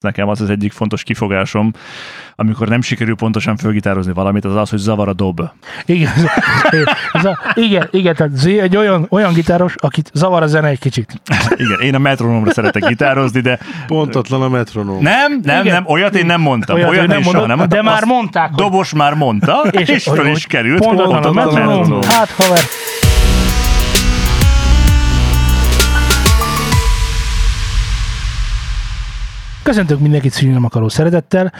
[0.00, 1.72] nekem az az egyik fontos kifogásom,
[2.36, 5.42] amikor nem sikerül pontosan fölgitározni valamit, az az, hogy zavar a dob.
[5.86, 6.12] Igen,
[7.12, 10.78] ez a, igen, igen, tehát Z egy olyan, olyan gitáros, akit zavar a zene egy
[10.78, 11.20] kicsit.
[11.64, 15.02] Igen, én a metronomra szeretek gitározni, de Pontatlan a metronom.
[15.02, 15.74] nem, nem, Igen.
[15.74, 16.76] nem, olyat én nem mondtam.
[16.76, 17.84] Olyat, Olyat, nem én soha mondod, nem mondtam.
[17.84, 20.78] de már mondták, Dobos már mondta, és, és föl is került.
[20.84, 21.78] Pontatlan a pontatlan a metronom.
[21.78, 22.02] metronom.
[22.02, 22.60] Hát, haver.
[29.62, 31.52] Köszöntök mindenkit szűnöm akaró szeretettel.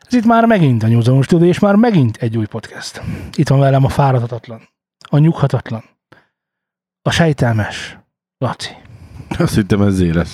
[0.00, 3.02] Ez itt már megint a Nyúzon Studio, és már megint egy új podcast.
[3.34, 4.68] Itt van velem a fáradhatatlan,
[5.08, 5.84] a nyughatatlan,
[7.02, 7.98] a sejtelmes
[8.38, 8.70] Laci.
[9.38, 10.32] Azt hittem ez lesz.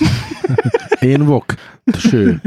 [0.99, 1.45] Én vok.
[1.97, 2.41] Ső.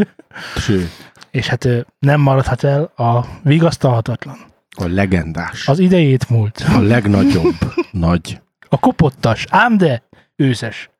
[0.57, 0.89] Ső.
[1.31, 4.37] És hát nem maradhat el a vigasztalhatatlan,
[4.77, 5.69] A legendás.
[5.69, 7.55] az idejét múlt, A legnagyobb.
[7.91, 8.41] Nagy.
[8.69, 10.03] a kopottas, ám de
[10.37, 10.91] őszes.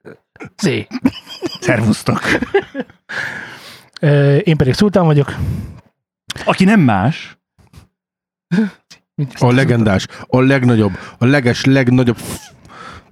[0.57, 0.69] Z.
[1.61, 2.21] Szervusztok.
[4.43, 5.35] Én pedig Szultán vagyok.
[6.45, 7.39] Aki nem más,
[9.39, 10.07] A legendás.
[10.27, 10.93] A legnagyobb.
[11.19, 12.17] A leges, legnagyobb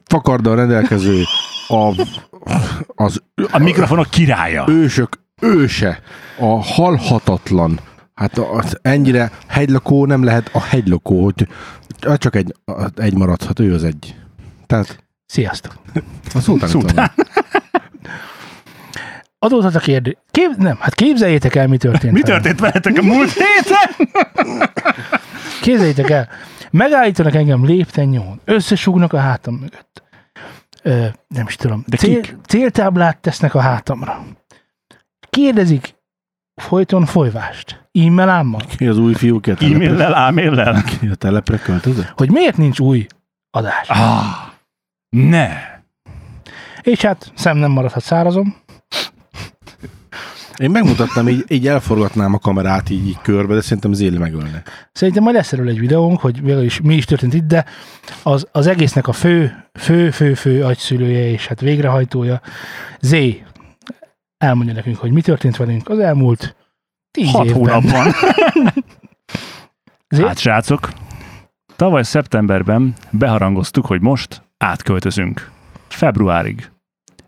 [0.05, 1.23] fakarddal rendelkező.
[1.69, 2.07] A,
[2.95, 4.65] az a mikrofonok királya.
[4.69, 6.01] ősök őse.
[6.39, 7.81] A halhatatlan.
[8.15, 11.49] Hát az ennyire hegylakó nem lehet a hegylakó, hogy
[12.01, 12.55] hát csak egy,
[12.97, 14.17] egy maradhat, ő az egy.
[14.67, 15.04] Tehát
[15.35, 15.75] Sziasztok.
[16.35, 17.11] a van.
[19.39, 20.15] Adódhat a kérdés.
[20.31, 20.51] Kép...
[20.57, 22.13] Nem, hát képzeljétek el, mi történt.
[22.13, 24.09] Mi történt veletek a múlt héten?
[25.63, 26.29] Képzeljétek el,
[26.71, 30.03] megállítanak engem lépten nyomon, összesúgnak a hátam mögött.
[30.83, 31.85] Ö, nem is tudom.
[31.87, 32.37] De Cél, kik?
[32.47, 34.25] céltáblát tesznek a hátamra.
[35.31, 35.95] Kérdezik
[36.55, 37.89] folyton folyvást.
[37.93, 38.61] E-mail ámmal.
[38.77, 42.13] Ki az új fiú, ki a telepre, E-maillel, ki a telepre költözött?
[42.17, 43.07] Hogy miért nincs új
[43.51, 43.89] adás.
[43.89, 44.53] Ah,
[45.15, 45.49] ne.
[46.83, 48.57] És hát szem nem maradhat szárazom.
[50.57, 54.63] Én megmutattam, így, így elforgatnám a kamerát így, így körbe, de szerintem Zéli megölne.
[54.93, 57.65] Szerintem majd lesz erről egy videónk, hogy is mi is történt itt, de
[58.23, 62.41] az, az egésznek a fő, fő, fő, fő agyszülője és hát végrehajtója
[63.01, 63.17] Z
[64.39, 66.57] elmondja nekünk, hogy mi történt velünk az elmúlt
[67.11, 67.59] tíz Hat évben.
[67.59, 68.13] hónapban.
[70.09, 70.93] Z, Hát srácok,
[71.77, 75.51] tavaly szeptemberben beharangoztuk, hogy most átköltözünk.
[75.89, 76.71] Februárig.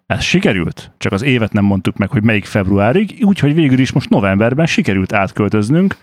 [0.06, 4.10] Ez sikerült, csak az évet nem mondtuk meg, hogy melyik februárig, úgyhogy végül is most
[4.10, 5.96] novemberben sikerült átköltöznünk,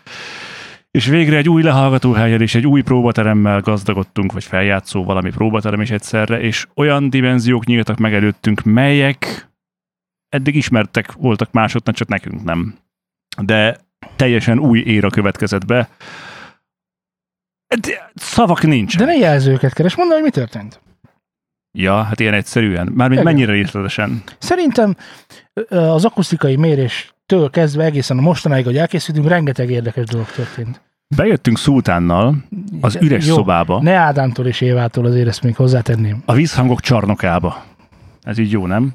[0.91, 5.89] és végre egy új lehallgatóhelyen és egy új próbateremmel gazdagodtunk, vagy feljátszó valami próbaterem is
[5.89, 9.49] egyszerre, és olyan dimenziók nyíltak meg előttünk, melyek
[10.29, 12.75] eddig ismertek voltak másoknak, csak nekünk nem.
[13.41, 13.77] De
[14.15, 15.89] teljesen új éra következett be.
[17.81, 18.97] De szavak nincs.
[18.97, 20.81] de ne jelzőket keres, mondd, hogy mi történt.
[21.77, 22.91] Ja, hát ilyen egyszerűen.
[22.93, 23.33] Mármint Igen.
[23.33, 24.23] mennyire részletesen.
[24.37, 24.95] Szerintem
[25.69, 30.81] az akusztikai méréstől kezdve egészen a mostanáig, hogy elkészültünk, rengeteg érdekes dolog történt.
[31.15, 32.35] Bejöttünk Szultánnal
[32.81, 36.21] az üres Jó, szobába, Ne Ádámtól és Évától azért ezt még hozzátenném.
[36.25, 37.63] a vízhangok csarnokába.
[38.21, 38.93] Ez így jó, nem?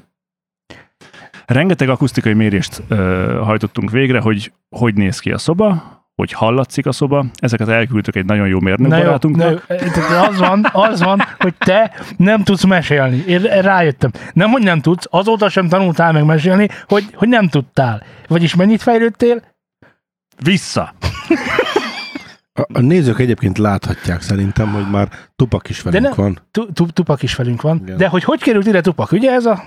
[1.45, 6.91] Rengeteg akusztikai mérést ö, hajtottunk végre, hogy hogy néz ki a szoba, hogy hallatszik a
[6.91, 7.25] szoba.
[7.35, 9.67] Ezeket elküldtük egy nagyon jó mérnök Na jó, barátunknak.
[9.67, 13.23] na jó, tehát az van, az van, hogy te nem tudsz mesélni.
[13.27, 14.11] Én rájöttem.
[14.33, 18.03] Nem, hogy nem tudsz, azóta sem tanultál meg mesélni, hogy, hogy nem tudtál.
[18.27, 19.41] Vagyis mennyit fejlődtél?
[20.43, 20.93] Vissza!
[22.53, 26.39] A, a nézők egyébként láthatják szerintem, hogy már Tupak is velünk nem- van.
[26.51, 27.79] Tu- tu- Tupak is velünk van.
[27.83, 27.97] Igen.
[27.97, 29.11] De hogy hogy került ide Tupak?
[29.11, 29.63] Ugye ez a...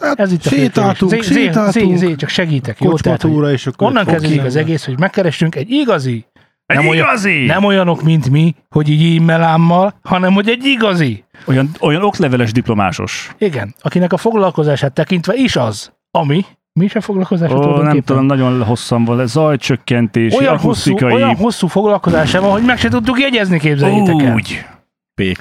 [0.00, 1.10] Hát Ez itt a fő sétáltunk.
[1.10, 2.80] Zé- zé- sétáltunk, zé- zé, csak segítek.
[2.80, 6.26] Jó, tehát, és akkor onnan kezdődik az egész, hogy megkerestünk egy igazi,
[6.66, 7.44] Egy Nem olyan- igazi!
[7.44, 11.24] nem olyanok, mint mi, hogy így e-mailámmal, hanem hogy egy igazi.
[11.46, 13.30] Olyan, olyan okleveles diplomásos.
[13.38, 18.24] Igen, akinek a foglalkozását tekintve is az, ami, mi is a foglalkozása Ó, nem tudom,
[18.24, 19.26] nagyon hosszan van.
[19.26, 21.12] Zajcsökkentés, olyan hosszú, akusztikai...
[21.12, 24.34] olyan hosszú foglalkozása van, hogy meg se tudtuk jegyezni, képzeljétek el.
[24.34, 24.64] Úgy.
[25.14, 25.38] Pék.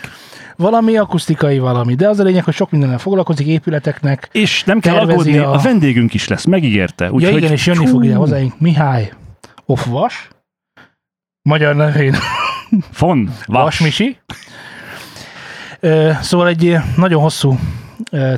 [0.62, 4.30] Valami akusztikai valami, de az a lényeg, hogy sok mindennel foglalkozik, épületeknek.
[4.32, 5.52] És nem kell aggódni, a...
[5.54, 7.06] a- vendégünk is lesz, megígérte.
[7.06, 9.12] Ja Úgyhogy, igen, és jönni Hú, fog ide hozzáink Mihály
[9.66, 10.28] Ofvas,
[11.42, 12.16] magyar nevén
[13.00, 13.80] Von, Vas Vas.
[13.80, 14.18] Misi.
[15.80, 17.60] Ö, Szóval egy nagyon hosszú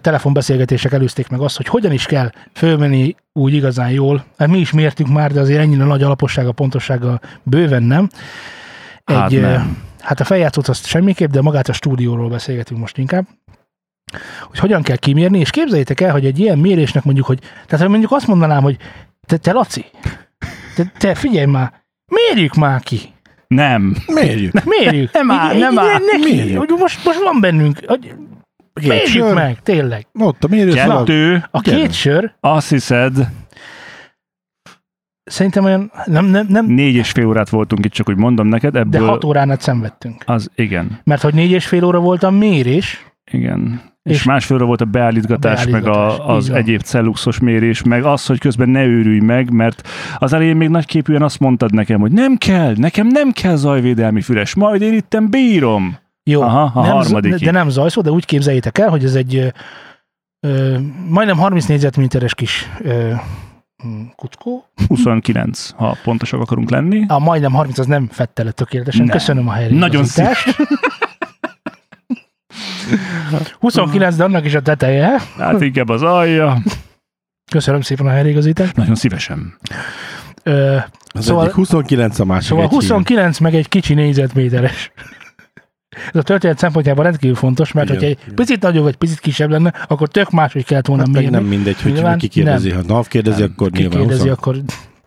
[0.01, 4.25] telefonbeszélgetések előzték meg azt, hogy hogyan is kell fölmenni úgy igazán jól.
[4.37, 8.09] Hát mi is mértünk már, de azért ennyire nagy alapossága, pontossága bőven nem.
[9.05, 9.77] Hát ö, nem.
[10.03, 13.25] Hát a feljátszót azt semmiképp, de magát a stúdióról beszélgetünk most inkább.
[14.41, 18.11] Hogy hogyan kell kimérni, és képzeljétek el, hogy egy ilyen mérésnek mondjuk, hogy, tehát mondjuk
[18.11, 18.77] azt mondanám, hogy
[19.27, 19.85] te, te Laci,
[20.75, 22.99] te, te figyelj már, mérjük már ki.
[23.47, 23.95] Nem.
[24.07, 24.63] Mérjük.
[24.63, 25.13] Mérjük.
[25.13, 25.99] Nem áll, nem áll.
[26.11, 26.57] Neki, Mérjük.
[26.57, 27.79] hogy most, most van bennünk.
[27.87, 28.13] Hogy
[28.81, 29.33] mérjük sör.
[29.33, 30.07] meg, tényleg.
[30.19, 30.97] Ott a mérőszalag.
[30.97, 33.13] Kettő, A két sör, azt hiszed,
[35.23, 38.73] szerintem olyan, nem, nem, nem Négy és fél órát voltunk itt, csak úgy mondom neked,
[38.73, 39.07] de ebből...
[39.07, 40.23] hat órán át szenvedtünk.
[40.25, 43.81] Az igen, Mert hogy négy és fél óra volt a mérés, igen.
[44.03, 47.83] És, És- másfél óra volt a beállítgatás, A beállítgatás, meg a, az egyéb celluxos mérés,
[47.83, 49.87] meg az, hogy közben ne őrülj meg, mert
[50.17, 54.55] az elején még nagyképűen azt mondtad nekem, hogy nem kell, nekem nem kell zajvédelmi füles,
[54.55, 55.97] majd én itten bírom.
[56.23, 57.45] Jó, Aha, a nem, harmadikig.
[57.45, 59.51] de nem zajszó, de úgy képzeljétek el, hogy ez egy
[60.39, 60.77] ö,
[61.09, 63.11] majdnem 30 négyzetméteres kis ö,
[64.15, 64.65] kuckó.
[64.87, 67.03] 29, ha pontosak akarunk lenni.
[67.07, 69.05] A majdnem 30 az nem fette le tökéletesen.
[69.05, 69.15] Nem.
[69.17, 70.55] Köszönöm a Nagyon helyreigazítást.
[73.59, 75.19] 29, de annak is a teteje.
[75.37, 76.57] Hát inkább az alja.
[77.51, 78.75] Köszönöm szépen a helyreigazítást.
[78.75, 79.57] Nagyon szívesen.
[80.43, 80.77] Ö,
[81.07, 82.79] Az Szóval- egyik 29, a másik Szóval egy hír.
[82.79, 84.91] 29 meg egy kicsi négyzetméteres.
[85.95, 88.35] Ez a történet szempontjából rendkívül fontos, mert Igen, hogyha egy igen.
[88.35, 91.37] picit nagyobb vagy picit kisebb lenne, akkor tök máshogy kellett volna Hát meg mérni.
[91.37, 92.71] nem mindegy, hogy Nyilván ki kérdezi.
[92.71, 93.51] Ha NAV kérdezi, Nem.
[93.55, 94.55] akkor Ki nyilván kérdezi, akkor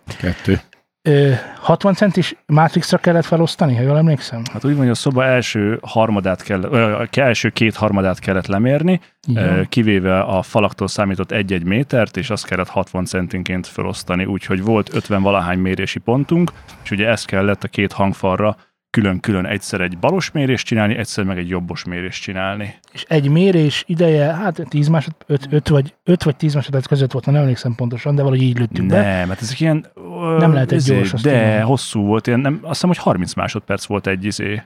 [0.04, 0.60] 22.
[1.02, 4.42] ö, 60 centis Matrixra kellett felosztani, ha jól emlékszem?
[4.52, 9.00] Hát úgy van, hogy a szoba első harmadát kell, ö, első két harmadát kellett lemérni,
[9.34, 14.94] ö, kivéve a falaktól számított egy-egy métert, és azt kellett 60 centinként felosztani, úgyhogy volt
[14.94, 16.52] 50 valahány mérési pontunk,
[16.84, 18.56] és ugye ezt kellett a két hangfalra
[18.96, 22.75] külön-külön egyszer egy balos mérést csinálni, egyszer meg egy jobbos mérést csinálni.
[22.93, 27.12] És egy mérés ideje, hát 10 másod, 5, 5 vagy, 5 vagy 10 másodperc között
[27.12, 29.00] volt, nem emlékszem pontosan, de valahogy így lőttünk be.
[29.02, 29.87] Nem, mert ezek ilyen...
[29.94, 31.66] ö, Nem lehet egy izé, gyors, De tudom.
[31.66, 34.62] hosszú volt, ilyen, nem, azt hiszem, hogy 30 másodperc volt egy izé.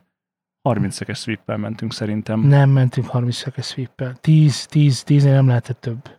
[0.62, 2.40] 30 szekes sweep mentünk szerintem.
[2.40, 6.10] Nem mentünk 30 szekes sweep 10, 10, 10 nem lehetett több.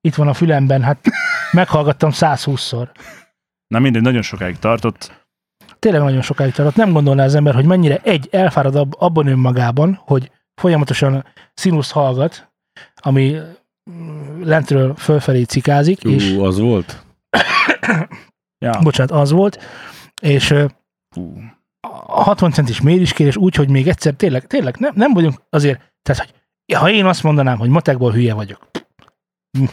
[0.00, 0.98] Itt van a fülemben, hát
[1.52, 2.88] meghallgattam 120-szor.
[3.66, 5.28] Na mindegy, nagyon sokáig tartott.
[5.80, 6.76] Tényleg nagyon sokáig tartott.
[6.76, 11.24] Nem gondolná az ember, hogy mennyire egy elfárad ab, abban önmagában, hogy folyamatosan
[11.54, 12.52] színuszt hallgat,
[12.94, 13.36] ami
[13.90, 17.04] mm, lentről fölfelé cikázik, és Ú, az volt?
[18.64, 18.78] Ja.
[18.82, 19.58] bocsánat, az volt,
[20.22, 20.50] és
[21.88, 26.20] a 60 centis méréskérés úgy, hogy még egyszer tényleg, tényleg nem, nem vagyunk azért, tehát
[26.20, 26.34] hogy
[26.76, 28.70] ha én azt mondanám, hogy matekból hülye vagyok,
[29.58, 29.64] hm,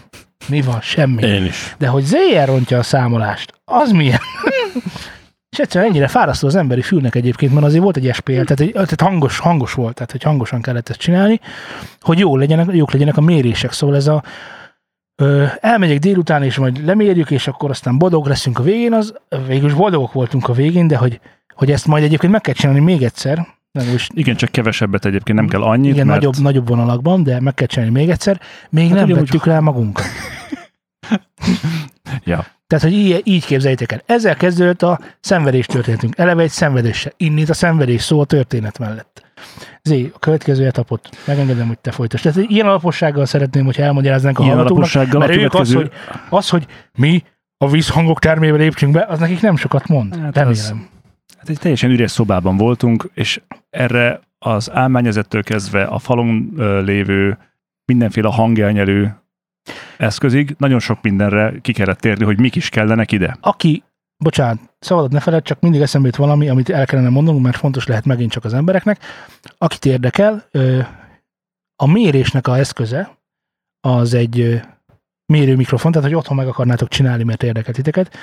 [0.47, 1.23] mi van, semmi.
[1.23, 1.75] Én is.
[1.77, 4.19] De hogy ZR rontja a számolást, az milyen?
[5.49, 8.71] És egyszerűen ennyire fárasztó az emberi fülnek egyébként, mert azért volt egy SPL, tehát, egy,
[8.71, 11.39] tehát hangos, hangos volt, tehát hogy hangosan kellett ezt csinálni,
[11.99, 13.71] hogy jó legyenek, jók legyenek a mérések.
[13.71, 14.23] Szóval ez a
[15.15, 19.13] ö, elmegyek délután, és majd lemérjük, és akkor aztán boldog leszünk a végén, az
[19.47, 21.19] végül is boldogok voltunk a végén, de hogy,
[21.53, 25.37] hogy ezt majd egyébként meg kell csinálni még egyszer, nem, is, Igen, csak kevesebbet egyébként
[25.37, 28.89] nem kell annyit, igen, mert nagyobb, nagyobb vonalakban, de meg kell csinálni még egyszer, még
[28.89, 30.05] Hát nem vettük rá magunkat.
[32.23, 32.45] Ja.
[32.67, 34.01] Tehát, hogy így, így képzeljétek el.
[34.05, 36.17] Ezzel kezdődött a szenvedés történetünk.
[36.17, 37.11] Eleve egy szenvedéssel.
[37.17, 39.25] Innét a szenvedés szó a történet mellett.
[39.83, 42.23] Zé, a következő etapot megengedem, hogy te folytasd.
[42.23, 45.75] Tehát ilyen alapossággal szeretném, hogy elmagyaráznánk a ilyen hallgatóknak, alapossággal a mert ők az, következő...
[45.75, 45.91] hogy,
[46.29, 46.65] az, hogy
[46.97, 47.23] mi
[47.57, 50.15] a vízhangok termébe lépcsünk be, az nekik nem sokat mond.
[50.15, 50.89] Hát Hát az- Remélem.
[51.37, 56.53] Hát egy teljesen üres szobában voltunk, és erre az álmányezettől kezdve a falon
[56.85, 57.37] lévő
[57.85, 59.15] mindenféle hangelnyelő
[59.97, 63.37] eszközig nagyon sok mindenre ki kellett térni, hogy mik is kellenek ide.
[63.41, 63.83] Aki,
[64.17, 67.87] bocsánat, szabadot ne feled, csak mindig eszembe jut valami, amit el kellene mondanunk, mert fontos
[67.87, 68.99] lehet megint csak az embereknek.
[69.57, 70.49] Akit érdekel,
[71.75, 73.17] a mérésnek a eszköze
[73.87, 74.61] az egy
[75.33, 78.17] mérőmikrofon, tehát hogy otthon meg akarnátok csinálni, mert érdekel titeket.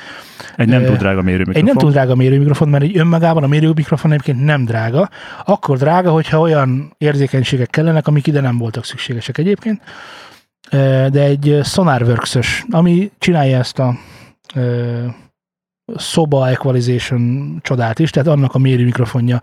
[0.56, 1.62] Egy nem túl drága mérőmikrofon.
[1.62, 5.10] Egy nem túl drága mérőmikrofon, mert egy önmagában a mérőmikrofon egyébként nem drága.
[5.44, 9.82] Akkor drága, hogyha olyan érzékenységek kellenek, amik ide nem voltak szükségesek egyébként.
[11.10, 13.96] De egy SonarWorks-ös, ami csinálja ezt a
[15.96, 19.42] szoba equalization csodát is, tehát annak a mérőmikrofonja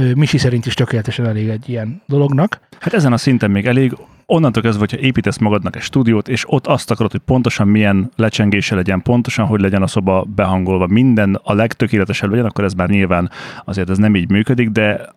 [0.00, 2.60] ö, Misi szerint is tökéletesen elég egy ilyen dolognak.
[2.80, 3.96] Hát ezen a szinten még elég.
[4.26, 8.74] Onnantól kezdve, hogyha építesz magadnak egy stúdiót, és ott azt akarod, hogy pontosan milyen lecsengése
[8.74, 13.30] legyen, pontosan hogy legyen a szoba behangolva, minden a legtökéletesebb legyen, akkor ez már nyilván
[13.64, 15.08] azért ez nem így működik, de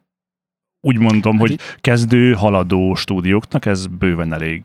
[0.81, 4.63] úgy mondom, hogy kezdő, haladó stúdióknak ez bőven elég.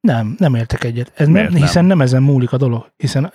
[0.00, 1.12] Nem, nem értek egyet.
[1.14, 1.62] Ez Miért nem, nem?
[1.62, 2.90] hiszen nem ezen múlik a dolog.
[2.96, 3.32] Hiszen,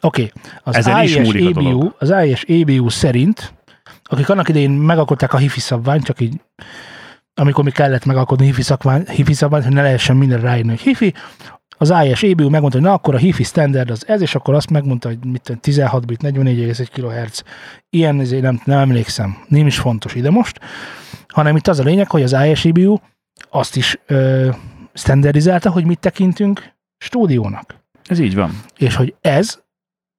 [0.00, 1.94] oké, az Ezen is AES múlik a EBU, dolog.
[1.98, 3.54] az AES EBU szerint,
[4.04, 6.40] akik annak idején megalkották a hifi szabványt, csak így,
[7.34, 11.14] amikor mi kellett megalkotni hifi, szakvány, hifi szabványt, hogy ne lehessen minden ráírni, hogy hifi,
[11.76, 14.70] az AES EBU megmondta, hogy na akkor a hifi standard az ez, és akkor azt
[14.70, 17.42] megmondta, hogy mit tudom, 16 bit, 44,1 kHz.
[17.90, 20.60] Ilyen ezért nem, nem emlékszem, nem is fontos ide most,
[21.28, 22.96] hanem itt az a lényeg, hogy az AES EBU
[23.50, 24.48] azt is ö,
[24.94, 27.82] standardizálta, hogy mit tekintünk stúdiónak.
[28.04, 28.50] Ez így van.
[28.76, 29.58] És hogy ez,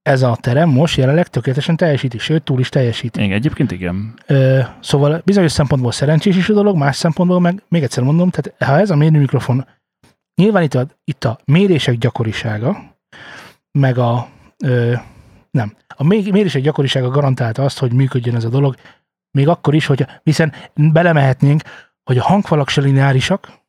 [0.01, 3.23] ez a terem most jelenleg tökéletesen teljesíti, sőt, túl is teljesíti.
[3.23, 4.13] Igen, egyébként igen.
[4.25, 8.63] Ö, szóval bizonyos szempontból szerencsés is a dolog, más szempontból meg, még egyszer mondom, tehát
[8.63, 9.65] ha ez a mérőmikrofon,
[10.35, 12.77] nyilván itt a, itt a mérések gyakorisága,
[13.71, 14.27] meg a
[14.63, 14.93] ö,
[15.51, 15.73] Nem.
[15.87, 18.75] A mérések gyakorisága garantálta azt, hogy működjön ez a dolog,
[19.31, 21.61] még akkor is, hogy hiszen belemehetnénk,
[22.03, 23.63] hogy a hangfalak se lineárisak,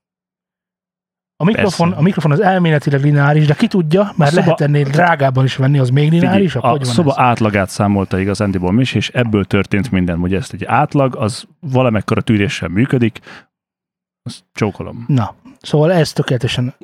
[1.38, 2.00] a mikrofon, Persze.
[2.00, 5.78] a mikrofon az elméletileg lineáris, de ki tudja, már szoba- lehet ennél drágábban is venni,
[5.78, 6.62] az még lineárisabb?
[6.62, 7.16] a Hogy van szoba ez?
[7.18, 10.18] átlagát számolta igazándiból is, és ebből történt minden.
[10.18, 13.20] Ugye ezt egy átlag, az valamekkora tűréssel működik,
[14.26, 15.04] azt csókolom.
[15.08, 16.74] Na, szóval ez tökéletesen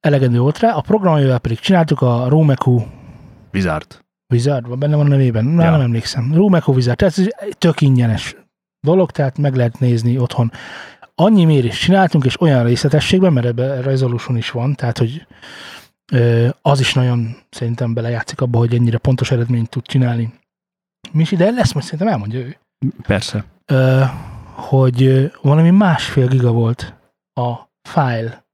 [0.00, 0.72] elegendő volt rá.
[0.72, 2.82] A programjával pedig csináltuk a Romeku
[3.52, 4.00] Wizard.
[4.32, 5.70] Wizard, van benne van a nevében, már Ja.
[5.70, 6.34] nem emlékszem.
[6.34, 7.26] Romeco Wizard, tehát ez
[7.58, 8.36] tök ingyenes
[8.80, 10.52] dolog, tehát meg lehet nézni otthon.
[11.14, 15.26] Annyi mérést csináltunk, és olyan részletességben, mert ebben resolution is van, tehát hogy
[16.62, 20.32] az is nagyon szerintem belejátszik abba, hogy ennyire pontos eredményt tud csinálni.
[21.12, 22.56] Misi, de lesz, most szerintem elmondja ő.
[23.02, 23.44] Persze.
[23.66, 24.02] Ö,
[24.62, 26.94] hogy valami másfél giga volt
[27.40, 27.52] a
[27.88, 28.44] file,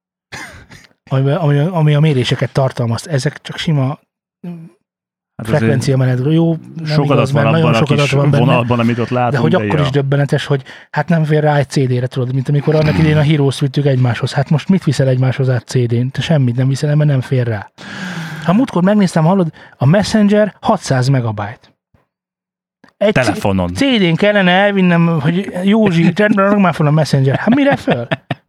[1.10, 3.08] ami, ami, ami a méréseket tartalmaz.
[3.08, 3.98] Ezek csak sima
[5.38, 6.32] Hát azért frekvencia menetről.
[6.32, 8.44] Jó, nem sok igaz, adat van nagyon sok adat van benne.
[8.44, 9.32] vonalban, amit ott látunk.
[9.32, 9.84] De hogy akkor ja.
[9.84, 13.22] is döbbenetes, hogy hát nem fér rá egy CD-re, tudod, mint amikor annak idején a
[13.22, 14.32] Heroes vittük egymáshoz.
[14.32, 16.08] Hát most mit viszel egymáshoz át CD-n?
[16.10, 17.70] Te semmit nem viszel, mert nem fér rá.
[18.44, 21.67] Ha múltkor megnéztem, hallod, a Messenger 600 megabyte.
[22.98, 23.74] Egy Telefonon.
[23.74, 27.36] CD-n kellene elvinnem, hogy Józsi, rendben már fel a Messenger.
[27.36, 28.06] Hát mire föl?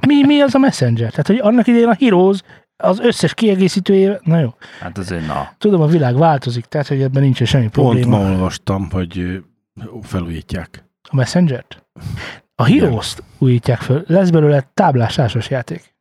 [0.08, 1.10] Mi, mi az a Messenger?
[1.10, 2.42] Tehát, hogy annak idején a Heroes
[2.84, 5.50] az összes kiegészítője, na jó, Hát azért na.
[5.58, 8.24] tudom, a világ változik, tehát, hogy ebben nincsen semmi Pont probléma.
[8.24, 9.44] ma olvastam, hogy
[10.02, 10.84] felújítják.
[11.10, 11.86] A Messenger-t?
[12.56, 15.96] A Heroes-t újítják föl, lesz belőle táblás társas játék.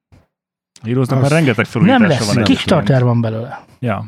[0.83, 2.45] Heroesnak Az- már rengeteg Nem felújítása lesz, van.
[2.45, 3.65] Kickstarter van belőle.
[3.79, 4.05] Ja.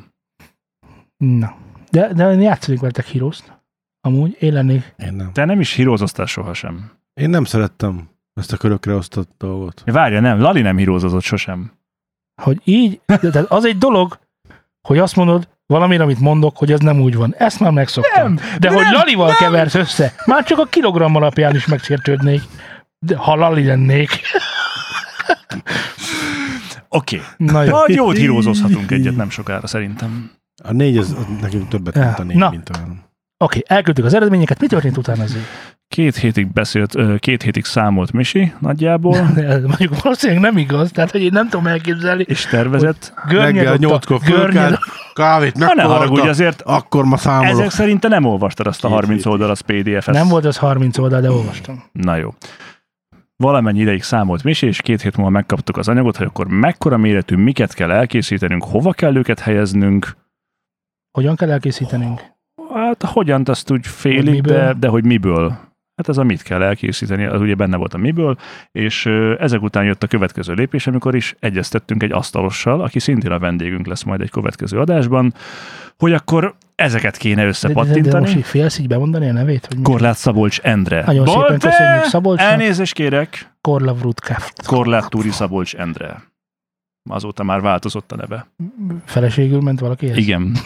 [1.17, 1.55] Na.
[1.91, 3.59] De, de én játszanék veletek Heroes-t.
[4.01, 4.95] Amúgy én lennék.
[4.99, 5.33] Én nem.
[5.33, 6.91] Te nem is hírozoztál sohasem.
[7.15, 9.83] Én nem szerettem ezt a körökre osztott dolgot.
[9.87, 11.73] Várja, nem, Lali nem hírozozott sosem.
[12.43, 14.19] Hogy így, de, tehát az egy dolog,
[14.89, 17.35] hogy azt mondod valamire, amit mondok, hogy ez nem úgy van.
[17.39, 18.33] Ezt már megszoktam.
[18.35, 19.37] Nem, de hogy nem, Lalival nem.
[19.37, 22.43] keversz össze, már csak a kilogramm alapján is megsértődnék.
[22.99, 24.11] De ha Lali lennék.
[26.89, 27.21] Oké.
[27.37, 27.71] Na jó.
[27.71, 30.31] Nagy jót hírozozhatunk egyet nem sokára szerintem.
[30.65, 32.03] A négy, az, az nekünk többet Ja.
[32.05, 32.51] mint a négy, Na.
[32.51, 33.03] mint olyan.
[33.45, 34.61] Oké, elküldtük az eredményeket.
[34.61, 35.45] Mi történt utána azért?
[35.89, 39.23] Két hétig beszélt, két hétig számolt Misi nagyjából,
[39.73, 42.25] Mondjuk valószínűleg nem igaz, tehát hogy én nem tudom elképzelni.
[42.29, 43.13] és tervezett.
[43.29, 44.79] Reggel nyolckor fölkelt,
[45.15, 47.51] kávét Ha ne haragudj, azért akkor ma számolok.
[47.51, 49.33] ezek szerint te nem olvastad azt a Két 30 hétig.
[49.33, 50.15] oldalas PDF-et.
[50.15, 51.83] Nem volt az 30 oldal, de olvastam.
[51.93, 52.35] Na jó.
[53.37, 57.37] Valamennyi ideig számolt Misi, és két hét múlva megkaptuk az anyagot, hogy akkor mekkora méretű,
[57.37, 60.17] miket kell elkészítenünk, hova kell őket helyeznünk.
[61.11, 62.21] Hogyan kell elkészítenünk?
[63.05, 65.49] Hát hogyan, azt úgy félig, de, de hogy miből.
[65.97, 68.37] Hát ez a mit kell elkészíteni, az ugye benne volt a miből,
[68.73, 69.07] és
[69.39, 73.87] ezek után jött a következő lépés, amikor is egyeztettünk egy asztalossal, aki szintén a vendégünk
[73.87, 75.35] lesz majd egy következő adásban,
[75.99, 78.25] hogy akkor ezeket kéne De, de, de, összepattintani.
[78.25, 79.69] most így félsz így bemondani a nevét?
[79.77, 79.83] Mi?
[79.83, 81.03] Korlát Szabolcs Endre.
[81.07, 81.69] Nagyon szépen Bolte!
[81.69, 82.51] köszönjük Szabolcsnak.
[82.51, 84.67] Elnézést kérek, Korlav Rutkáft.
[84.67, 86.23] Korlát Túri Szabolcs Endre.
[87.11, 88.47] Azóta már változott a neve.
[89.05, 90.07] Feleségül ment valaki?
[90.07, 90.57] Igen.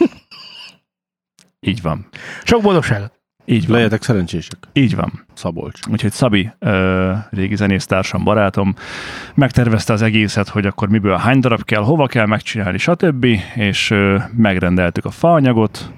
[1.64, 2.06] Így van.
[2.44, 3.12] Sok boldogságot!
[3.46, 3.76] Így van.
[3.76, 4.56] Legyetek szerencsések.
[4.72, 5.26] Így van.
[5.34, 5.78] Szabolcs.
[5.90, 8.74] Úgyhogy Szabi, ö, régi zenésztársam, barátom,
[9.34, 13.26] megtervezte az egészet, hogy akkor miből hány darab kell, hova kell megcsinálni, stb.
[13.54, 15.90] És ö, megrendeltük a faanyagot,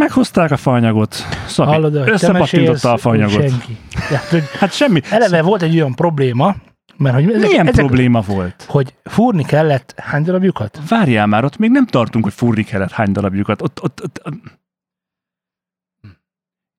[0.00, 1.14] meghozták a faanyagot,
[1.46, 3.48] Szabi Hallod, mesélsz, a faanyagot.
[3.48, 3.76] Senki.
[4.08, 5.00] Tehát, hogy Hát semmi.
[5.10, 6.54] eleve volt egy olyan probléma,
[6.96, 8.64] mert hogy ezek, Milyen ezek, probléma volt?
[8.68, 10.80] hogy fúrni kellett hány darabjukat?
[10.88, 13.62] Várjál már, ott még nem tartunk, hogy furni kellett hány darabjukat.
[13.62, 14.60] Ott, ott, ott, ott.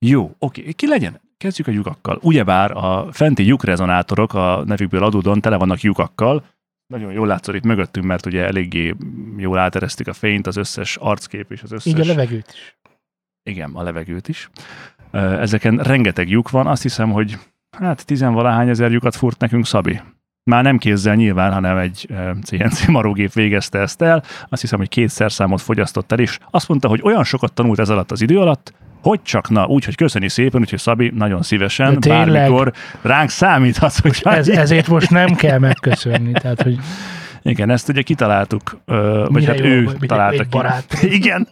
[0.05, 1.21] Jó, oké, ki legyen?
[1.37, 2.19] Kezdjük a lyukakkal.
[2.21, 6.45] Ugyebár a fenti lyukrezonátorok a nevükből adódóan tele vannak lyukakkal.
[6.87, 8.95] Nagyon jól látszott itt mögöttünk, mert ugye eléggé
[9.37, 11.93] jól áteresztik a fényt, az összes arckép és az összes...
[11.93, 12.77] Így a levegőt is.
[13.43, 14.49] Igen, a levegőt is.
[15.11, 17.37] Ezeken rengeteg lyuk van, azt hiszem, hogy
[17.79, 19.99] hát tizenvalahány ezer lyukat furt nekünk Szabi.
[20.43, 22.07] Már nem kézzel nyilván, hanem egy
[22.43, 24.23] CNC marógép végezte ezt el.
[24.49, 27.89] Azt hiszem, hogy kétszer számot fogyasztott el, és azt mondta, hogy olyan sokat tanult ez
[27.89, 32.73] alatt az idő alatt, hogy csak na, úgyhogy köszöni szépen, úgyhogy Szabi nagyon szívesen, bármikor
[33.01, 36.31] ránk számíthatsz, hogy Ez, ezért most nem kell megköszönni.
[36.31, 36.79] Tehát, hogy
[37.43, 41.13] Igen, ezt ugye kitaláltuk, ö, vagy Mire hát jó, ő vagy találta ki.
[41.17, 41.47] Igen.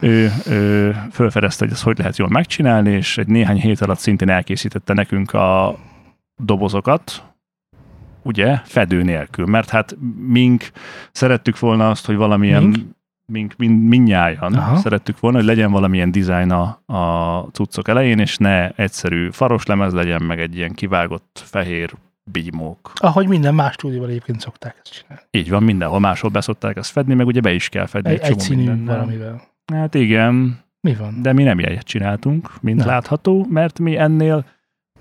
[0.00, 4.28] ő, ő fölfedezte, hogy ezt hogy lehet jól megcsinálni, és egy néhány hét alatt szintén
[4.28, 5.78] elkészítette nekünk a
[6.36, 7.22] dobozokat,
[8.22, 10.70] ugye, fedő nélkül, mert hát mink
[11.12, 12.94] szerettük volna azt, hogy valamilyen Mink?
[13.26, 14.76] mink, mind, mindnyájan Aha.
[14.76, 19.92] szerettük volna, hogy legyen valamilyen dizájn a, a cuccok elején, és ne egyszerű faros lemez
[19.92, 21.92] legyen, meg egy ilyen kivágott fehér
[22.30, 22.92] bigymók.
[22.94, 25.24] ahogy minden más stúdióban egyébként szokták ezt csinálni.
[25.30, 28.36] Így van, mindenhol máshol beszokták ezt fedni, meg ugye be is kell fedni Egy, egy,
[28.36, 28.94] csomó mindennel.
[28.96, 29.42] valamivel.
[29.72, 31.22] Hát igen, Mi van?
[31.22, 32.86] de mi nem ilyet csináltunk, mint Nem.
[32.86, 34.44] látható, mert mi ennél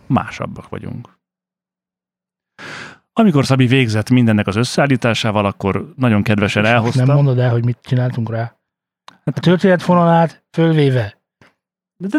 [0.07, 1.19] másabbak vagyunk.
[3.13, 7.13] Amikor Szabi végzett mindennek az összeállításával, akkor nagyon kedvesen Nem elhozta.
[7.13, 8.55] mondod el, hogy mit csináltunk rá.
[9.23, 11.19] A történetfonalát fölvéve.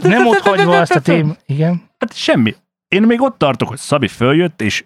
[0.02, 1.36] Nem ott hagyva azt a tém...
[1.46, 1.82] Igen.
[1.98, 2.54] Hát semmi.
[2.88, 4.84] Én még ott tartok, hogy Szabi följött, és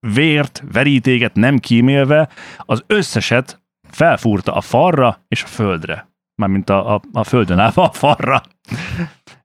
[0.00, 6.08] vért, verítéket nem kímélve az összeset felfúrta a falra és a földre.
[6.34, 8.42] Mármint a, a, a földön állva a falra.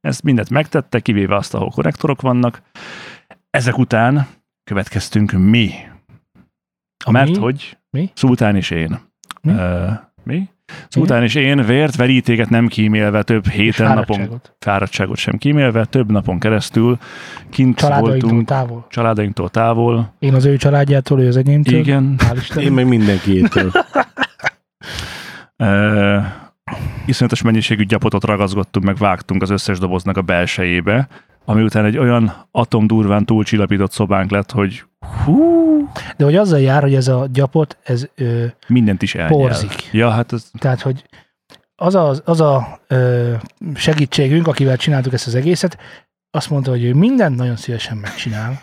[0.02, 2.62] Ezt mindet megtette, kivéve azt, ahol korrektorok vannak.
[3.50, 4.28] Ezek után
[4.64, 5.72] következtünk mi.
[7.06, 7.38] A mert mi?
[7.38, 8.12] hogy Mi?
[8.14, 9.00] Szultán és én.
[9.42, 9.52] Mi?
[9.52, 9.90] Ö,
[10.24, 10.50] mi?
[10.88, 14.56] Szultán és én vért, verítéket nem kímélve több És héten, napon, fáradtságot.
[14.60, 16.98] fáradtságot sem kímélve, több napon keresztül
[17.50, 18.86] kint Családainktól voltunk, távol.
[18.90, 20.14] családainktól távol.
[20.20, 21.80] Én az ő családjától, ő az enyémtől.
[21.80, 22.20] Igen.
[22.56, 23.72] Én meg mindenkiétől.
[25.58, 26.18] Ö,
[27.06, 31.08] iszonyatos mennyiségű gyapotot ragaszgottunk, meg vágtunk az összes doboznak a belsejébe,
[31.46, 34.84] ami után egy olyan atomdurván túlcsillapított szobánk lett, hogy
[35.24, 35.61] hú,
[36.18, 39.38] De hogy azzal jár, hogy ez a gyapot, ez ö, mindent is elnyel.
[39.38, 39.90] Porzik.
[39.92, 41.06] Ja, hát ez Tehát, hogy
[41.76, 43.34] az a, az a ö,
[43.76, 45.78] segítségünk, akivel csináltuk ezt az egészet,
[46.32, 48.62] azt mondta, hogy ő mindent nagyon szívesen megcsinál,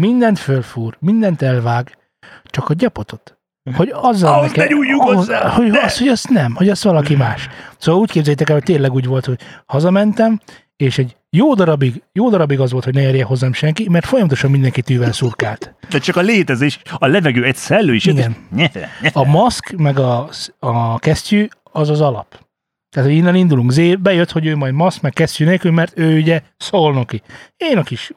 [0.00, 1.96] mindent fölfúr, mindent elvág,
[2.44, 3.38] csak a gyapotot.
[3.76, 5.48] Hogy azzal Ahhoz ne nyúljunk ahhoz- hozzá!
[5.48, 7.48] Hogy, az, hogy azt nem, hogy azt valaki más.
[7.78, 10.40] Szóval úgy képzeljétek el, hogy tényleg úgy volt, hogy hazamentem,
[10.76, 14.50] és egy jó darabig, jó darabig az volt, hogy ne érje hozzám senki, mert folyamatosan
[14.50, 15.74] mindenki tűvel szurkált.
[15.90, 18.04] de csak a létezés, a levegő egy szellő is.
[18.06, 18.36] Igen.
[18.54, 19.20] Nyefe, nyefe.
[19.20, 22.46] A maszk meg a, a kesztyű az az alap.
[22.94, 23.70] Tehát, hogy innen indulunk.
[23.70, 27.22] Zé bejött, hogy ő majd maszk meg kesztyű nélkül, mert ő ugye szolnoki.
[27.56, 28.12] Én a kis,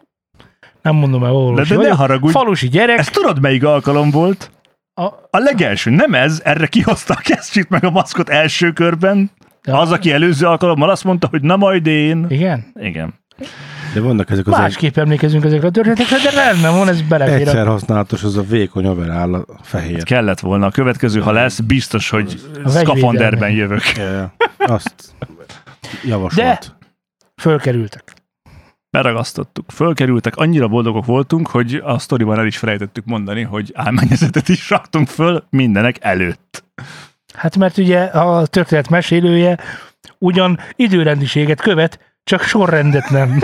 [0.82, 2.98] nem mondom el, De, orvosi de ne haragudj, falusi gyerek.
[2.98, 4.52] ezt tudod melyik alkalom volt?
[4.94, 9.32] A, A legelső, nem ez, erre kihozta a kesztyűt meg a maszkot első körben.
[9.68, 9.80] Ja.
[9.80, 12.26] Az, aki előző alkalommal azt mondta, hogy na majd én.
[12.30, 12.72] igen?
[12.76, 13.14] Igen.
[13.94, 17.48] De vannak ezek az egy, Másképp emlékezünk ezekre a történetekre, de rendben van, ez belefér.
[17.48, 20.04] egyszer használatos, az a vékony overall a fehér.
[20.04, 20.66] Kellett volna.
[20.66, 23.54] A következő, ha lesz, biztos, hogy vegyvédelmi.
[23.54, 23.82] jövök.
[24.58, 25.14] Azt
[26.04, 26.76] javasolt.
[27.42, 28.14] Fölkerültek.
[28.90, 34.70] Beragasztottuk, fölkerültek, annyira boldogok voltunk, hogy a sztoriban el is felejtettük mondani, hogy álmányezetet is
[34.70, 36.64] raktunk föl mindenek előtt.
[37.34, 39.58] Hát mert ugye a történet mesélője
[40.18, 43.40] ugyan időrendiséget követ, csak sorrendet nem.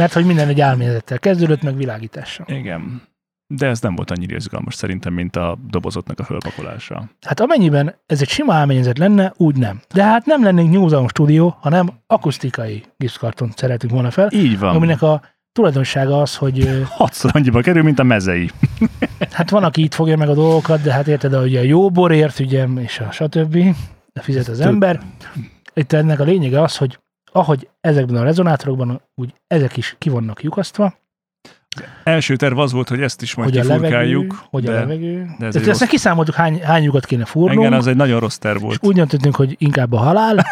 [0.00, 2.46] mert hogy minden egy álmélettel kezdődött, meg világítással.
[2.48, 3.02] Igen.
[3.46, 7.10] De ez nem volt annyira izgalmas szerintem, mint a dobozotnak a fölpakolása.
[7.26, 9.80] Hát amennyiben ez egy sima álményezet lenne, úgy nem.
[9.94, 14.74] De hát nem lennénk New Zealand stúdió, hanem akusztikai gipszkartont szeretünk volna fel, Így van.
[14.74, 18.50] aminek a tulajdonsága az, hogy Hatszor annyiba kerül, mint a mezei.
[19.32, 22.38] hát van, aki itt fogja meg a dolgokat, de hát érted, hogy a jó borért,
[22.38, 23.58] ugye, és a stb.
[24.20, 25.00] fizet az ember.
[25.74, 26.98] Itt ennek a lényege az, hogy
[27.32, 30.98] ahogy ezekben a rezonátorokban, úgy ezek is ki vannak lyukasztva,
[32.04, 35.26] Első terv az volt, hogy ezt is majd hogy a levegő, hogy a de levegő.
[35.38, 38.20] de ez De ezt rossz- kiszámoltuk, hány, hány lyukat kéne fúrnunk, Igen, az egy nagyon
[38.20, 38.78] rossz terv és volt.
[38.86, 40.34] úgy döntöttünk, hogy inkább a halál,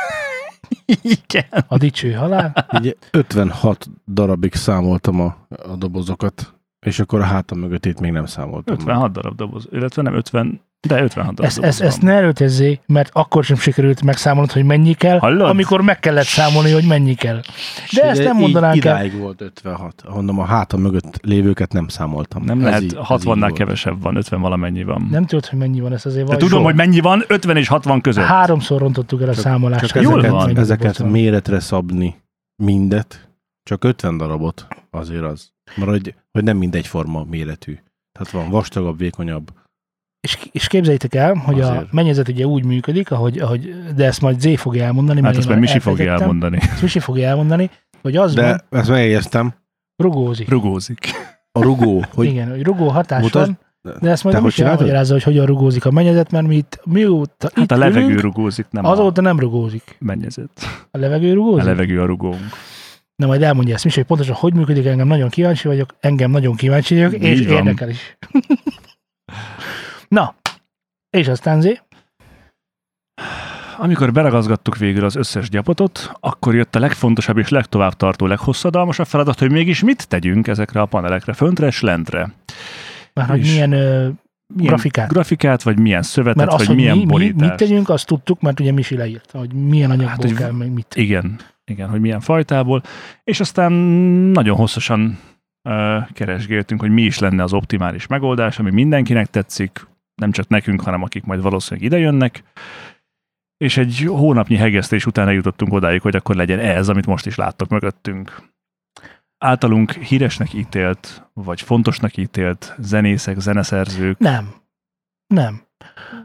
[1.03, 1.65] Igen.
[1.69, 2.67] a dicső halál.
[2.83, 6.55] Így 56 darabig számoltam a, a dobozokat,
[6.87, 8.75] és akkor a hátam mögöttét még nem számoltam.
[8.75, 12.11] 56 darab doboz, illetve nem 50, de 56 darab Ezt, doboz ezt, ezt van.
[12.11, 15.49] ne előtezzé, mert akkor sem sikerült megszámolnod, hogy mennyi kell, Hallod?
[15.49, 17.41] amikor meg kellett számolni, hogy mennyi kell.
[17.95, 18.95] De ezt nem így mondanánk el.
[19.05, 20.05] Idáig volt 56.
[20.09, 22.43] Mondom, a hátam mögött lévőket nem számoltam.
[22.45, 23.53] Nem Ez lehet, így- ez így 60-nál volt.
[23.53, 25.09] kevesebb van, 50 valamennyi van.
[25.11, 26.25] Nem tudod, hogy mennyi van ez azért.
[26.27, 28.25] De vagy tudom, hogy mennyi van, 50 és 60 között.
[28.25, 29.87] Háromszor rontottuk el a számolást.
[29.87, 30.57] Csak Jól ezeket, van.
[30.59, 32.17] ezeket méretre szabni
[32.63, 33.29] mindet,
[33.63, 35.51] csak 50 darabot azért az.
[35.77, 37.79] Mert hogy, hogy nem mindegyforma méretű.
[38.13, 39.51] Tehát van vastagabb, vékonyabb.
[40.21, 41.93] És, és képzeljétek el, hogy a Azért.
[41.93, 45.15] mennyezet ugye úgy működik, ahogy, ahogy, de ezt majd Zé fogja elmondani.
[45.17, 46.59] Hát mert ezt már Misi fogja elmondani.
[46.61, 47.71] Ezt Misi fogja elmondani,
[48.03, 49.55] hogy az De van, ezt megjegyeztem,
[50.03, 50.49] rugózik.
[50.49, 50.99] Rugózik.
[51.53, 53.47] a rugó, hogy Igen, hogy rugó hatás Mutasd-
[53.83, 56.47] van, de ezt majd Te a hogy Misi elmagyarázza, hogy hogyan rugózik a mennyezet, mert
[56.47, 59.83] mi itt, mióta Hát itt a levegő ülünk, rugózik, nem azóta nem rugózik.
[60.01, 60.51] a mennyezet.
[60.91, 61.65] A levegő A rugózik?
[61.65, 62.41] levegő a rugónk.
[63.23, 66.57] Na majd elmondja ezt Misi, hogy pontosan hogy működik, engem nagyon kíváncsi vagyok, engem nagyon
[66.57, 67.57] kíváncsi vagyok, és van.
[67.57, 68.17] érdekel is.
[70.09, 70.35] Na,
[71.11, 71.81] és aztán Zé,
[73.79, 79.39] Amikor beragazgattuk végül az összes gyapotot, akkor jött a legfontosabb és legtovább tartó, leghosszadalmasabb feladat,
[79.39, 82.33] hogy mégis mit tegyünk ezekre a panelekre, föntre és lentre.
[83.15, 84.09] már hogy milyen, ö,
[84.55, 85.09] Milyen Grafikát.
[85.09, 87.41] grafikát, vagy milyen szövetet, mert az, vagy hogy milyen mi, mi, borítást.
[87.51, 90.51] mit tegyünk, azt tudtuk, mert ugye Misi leírta, hogy milyen anyagból Hát, hát, hogy- kell,
[90.53, 90.95] meg mit.
[90.97, 92.83] Igen, igen, hogy milyen fajtából,
[93.25, 93.73] és aztán
[94.33, 95.19] nagyon hosszasan
[95.69, 100.81] uh, keresgéltünk, hogy mi is lenne az optimális megoldás, ami mindenkinek tetszik, nem csak nekünk,
[100.81, 102.43] hanem akik majd valószínűleg idejönnek,
[103.57, 107.69] És egy hónapnyi hegesztés után eljutottunk odáig, hogy akkor legyen ez, amit most is láttok
[107.69, 108.43] mögöttünk.
[109.39, 114.55] Általunk híresnek ítélt, vagy fontosnak ítélt zenészek, zeneszerzők, Nem.
[115.27, 115.68] Nem.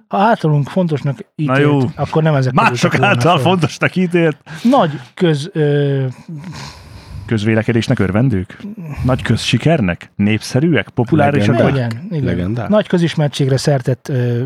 [0.08, 1.80] Ha általunk fontosnak ítélt, jó.
[1.96, 3.44] akkor nem ezek mások által föl.
[3.44, 5.50] fontosnak ítélt, Nagy köz...
[5.54, 6.06] Ö,
[7.26, 8.58] közvélekedésnek örvendők,
[9.04, 11.92] nagy közsikernek, népszerűek, populárisak, Legendák.
[11.92, 12.24] igen, igen.
[12.24, 12.68] Legendák?
[12.70, 14.44] Nagy közismertségre szertett ö,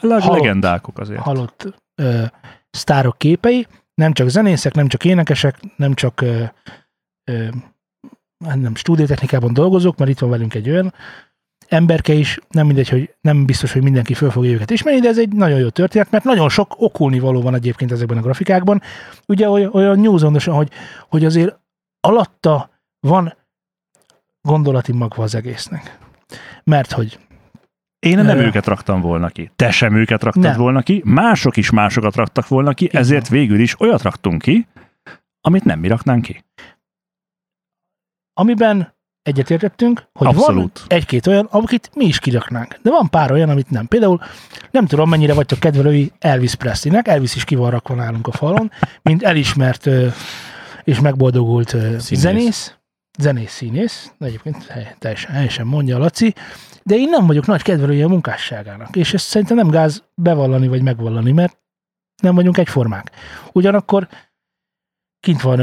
[0.00, 1.20] leg- halott- legendákok azért.
[1.20, 2.22] halott ö,
[2.70, 6.42] sztárok képei, nem csak zenészek, nem csak énekesek, nem csak ö,
[7.30, 7.48] ö,
[8.46, 10.94] hát nem stúdiótechnikában dolgozók, mert itt van velünk egy olyan
[11.70, 15.18] emberke is, nem mindegy, hogy nem biztos, hogy mindenki föl fogja őket ismerni, de ez
[15.18, 18.82] egy nagyon jó történet, mert nagyon sok okulni való van egyébként ezekben a grafikákban.
[19.26, 20.70] Ugye olyan, olyan nyúzondosan, hogy,
[21.08, 21.58] hogy azért
[22.00, 23.34] alatta van
[24.42, 25.98] gondolati magva az egésznek.
[26.64, 27.18] Mert hogy
[27.98, 29.50] Én nem Ö, őket raktam volna ki.
[29.56, 30.56] Te sem őket raktad Nem.
[30.56, 33.00] volna ki, mások is másokat raktak volna ki, Igen.
[33.00, 34.66] ezért végül is olyat raktunk ki,
[35.40, 36.44] amit nem mi raknánk ki.
[38.32, 40.78] amiben egyetértettünk, hogy Abszolút.
[40.78, 42.78] van egy-két olyan, amit mi is kiraknánk.
[42.82, 43.86] De van pár olyan, amit nem.
[43.86, 44.20] Például
[44.70, 48.70] nem tudom, mennyire vagytok kedvelői Elvis Presleynek, Elvis is ki van rakva nálunk a falon,
[49.02, 49.88] mint elismert
[50.84, 52.06] és megboldogult Színész.
[52.20, 52.74] zenész,
[53.18, 56.34] zenész színész, egyébként hely- teljesen helyesen mondja a Laci,
[56.82, 60.82] de én nem vagyok nagy kedvelője a munkásságának, és ezt szerintem nem gáz bevallani vagy
[60.82, 61.58] megvallani, mert
[62.22, 63.10] nem vagyunk egyformák.
[63.52, 64.08] Ugyanakkor
[65.20, 65.60] kint van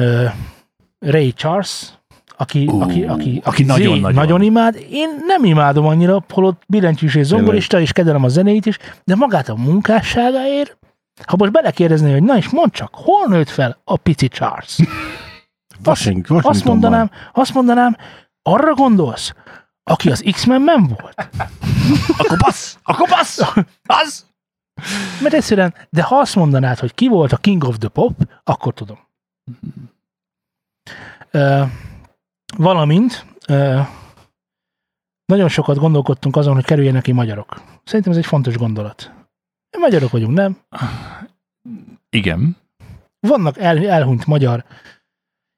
[0.99, 1.93] Ray Charles,
[2.39, 4.13] aki, Ú, aki, aki, aki zé- nagyon-nagyon.
[4.13, 4.75] nagyon imád.
[4.89, 9.49] Én nem imádom annyira, holott billentyűs és zongorista, és kedvelem a zenét is, de magát
[9.49, 10.77] a munkásságáért,
[11.25, 14.77] ha most belekérdezni, hogy na és mondd csak, hol nőtt fel a pici Charles?
[15.85, 16.89] Washington, Azt Washingtonban.
[16.91, 17.97] mondanám, azt mondanám,
[18.41, 19.33] arra gondolsz,
[19.83, 21.29] aki az X-Men-ben volt?
[22.17, 22.77] Akkor bassz!
[22.83, 23.41] Akkor bassz!
[23.85, 24.25] Az!
[25.21, 28.73] Mert egyszerűen, de ha azt mondanád, hogy ki volt a King of the Pop, akkor
[28.73, 28.97] tudom.
[31.33, 31.69] Uh,
[32.55, 33.25] valamint
[35.25, 37.61] nagyon sokat gondolkodtunk azon, hogy kerüljenek ki magyarok.
[37.83, 39.11] Szerintem ez egy fontos gondolat.
[39.79, 40.57] Magyarok vagyunk, nem?
[42.09, 42.57] Igen.
[43.19, 44.63] Vannak el, elhunyt magyar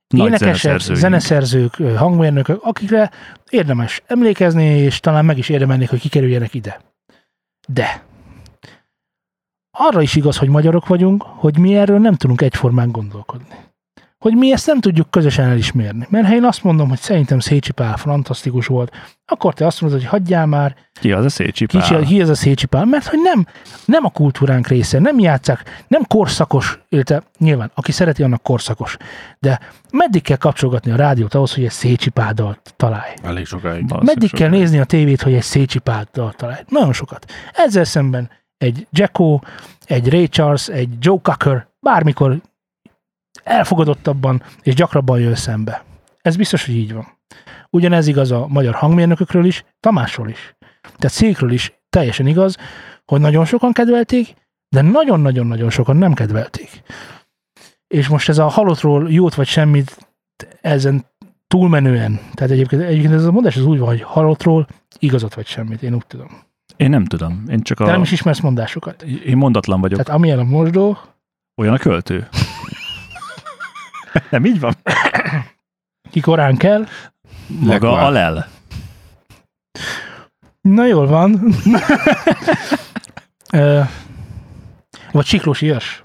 [0.08, 3.12] Nagy énekesek, zeneszerzők, hangmérnökök, akikre
[3.50, 6.82] érdemes emlékezni, és talán meg is érdemelnék, hogy kikerüljenek ide.
[7.68, 8.04] De
[9.78, 13.56] arra is igaz, hogy magyarok vagyunk, hogy mi erről nem tudunk egyformán gondolkodni.
[14.20, 16.08] Hogy mi ezt nem tudjuk közösen elismerni.
[16.10, 18.92] Mert ha én azt mondom, hogy szerintem Szécsi Pál fantasztikus volt,
[19.26, 21.82] akkor te azt mondod, hogy hagyjál már, Ki az a Szécsi Pál?
[21.82, 23.48] Kicsi, ki ez a Szécsi Pál, mert hogy nem,
[23.86, 28.98] nem a kultúránk része, nem játszák, nem korszakos, illetve nyilván, aki szereti, annak korszakos.
[29.40, 29.60] De
[29.92, 33.14] meddig kell kapcsolgatni a rádiót ahhoz, hogy egy Szécsi Pál dalt találj?
[33.24, 33.86] Elég sokáig.
[33.90, 34.62] Meddig kell sokáig.
[34.62, 36.62] nézni a tévét, hogy egy Szécsi Pál dalt találj?
[36.68, 37.32] Nagyon sokat.
[37.54, 39.40] Ezzel szemben egy Jacko,
[39.86, 42.42] egy Ray Charles, egy Joe Cocker bármikor
[43.44, 45.84] elfogadottabban és gyakrabban jön szembe.
[46.22, 47.08] Ez biztos, hogy így van.
[47.70, 50.56] Ugyanez igaz a magyar hangmérnökökről is, Tamásról is.
[50.82, 52.58] Tehát Székről is teljesen igaz,
[53.06, 54.34] hogy nagyon sokan kedvelték,
[54.70, 56.82] de nagyon-nagyon-nagyon sokan nem kedvelték.
[57.88, 59.98] És most ez a halottról jót vagy semmit
[60.62, 61.06] ezen
[61.48, 64.68] túlmenően, tehát egyébként, egyébként ez a mondás az úgy van, hogy halottról
[65.00, 66.28] igazat vagy semmit, én úgy tudom.
[66.78, 67.44] Én nem tudom.
[67.48, 67.88] Én csak Te a...
[67.88, 69.04] nem is ismersz mondásokat.
[69.04, 70.00] Én mondatlan vagyok.
[70.00, 70.98] Tehát amilyen a mosdó,
[71.56, 72.28] Olyan a költő.
[74.32, 74.76] nem így van?
[76.12, 76.86] ki korán kell,
[77.48, 78.04] Maga Lekvár.
[78.04, 78.48] a lel.
[80.62, 81.40] Na jól van.
[83.54, 83.82] Ö,
[85.12, 86.04] Vagy Siklós Ilyes,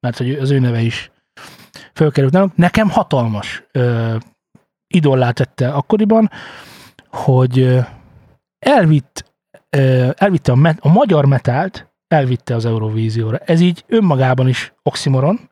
[0.00, 1.10] mert hogy az ő neve is
[1.94, 2.56] fölkerült nálunk.
[2.56, 4.16] Nekem hatalmas ö,
[4.94, 6.30] idollá tette akkoriban,
[7.10, 7.78] hogy
[8.58, 9.34] elvitt,
[9.76, 13.36] ö, elvitte a, met, a magyar metált, elvitte az Eurovízióra.
[13.38, 15.50] Ez így önmagában is oximoron.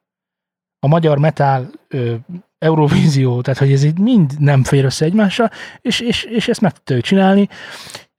[0.87, 2.14] A magyar metál ö,
[2.59, 6.72] Eurovízió, tehát hogy ez így mind nem fér össze egymással, és, és, és ezt meg
[6.72, 7.49] tudta ő csinálni,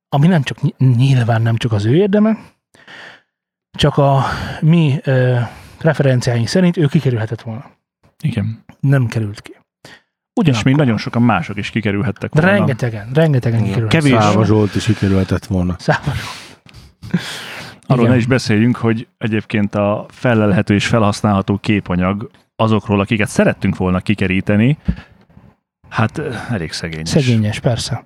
[0.10, 2.38] ami nem csak, ny- nyilván nem csak az ő érdeme,
[3.78, 4.24] csak a
[4.62, 5.38] mi ö,
[5.80, 7.66] referenciáink szerint ő kikerülhetett volna.
[8.24, 8.64] Igen.
[8.80, 9.52] Nem került ki.
[9.52, 9.92] És
[10.34, 12.58] Ugyanakkor, még nagyon sokan mások is kikerülhettek de volna.
[12.58, 13.70] rengetegen, rengetegen Igen.
[13.74, 14.10] kikerülhetett.
[14.12, 14.24] Kevés.
[14.24, 15.76] Száva Zsolt is sikerülhetett volna.
[15.80, 16.12] Száva.
[17.86, 18.12] Arról Igen.
[18.12, 24.78] ne is beszéljünk, hogy egyébként a felelhető és felhasználható képanyag azokról, akiket szerettünk volna kikeríteni,
[25.90, 26.18] hát
[26.50, 27.10] elég szegényes.
[27.10, 28.06] Szegényes, persze.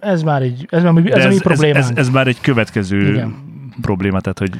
[0.00, 1.84] Ez már egy, ez már De ez, a mi ez, ez, problémánk.
[1.84, 3.34] ez, ez, már egy következő Igen.
[3.80, 4.50] probléma, tehát hogy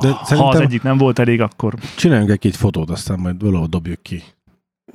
[0.00, 4.02] De ha az egyik nem volt elég, akkor Csináljunk egy-két fotót, aztán majd valahol dobjuk
[4.02, 4.22] ki.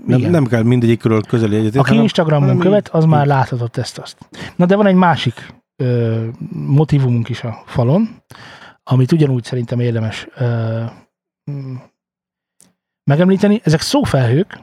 [0.05, 0.31] Nem, Igen.
[0.31, 1.75] nem kell mindegyikről közeli egyet.
[1.75, 4.17] Aki Instagramon hanem követ, az így- már láthatott ezt-azt.
[4.55, 8.09] Na de van egy másik ö, motivumunk is a falon,
[8.83, 10.81] amit ugyanúgy szerintem érdemes ö,
[13.09, 13.61] megemlíteni.
[13.63, 14.59] Ezek szófelhők,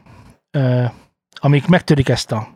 [1.34, 2.54] amik megtörik ezt a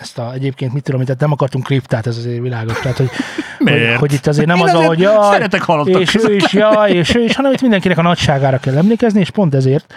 [0.00, 2.80] ezt a, egyébként mit tudom, tehát nem akartunk kriptát, ez azért világos.
[2.80, 3.10] Tehát, hogy,
[3.58, 6.70] hogy, hogy, itt azért nem Én az, azért ahogy jaj, Szeretek és ő is, ja,
[6.86, 9.94] és ő is, hanem itt mindenkinek a nagyságára kell emlékezni, és pont ezért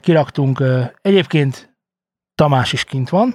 [0.00, 0.62] kiraktunk,
[1.02, 1.76] egyébként
[2.34, 3.34] Tamás is kint van,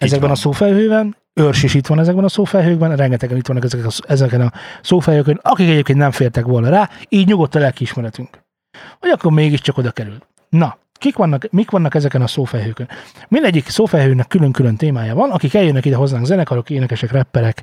[0.00, 0.36] ezekben van.
[0.36, 4.40] a szófelhőben, Őrs is itt van ezekben a szófelhőkben, rengetegen itt vannak ezek a, ezeken
[4.40, 8.28] a szófelhőkön, akik egyébként nem fértek volna rá, így nyugodt a lelkiismeretünk.
[8.98, 10.18] Hogy akkor mégiscsak oda kerül.
[10.50, 12.88] Na, kik vannak, mik vannak ezeken a szófelhőkön?
[13.28, 17.62] Mindegyik szófelhőnek külön-külön témája van, akik eljönnek ide hozzánk zenekarok, énekesek, rapperek,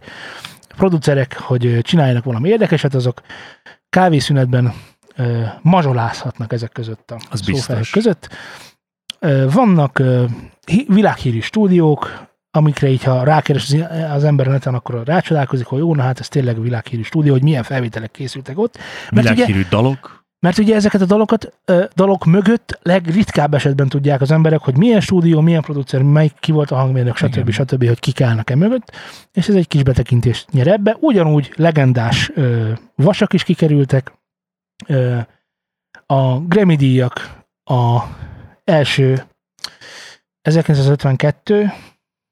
[0.76, 3.22] producerek, hogy csináljanak valami érdekeset, azok
[3.90, 4.74] kávészünetben
[5.16, 8.30] ö, mazsolázhatnak ezek között a Az szófelhők között.
[9.20, 10.26] Ö, vannak ö,
[10.88, 13.74] világhírű stúdiók, amikre így, ha rákeres
[14.10, 17.64] az, ember neten, akkor rácsodálkozik, hogy jó, na hát ez tényleg világhírű stúdió, hogy milyen
[17.64, 18.78] felvételek készültek ott.
[19.12, 20.26] Mert ugye, Világhírű dalok.
[20.40, 21.60] Mert ugye ezeket a dalokat,
[21.96, 26.72] dalok mögött legritkább esetben tudják az emberek, hogy milyen stúdió, milyen producer, melyik ki volt
[26.72, 27.38] a hangmérnök, stb.
[27.38, 27.52] Igen.
[27.52, 27.88] stb.
[27.88, 28.92] hogy kik állnak e mögött,
[29.34, 30.98] és ez egy kis betekintést nyer ebbe.
[31.00, 34.14] Ugyanúgy legendás ö, vasak is kikerültek,
[34.88, 35.18] ö,
[36.06, 38.02] a Grammy díjak, a
[38.64, 39.24] első
[40.42, 41.72] 1952,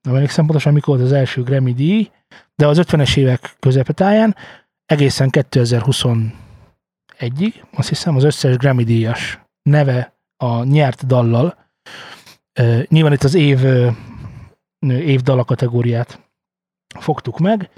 [0.01, 2.11] nem emlékszem pontosan, mikor volt az első Grammy díj,
[2.55, 4.35] de az 50-es évek közepetáján
[4.85, 5.29] egészen
[7.19, 11.57] 2021-ig, azt hiszem, az összes Grammy díjas neve a nyert dallal.
[12.87, 13.59] Nyilván itt az év,
[14.87, 16.19] év dala kategóriát
[16.99, 17.69] fogtuk meg.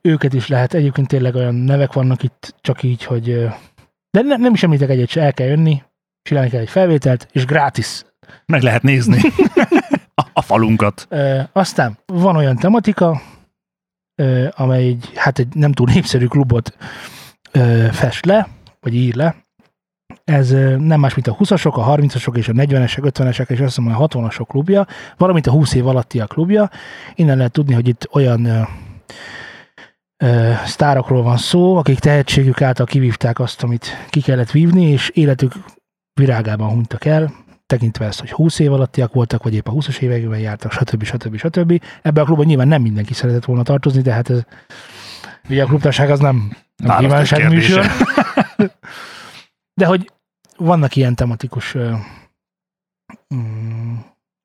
[0.00, 3.24] Őket is lehet, egyébként tényleg olyan nevek vannak itt, csak így, hogy
[4.10, 5.82] de ne, nem is említek egyet, se el kell jönni,
[6.22, 8.04] csinálni kell egy felvételt, és gratis
[8.46, 9.20] Meg lehet nézni
[10.14, 11.08] a, a falunkat.
[11.52, 13.22] Aztán van olyan tematika,
[14.50, 16.76] amely egy, hát egy nem túl népszerű klubot
[17.52, 18.48] ö, fest le,
[18.80, 19.36] vagy ír le.
[20.24, 23.94] Ez nem más, mint a 20-asok, a 30-asok és a 40-esek, 50-esek és azt hiszem
[23.94, 24.86] a 60-asok klubja,
[25.16, 26.70] valamint a 20 év alattiak klubja.
[27.14, 28.62] Innen lehet tudni, hogy itt olyan ö,
[30.16, 35.52] ö, sztárokról van szó, akik tehetségük által kivívták azt, amit ki kellett vívni, és életük
[36.14, 37.32] virágában hunytak el,
[37.66, 41.04] tekintve ezt, hogy 20 év alattiak voltak, vagy épp a 20-as években jártak, stb.
[41.04, 41.36] stb.
[41.36, 41.82] stb.
[42.02, 44.42] Ebben a klubban nyilván nem mindenki szeretett volna tartozni, de hát ez,
[45.48, 47.86] ugye a klubtárság az nem, nem kívánság műsor.
[49.80, 50.10] De hogy
[50.56, 51.98] vannak ilyen tematikus uh,
[53.34, 53.94] mm,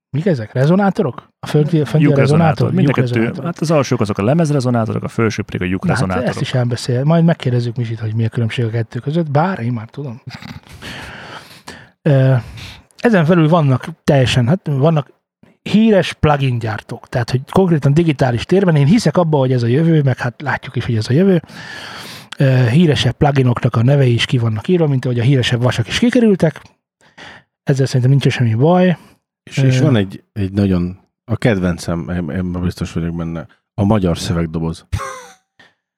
[0.10, 0.54] mik ezek?
[0.54, 1.28] Rezonátorok?
[1.40, 2.72] A fönti a Lyuk rezonátor?
[2.72, 3.34] Mind a kettő.
[3.44, 6.30] Hát az alsók azok a lemezrezonátorok, a felső pedig a lyuk Na, hát rezonátorok.
[6.30, 7.04] ezt is elbeszél.
[7.04, 10.22] Majd megkérdezzük Misit, hogy mi a különbség a kettő között, bár én már tudom.
[12.98, 15.12] Ezen felül vannak teljesen, hát vannak
[15.70, 20.02] híres plugin gyártók, tehát hogy konkrétan digitális térben én hiszek abba, hogy ez a jövő,
[20.02, 21.42] meg hát látjuk is, hogy ez a jövő.
[22.72, 26.62] Híresebb pluginoknak a nevei is ki vannak írva, mint ahogy a híresebb vasak is kikerültek.
[27.64, 28.98] Ezzel szerintem nincs semmi baj.
[29.44, 34.86] És, és van egy, egy nagyon, a kedvencem, már biztos vagyok benne, a magyar szövegdoboz.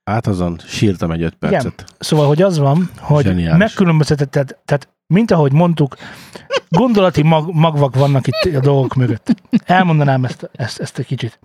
[0.08, 1.86] Hát azon sírtam egy öt percet.
[2.00, 3.58] Szóval, hogy az van, hogy Zseniális.
[3.58, 5.96] megkülönböztetett, tehát, mint ahogy mondtuk,
[6.70, 9.36] gondolati mag, magvak vannak itt a dolgok mögött.
[9.66, 11.40] Elmondanám ezt, ezt, ezt egy kicsit.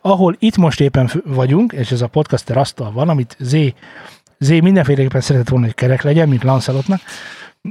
[0.00, 3.56] Ahol itt most éppen vagyunk, és ez a podcaster asztal van, amit Z,
[4.38, 7.00] Z mindenféleképpen szeretett volna, hogy kerek legyen, mint Lancelotnak.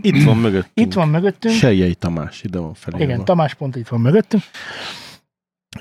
[0.02, 0.88] Itt van mögöttünk.
[0.88, 1.54] Itt van mögöttünk.
[1.56, 3.04] Sejjei Tamás, ide van felé.
[3.04, 4.44] Igen, Tamás pont itt van mögöttünk.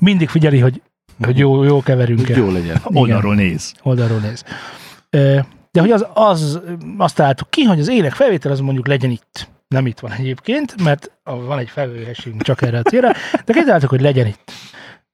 [0.01, 0.83] Mindig figyeli, hogy,
[1.25, 2.81] hogy jó, jó keverünk Hogy jó legyen.
[2.85, 3.75] Oldalról néz.
[3.83, 4.45] oldalról néz.
[5.71, 6.61] De hogy az, az,
[6.99, 9.49] azt találtuk ki, hogy az ének felvétel az mondjuk legyen itt.
[9.69, 13.11] Nem itt van egyébként, mert van egy felvőhessünk csak erre a célra,
[13.45, 14.53] de kitaláltuk, hogy legyen itt.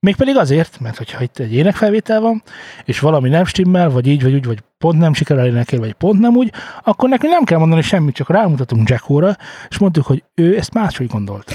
[0.00, 2.42] Mégpedig azért, mert hogyha itt egy énekfelvétel van,
[2.84, 6.20] és valami nem stimmel, vagy így, vagy úgy, vagy pont nem sikerül énekel, vagy pont
[6.20, 9.36] nem úgy, akkor nekünk nem kell mondani semmit, csak rámutatunk Jackóra,
[9.68, 11.54] és mondtuk, hogy ő ezt máshogy gondolta.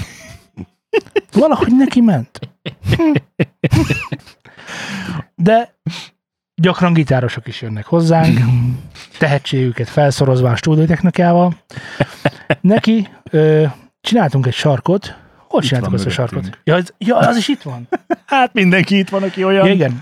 [1.32, 2.40] Valahogy neki ment.
[5.34, 5.74] De
[6.54, 8.38] gyakran gitárosok is jönnek hozzánk,
[9.18, 11.56] tehetségüket felszorozva a stúdiótechnikával.
[12.60, 13.64] Neki ö,
[14.00, 15.16] csináltunk egy sarkot.
[15.48, 16.58] Hol csináltuk van azt a sarkot?
[16.64, 17.88] Ja, az, ja, az is itt van.
[18.26, 19.66] Hát mindenki itt van, aki olyan.
[19.66, 19.98] Ja, igen.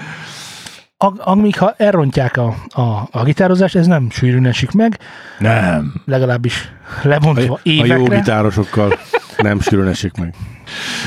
[0.98, 4.98] Ag- Amíg ha elrontják a, a, a gitározást, ez nem sűrűn esik meg,
[5.38, 6.02] Nem.
[6.05, 8.16] legalábbis A, lebontva a jó évekre.
[8.16, 8.98] gitárosokkal
[9.42, 10.35] nem sűrűn esik meg.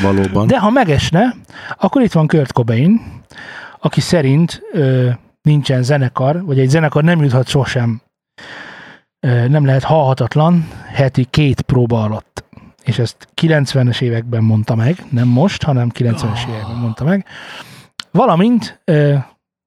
[0.01, 0.47] Valóban.
[0.47, 1.35] De ha megesne,
[1.77, 3.01] akkor itt van Kurt Cobain,
[3.79, 5.09] aki szerint ö,
[5.41, 8.01] nincsen zenekar, vagy egy zenekar nem juthat sosem,
[9.19, 12.43] ö, nem lehet halhatatlan heti két próba alatt.
[12.83, 17.25] És ezt 90-es években mondta meg, nem most, hanem 90-es években mondta meg.
[18.11, 19.15] Valamint, ö,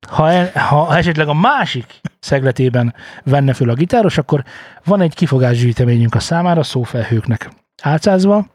[0.09, 2.95] ha, el, ha esetleg a másik szegletében
[3.25, 4.45] venne föl a gitáros, akkor
[4.85, 7.51] van egy kifogásgyűjteményünk a számára, szófelhőknek
[7.83, 8.47] álcázva,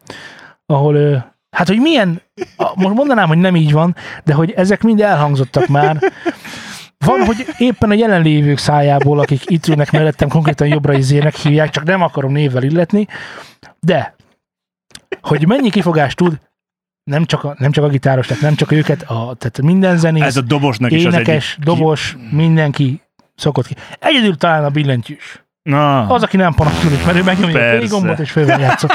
[0.65, 1.17] ahol ö,
[1.49, 2.21] hát, hogy milyen,
[2.75, 5.97] most mondanám, hogy nem így van, de hogy ezek mind elhangzottak már.
[7.05, 11.83] Van, hogy éppen a jelenlévők szájából, akik itt ülnek mellettem, konkrétan jobbra izének hívják, csak
[11.83, 13.07] nem akarom névvel illetni,
[13.79, 14.15] de
[15.21, 16.39] hogy mennyi kifogást tud,
[17.03, 20.23] nem csak a, nem csak a gitáros, tehát nem csak őket, a, tehát minden zenész,
[20.23, 21.65] Ez a dobosnak is az énekes, egyik...
[21.65, 23.01] dobos, mindenki
[23.35, 23.75] szokott ki.
[23.99, 25.45] Egyedül talán a billentyűs.
[25.67, 27.77] Na, Az, aki nem panaszkodik, mert ő megnyomja a Persze.
[27.77, 28.87] play gombot, és föl van játszva.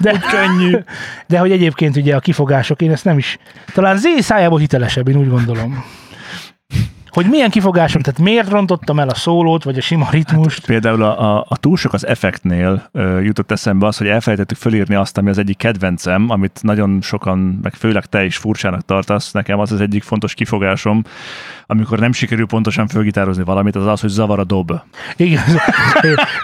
[0.00, 0.76] De, könnyű.
[1.26, 3.38] De hogy egyébként ugye a kifogások, én ezt nem is,
[3.74, 5.84] talán Z szájából hitelesebb, én úgy gondolom.
[7.16, 10.66] Hogy milyen kifogások, tehát miért rontottam el a szólót, vagy a sima ritmust.
[10.66, 14.94] Például a, a, a túl sok az effektnél ö, jutott eszembe az, hogy elfelejtettük fölírni
[14.94, 19.32] azt, ami az egyik kedvencem, amit nagyon sokan, meg főleg te is furcsának tartasz.
[19.32, 21.02] Nekem az az egyik fontos kifogásom,
[21.66, 24.72] amikor nem sikerül pontosan fölgitározni valamit, az az, hogy zavar a dob.
[25.16, 25.42] Igen,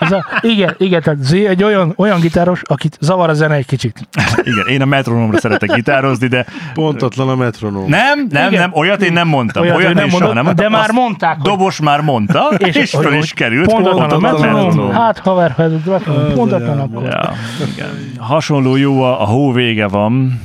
[0.00, 3.66] ez a, igen, igen, tehát Z egy olyan, olyan gitáros, akit zavar a zene egy
[3.66, 4.08] kicsit.
[4.42, 7.88] Igen, én a metronomra szeretek gitározni, de Pontatlan a metronóm.
[7.88, 8.60] nem, nem, Igen.
[8.60, 9.62] nem, olyat én nem mondtam.
[9.62, 10.61] Olyat Olyat, ő nem mondott, nem mondtam.
[10.62, 13.66] De már mondták, hogy- Dobos már mondta, és, és föl hogy is került.
[13.72, 14.64] Pontatlan a metronom.
[14.66, 14.92] metronom.
[14.92, 17.02] Hát haver, ha ez metronom, pontatlan akkor.
[17.02, 17.32] Ja,
[17.74, 17.88] igen.
[18.18, 20.40] Hasonló jó, a, a hó vége van.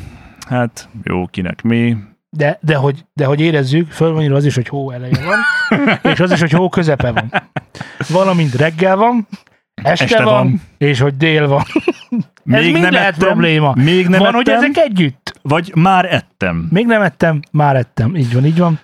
[0.49, 1.97] Hát jó, kinek mi.
[2.30, 5.39] De, de, hogy, de hogy érezzük, föl van az is, hogy hó eleje van,
[6.13, 7.32] és az is, hogy hó közepe van.
[8.10, 9.27] Valamint reggel van,
[9.84, 10.62] este, Este van, van.
[10.77, 11.63] és hogy dél van.
[12.49, 13.73] Ez mind nem lehet ettem, probléma.
[13.75, 15.39] Még nem van, hogy ettem, ezek együtt.
[15.41, 16.67] vagy már ettem.
[16.71, 18.15] Még nem ettem, már ettem.
[18.15, 18.80] Így van, így van.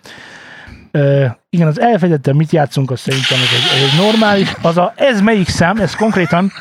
[1.49, 4.53] Igen, az elfejtettem, mit játszunk, az szerintem ez egy, ez egy normális.
[4.61, 6.51] Az a, ez melyik szám, ez konkrétan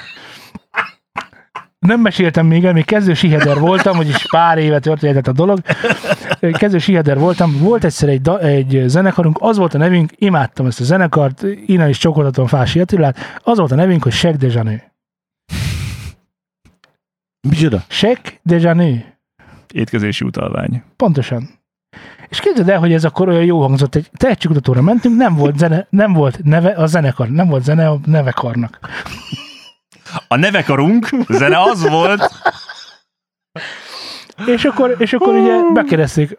[1.86, 5.60] nem meséltem még el, még kezdő siheder voltam, vagyis pár éve történhetett a dolog.
[6.52, 10.80] Kezdő siheder voltam, volt egyszer egy, da, egy zenekarunk, az volt a nevünk, imádtam ezt
[10.80, 14.82] a zenekart, innen is csokoltatom Fási Attilát, az volt a nevünk, hogy Sek de Janő.
[17.48, 17.84] Micsoda?
[17.88, 19.04] Sek de Janő.
[19.72, 20.82] Étkezési utalvány.
[20.96, 21.61] Pontosan.
[22.32, 25.86] És képzeld el, hogy ez akkor olyan jó hangzott, egy tehetségkutatóra mentünk, nem volt zene,
[25.90, 28.78] nem volt neve a zenekar, nem volt zene a nevekarnak.
[30.28, 32.30] A nevekarunk zene az volt,
[34.46, 36.38] És akkor, és akkor ugye megkérdezték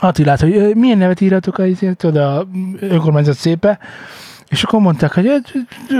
[0.00, 1.64] Attilát, hogy milyen nevet írhatok a,
[1.96, 2.46] tudod, a
[2.80, 3.78] önkormányzat szépe,
[4.48, 5.42] és akkor mondták, hogy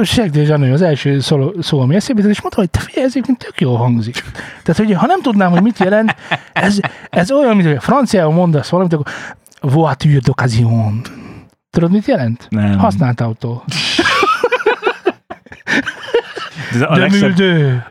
[0.03, 3.39] Segdé Zsanő az első szó, szó ami eszébe és mondta, hogy te figyelj, ez egyébként
[3.39, 4.25] tök jól hangzik.
[4.63, 6.15] Tehát, hogy ha nem tudnám, hogy mit jelent,
[6.53, 6.81] ez,
[7.11, 9.13] ez olyan, mint hogy franciául mondasz valamit, akkor
[9.61, 11.07] voiture d'occasion.
[11.71, 12.47] Tudod, mit jelent?
[12.51, 12.79] Nem.
[12.79, 13.65] Használt autó.
[16.73, 17.39] Ez a, De legszebb,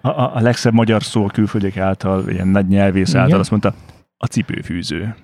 [0.02, 3.22] a, a, a legszebb magyar szó a külföldiek által, ilyen nagy nyelvész Igen.
[3.22, 3.74] által azt mondta,
[4.18, 5.16] a cipőfűző.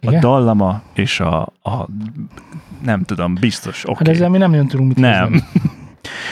[0.00, 0.20] A Igen?
[0.20, 1.86] dallama és a, a
[2.82, 3.92] nem tudom, biztos, oké.
[3.92, 4.14] Hát Okay.
[4.14, 5.32] ezzel mi nem nagyon tudunk mit Nem.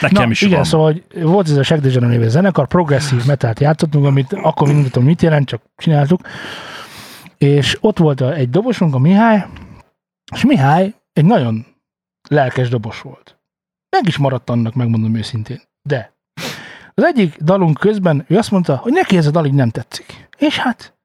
[0.01, 0.63] Nekem Na, is igen, van.
[0.63, 4.75] szóval hogy volt ez a Shaq Dejan névű zenekar, progresszív metált játszottunk, amit akkor még
[4.75, 6.21] nem tudtam, mit jelent, csak csináltuk.
[7.37, 9.45] És ott volt egy dobosunk, a Mihály,
[10.35, 11.65] és Mihály egy nagyon
[12.29, 13.37] lelkes dobos volt.
[13.89, 15.61] Meg is maradt annak, megmondom őszintén.
[15.81, 16.13] De
[16.93, 20.27] az egyik dalunk közben ő azt mondta, hogy neki ez a dal így nem tetszik.
[20.37, 20.95] És hát,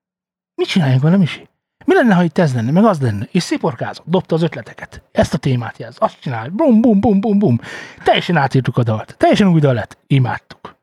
[0.54, 1.48] mit csináljunk vele, Misi?
[1.90, 3.28] Mi lenne, ha itt ez lenne, meg az lenne?
[3.30, 5.02] És sziporkázott, dobta az ötleteket.
[5.12, 7.60] Ezt a témát jelz, azt csinál, bum, bum, bum, bum, bum.
[8.04, 9.16] Teljesen átírtuk a dalt.
[9.16, 9.98] Teljesen új dal lett.
[10.06, 10.76] Imádtuk.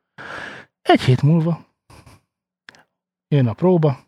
[0.82, 1.66] Egy hét múlva
[3.28, 4.00] jön a próba,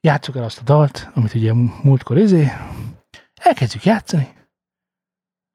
[0.00, 2.52] játsszuk el azt a dalt, amit ugye múltkor izé,
[3.34, 4.34] elkezdjük játszani,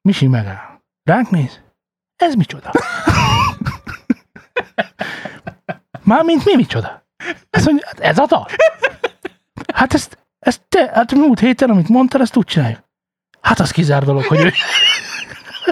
[0.08, 0.80] Misi megáll.
[1.02, 1.60] Ránk néz,
[2.16, 2.70] ez micsoda?
[6.02, 7.06] Mármint mi micsoda?
[7.64, 8.46] Mondja, hát ez a dal.
[9.74, 12.88] Hát ezt, ezt te, hát múlt héten, amit mondtál, ezt úgy csináljuk.
[13.40, 14.52] Hát az kizár dolog, hogy ő,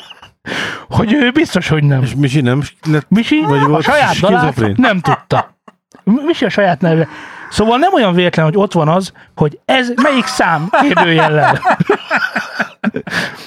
[0.96, 2.02] hogy ő biztos, hogy nem.
[2.02, 5.56] És Misi nem lett Misi Vagy a saját dalát nem tudta.
[6.04, 7.08] Misi a saját neve.
[7.50, 11.60] Szóval nem olyan véletlen, hogy ott van az, hogy ez melyik szám kérdőjellel.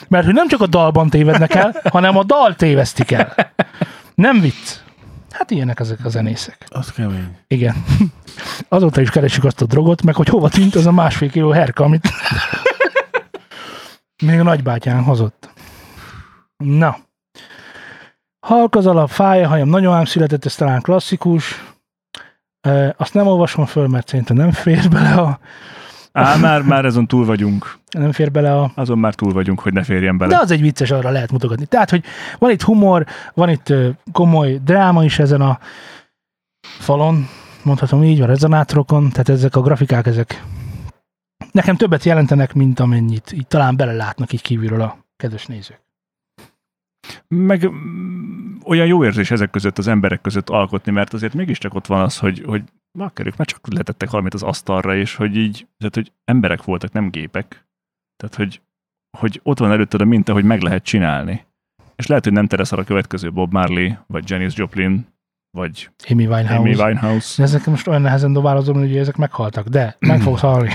[0.07, 3.35] Mert hogy nem csak a dalban tévednek el, hanem a dal tévesztik el.
[4.15, 4.79] Nem vicc.
[5.41, 6.65] Hát ilyenek ezek a zenészek.
[6.69, 7.37] Az kemény.
[7.47, 7.85] Igen.
[8.69, 11.83] Azóta is keresjük azt a drogot, meg hogy hova tűnt az a másfél kiló herka,
[11.83, 12.09] amit
[14.25, 15.49] még a nagybátyám hozott.
[16.57, 16.97] Na.
[18.39, 21.63] Halk az alap, fáj a hajam, nagyon ám született, ez talán klasszikus.
[22.61, 25.39] E, azt nem olvasom föl, mert szerintem nem fér bele a,
[26.11, 27.77] Á, már, már azon túl vagyunk.
[27.91, 30.33] nem fér bele a, Azon már túl vagyunk, hogy ne férjen bele.
[30.33, 31.65] de az egy vicces, arra lehet mutogatni.
[31.65, 32.03] Tehát, hogy
[32.39, 33.73] van itt humor, van itt
[34.11, 35.59] komoly dráma is ezen a
[36.61, 37.27] falon,
[37.63, 40.43] mondhatom így, a rezonátorokon, tehát ezek a grafikák, ezek
[41.51, 45.81] nekem többet jelentenek, mint amennyit így talán belelátnak így kívülről a kedves nézők.
[47.27, 51.87] meg mm, olyan jó érzés ezek között az emberek között alkotni, mert azért mégiscsak ott
[51.87, 55.95] van az, hogy, hogy makkerük már csak letettek valamit az asztalra, és hogy így, tehát
[55.95, 57.65] hogy emberek voltak, nem gépek.
[58.17, 58.61] Tehát, hogy,
[59.17, 61.45] hogy ott van előtted a minta, hogy meg lehet csinálni.
[61.95, 65.07] És lehet, hogy nem te leszel a következő Bob Marley, vagy Janis Joplin,
[65.57, 66.55] vagy Amy Winehouse.
[66.55, 67.33] Amy Winehouse.
[67.37, 70.69] De ezek most olyan nehezen dobálozom, hogy ezek meghaltak, de meg fogsz halni.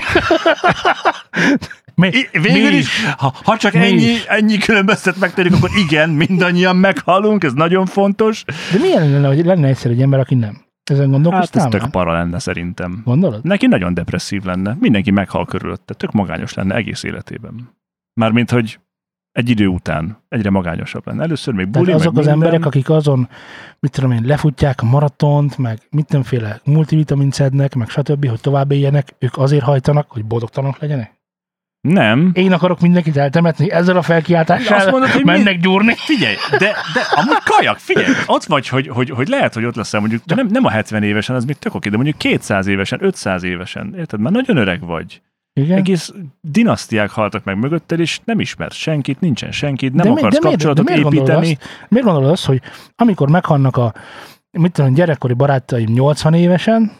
[1.95, 4.25] mi, I, végül mi is, ha, ha csak Mi ennyi, is.
[4.25, 8.43] ennyi különböztet megtérünk, akkor igen, mindannyian meghalunk, ez nagyon fontos.
[8.71, 10.65] De milyen lenne, hogy lenne egyszer egy ember, aki nem?
[10.89, 13.01] Ezen Hát gondolkoztál ez tök para lenne szerintem.
[13.05, 13.43] Gondolod?
[13.43, 17.69] Neki nagyon depresszív lenne, mindenki meghal körülötte, tök magányos lenne egész életében.
[18.13, 18.79] Mármint, hogy
[19.31, 21.23] egy idő után egyre magányosabb lenne.
[21.23, 22.43] Először még Tehát buli, azok meg az minden.
[22.47, 23.29] emberek, akik azon,
[23.79, 29.15] mit tudom én, lefutják a maratont, meg mindenféle multivitamin szednek, meg stb., hogy tovább éljenek,
[29.19, 31.16] ők azért hajtanak, hogy boldogtalanok legyenek?
[31.81, 32.29] Nem.
[32.33, 35.61] Én akarok mindenkit eltemetni ezzel a Azt felkiáltással, mondod, hogy mennek mi?
[35.61, 35.93] gyúrni.
[35.95, 36.57] Figyelj, de,
[36.93, 40.35] de amúgy kajak, figyelj, ott vagy, hogy, hogy, hogy lehet, hogy ott leszel mondjuk, de
[40.35, 43.93] nem, nem a 70 évesen, az még tök oké, de mondjuk 200 évesen, 500 évesen,
[43.97, 44.19] érted?
[44.19, 45.21] Már nagyon öreg vagy.
[45.53, 45.77] Igen?
[45.77, 50.33] Egész dinasztiák haltak meg mögötted, és nem ismersz senkit, nincsen senkit, nem De mi- akarsz
[50.35, 51.57] de miért- kapcsolatot de miért építeni.
[51.87, 52.61] Miért gondolod azt, hogy
[52.95, 53.93] amikor meghalnak a
[54.51, 56.91] mit tudom, gyerekkori barátaim 80 évesen,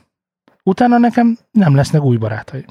[0.64, 2.66] utána nekem nem lesznek új barátaim.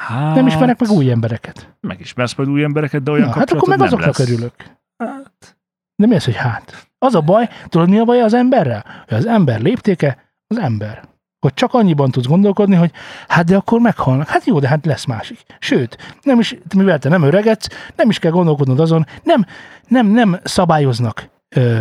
[0.00, 1.74] Hát, Nem ismerek meg új embereket.
[1.80, 4.28] Megismersz majd új embereket, de olyan Na, hát akkor meg azoknak lesz.
[4.30, 4.54] örülök.
[4.98, 5.56] Hát,
[5.96, 6.88] De mi az, hogy hát?
[6.98, 8.84] Az a baj, tudod mi a baj az emberrel?
[9.08, 11.02] Hogy az ember léptéke az ember.
[11.38, 12.90] Hogy csak annyiban tudsz gondolkodni, hogy
[13.28, 14.28] hát de akkor meghalnak.
[14.28, 15.38] Hát jó, de hát lesz másik.
[15.58, 19.46] Sőt, nem is, mivel te nem öregedsz, nem is kell gondolkodnod azon, nem,
[19.88, 21.80] nem, nem szabályoznak, ö,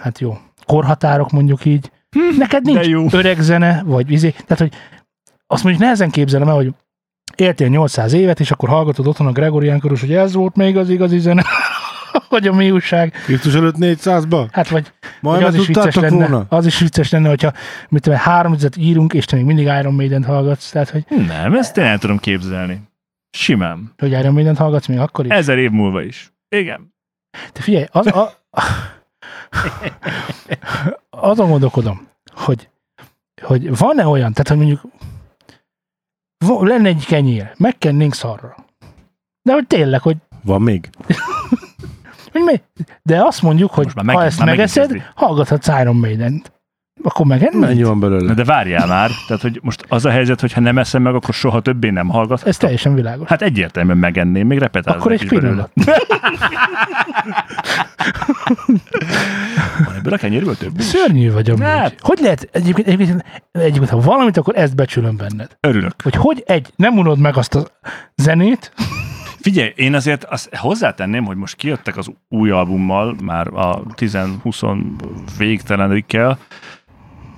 [0.00, 1.90] hát jó, korhatárok mondjuk így.
[2.38, 3.06] Neked de nincs jó.
[3.10, 4.72] öreg zene, vagy izé, tehát hogy
[5.46, 6.74] azt mondjuk nehezen képzelem el, hogy
[7.36, 10.90] éltél 800 évet, és akkor hallgatod otthon a Gregorián körös, hogy ez volt még az
[10.90, 11.44] igazi zene,
[12.28, 13.12] vagy a mi újság.
[13.24, 14.48] Krisztus előtt 400-ba?
[14.52, 16.46] Hát vagy, Majd vagy az is vicces lenne, volna?
[16.48, 17.52] az is vicces lenne, hogyha
[17.88, 21.54] mit tudom, három üzlet írunk, és te még mindig Iron Maiden-t hallgatsz, tehát hogy, nem,
[21.54, 22.80] ezt én el tudom képzelni.
[23.30, 23.92] Simán.
[23.98, 25.30] hogy Iron Maiden-t hallgatsz még akkor is.
[25.30, 26.32] Ezer év múlva is.
[26.48, 26.94] Igen.
[27.52, 28.32] Te figyelj, az, a,
[31.10, 32.68] azon gondolkodom, hogy,
[33.42, 34.80] hogy van-e olyan, tehát hogy mondjuk
[36.46, 38.54] lenne egy kenyér, megkennénk szarra.
[39.42, 40.90] De hogy tényleg, hogy, Van még?
[43.02, 46.52] de azt mondjuk, hogy Most már ha ezt megeszed, hallgathatsz Iron Maiden-t.
[47.02, 47.60] Akkor megennéd?
[47.60, 48.34] Mennyi van belőle?
[48.34, 51.34] de várjál már, tehát hogy most az a helyzet, hogy ha nem eszem meg, akkor
[51.34, 52.46] soha többé nem hallgat.
[52.46, 53.28] Ez teljesen világos.
[53.28, 55.70] Hát egyértelműen megenném, még repetálok Akkor egy pillanat.
[59.84, 60.84] Van ebből a kenyérből több is?
[60.84, 61.62] Szörnyű vagy amúgy.
[61.62, 61.94] Hát.
[62.00, 65.56] Hogy lehet egyébként, egyébként, egyébként, ha valamit, akkor ezt becsülöm benned.
[65.60, 65.94] Örülök.
[66.02, 67.66] Hogy hogy egy, nem unod meg azt a
[68.16, 68.72] zenét,
[69.40, 74.78] Figyelj, én azért azt hozzátenném, hogy most kijöttek az új albummal, már a 10-20
[75.38, 76.38] végtelenükkel,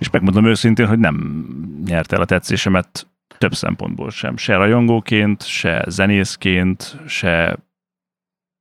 [0.00, 1.44] és megmondom őszintén, hogy nem
[1.86, 3.06] nyert el a tetszésemet
[3.38, 4.36] több szempontból sem.
[4.36, 7.58] Se rajongóként, se zenészként, se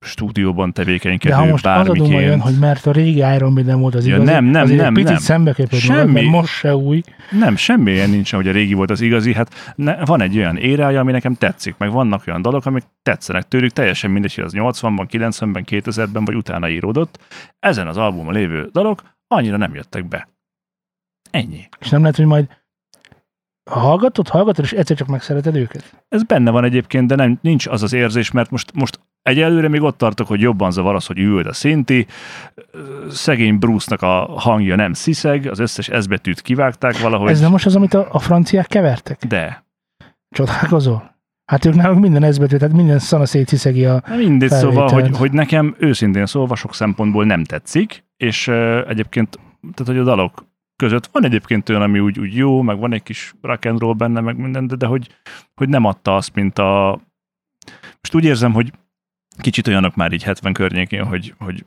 [0.05, 2.21] stúdióban de tevékenykedő ha most az a bármiként.
[2.21, 4.93] jön, hogy mert a régi Iron Maiden volt az Ja, igazi, nem, nem, azért nem,
[4.93, 5.17] picit nem.
[5.17, 6.21] szembe kell tudnod, Semmi.
[6.23, 7.01] most se új.
[7.31, 9.33] Nem, semmi ilyen nincsen, hogy a régi volt az igazi.
[9.33, 13.47] Hát ne, van egy olyan érája, ami nekem tetszik, meg vannak olyan dalok, amik tetszenek
[13.47, 17.19] tőlük, teljesen mindegy, hogy az 80-ban, 90-ben, 2000-ben vagy utána íródott.
[17.59, 20.27] Ezen az albumon lévő dalok annyira nem jöttek be.
[21.31, 21.69] Ennyi.
[21.79, 22.47] És nem lehet, hogy majd
[23.69, 26.03] ha hallgatod, hallgatod, és egyszer csak megszereted őket.
[26.07, 29.81] Ez benne van egyébként, de nem, nincs az az érzés, mert most, most egyelőre még
[29.81, 32.07] ott tartok, hogy jobban zavar az, hogy üld a szinti,
[33.09, 37.65] szegény Bruce-nak a hangja nem sziszeg, az összes S betűt kivágták valahogy, Ez nem most
[37.65, 39.25] az, amit a, a franciák kevertek?
[39.27, 39.63] de
[40.29, 41.17] Csodálkozol?
[41.45, 44.03] Hát ők náluk minden ezbetű, tehát minden szana széthiszegi a...
[44.17, 49.39] Mindegy, szóval, hogy, hogy nekem őszintén szólva sok szempontból nem tetszik, és uh, egyébként,
[49.73, 50.45] tehát hogy a dalok
[50.79, 53.93] között van egyébként olyan, ami úgy, úgy jó, meg van egy kis rock and roll
[53.93, 55.07] benne, meg minden, de, de hogy,
[55.55, 57.01] hogy nem adta azt, mint a...
[57.81, 58.71] Most úgy érzem, hogy
[59.37, 61.65] kicsit olyanok már így 70 környékén, hogy, hogy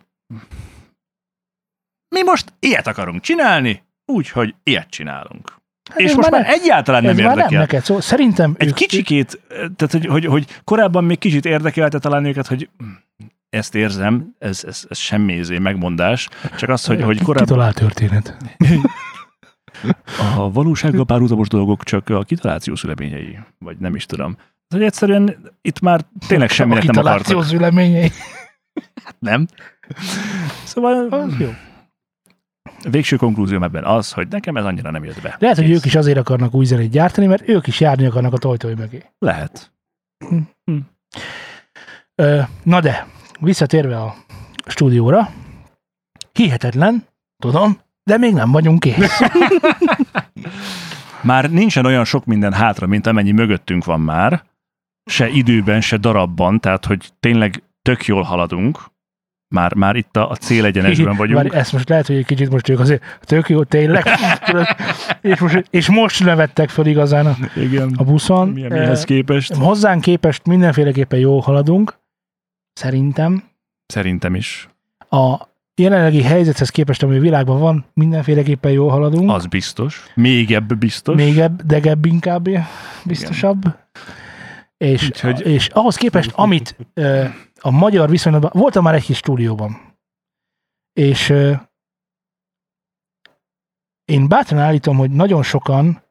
[2.08, 5.60] mi most ilyet akarunk csinálni, úgyhogy ilyet csinálunk.
[5.90, 7.60] Hát és most már nem- egyáltalán nem ez már nem érdekel.
[7.60, 8.00] neked szó.
[8.00, 12.68] Szerintem Egy ők, kicsikét, tehát hogy, hogy, hogy korábban még kicsit érdekelte talán őket, hogy
[13.52, 18.36] ezt érzem, ez, ez, ez semmi izé megmondás, csak az, hogy, hogy korábban Kitalált történet.
[20.36, 24.36] a valósággal párhuzamos dolgok csak a kitaláció szüleményei, vagy nem is tudom.
[24.68, 27.56] Hogy egyszerűen itt már tényleg semminek a nem kitaláció akartak.
[27.58, 28.10] szüleményei.
[29.18, 29.46] Nem?
[30.64, 31.48] Szóval Az jó.
[32.90, 35.36] végső konklúzióm ebben az, hogy nekem ez annyira nem jött be.
[35.38, 35.76] Lehet, hogy Kész.
[35.76, 39.02] ők is azért akarnak új zenét gyártani, mert ők is járni akarnak a tojtoj mögé.
[39.18, 39.72] Lehet.
[42.14, 43.06] Ö, na de,
[43.44, 44.14] visszatérve a
[44.66, 45.30] stúdióra,
[46.32, 47.06] Hihetetlen,
[47.42, 49.20] tudom, de még nem vagyunk kész.
[51.22, 54.42] Már nincsen olyan sok minden hátra, mint amennyi mögöttünk van már,
[55.04, 58.90] se időben, se darabban, tehát hogy tényleg tök jól haladunk,
[59.48, 61.42] már, már itt a, a célegyenesben vagyunk.
[61.42, 64.06] Már ezt most lehet, hogy egy kicsit most ők azért tök jó, tényleg.
[65.20, 67.94] És, most, és most nevettek föl igazán a, Igen.
[67.96, 68.48] a buszon.
[68.48, 69.54] Mi, mihez Eh, képest?
[69.54, 72.00] Hozzánk képest mindenféleképpen jól haladunk,
[72.72, 73.50] szerintem.
[73.86, 74.68] Szerintem is.
[75.10, 79.30] A jelenlegi helyzethez képest, ami a világban van, mindenféleképpen jól haladunk.
[79.30, 80.04] Az biztos.
[80.14, 81.16] Még ebb biztos.
[81.16, 82.48] Még ebb, degebb inkább,
[83.04, 83.78] biztosabb.
[84.76, 86.76] És, Úgyhogy- és ahhoz képest, amit
[87.60, 89.96] a magyar viszonylatban, voltam már egy kis stúdióban,
[90.92, 91.28] és
[94.04, 96.02] én bátran állítom, hogy nagyon sokan,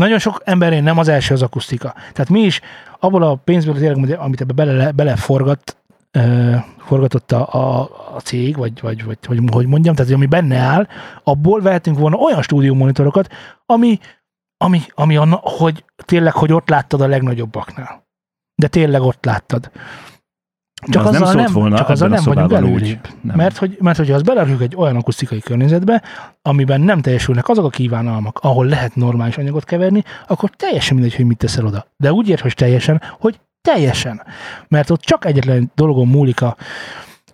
[0.00, 1.94] nagyon sok emberén nem az első az akusztika.
[1.94, 2.60] Tehát mi is
[2.98, 5.76] abból a pénzből, tényleg, amit ebbe bele, beleforgat,
[6.10, 10.58] ö, forgatott a, a, a cég, vagy, vagy, vagy hogy, hogy mondjam, tehát ami benne
[10.58, 10.86] áll,
[11.24, 13.32] abból vehetünk volna olyan stúdiómonitorokat,
[13.66, 13.98] ami,
[14.56, 18.08] ami, ami a, na- hogy tényleg, hogy ott láttad a legnagyobbaknál.
[18.54, 19.70] De tényleg ott láttad.
[20.88, 22.56] Csak az nem szólt nem, volna csak azzal nem vagyunk úgy.
[22.56, 23.08] előrébb.
[23.20, 23.36] Nem.
[23.36, 26.02] Mert hogy, mert hogyha azt belerjük egy olyan akusztikai környezetbe,
[26.42, 31.24] amiben nem teljesülnek azok a kívánalmak, ahol lehet normális anyagot keverni, akkor teljesen mindegy, hogy
[31.24, 31.86] mit teszel oda.
[31.96, 34.22] De úgy érthetsz teljesen, hogy teljesen.
[34.68, 36.56] Mert ott csak egyetlen dologon múlik a,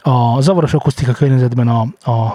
[0.01, 1.80] a zavaros akusztika környezetben a,
[2.11, 2.34] a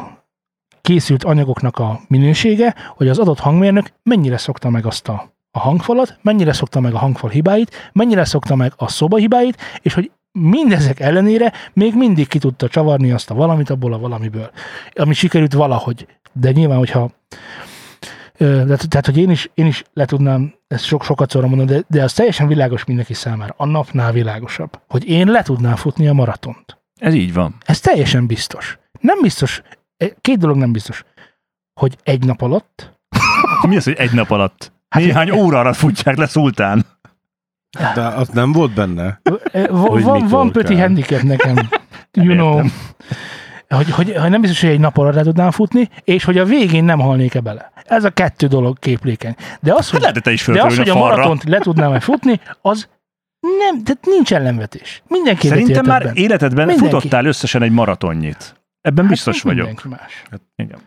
[0.82, 6.18] készült anyagoknak a minősége, hogy az adott hangmérnök mennyire szokta meg azt a, a hangfalat,
[6.22, 11.00] mennyire szokta meg a hangfal hibáit, mennyire szokta meg a szoba hibáit, és hogy mindezek
[11.00, 14.52] ellenére még mindig ki tudta csavarni azt a valamit abból a valamiből,
[14.94, 16.08] ami sikerült valahogy.
[16.34, 17.12] De nyilván, hogyha
[18.88, 22.04] tehát, hogy én is, én is le tudnám ezt sok, sokat szóra mondani, de, de
[22.04, 23.54] az teljesen világos mindenki számára.
[23.58, 26.78] A napnál világosabb, hogy én le tudnám futni a maratont.
[27.00, 27.56] Ez így van.
[27.66, 28.80] Ez teljesen biztos.
[29.00, 29.62] Nem biztos,
[29.98, 31.04] eh, két dolog nem biztos,
[31.80, 33.00] hogy egy nap alatt,
[33.68, 34.72] Mi az, hogy egy nap alatt?
[34.90, 36.86] Hát- Néhány óra alatt futják le szultán.
[37.96, 39.22] De az nem volt benne.
[39.70, 41.70] van, mikor van pöti handicap nekem,
[42.12, 42.62] you know,
[43.70, 46.46] hogy, hogy, hogy, nem biztos, hogy egy nap alatt le tudnám futni, és hogy a
[46.46, 47.72] végén nem halnék-e bele.
[47.86, 49.36] Ez a kettő dolog képlékeny.
[49.62, 52.00] De az, hogy, Lehet, hogy te is de az, hogy a a maratont le tudnám-e
[52.00, 52.88] futni, az
[53.40, 55.04] nem, tehát nincs ellenvetés.
[55.08, 56.94] Mindenki Szerintem már életedben Mindenki.
[56.96, 58.56] futottál összesen egy maratonyit.
[58.82, 59.66] Ebben biztos Hát, vagyok.
[59.66, 60.24] mindenki Más.
[60.56, 60.80] Igen.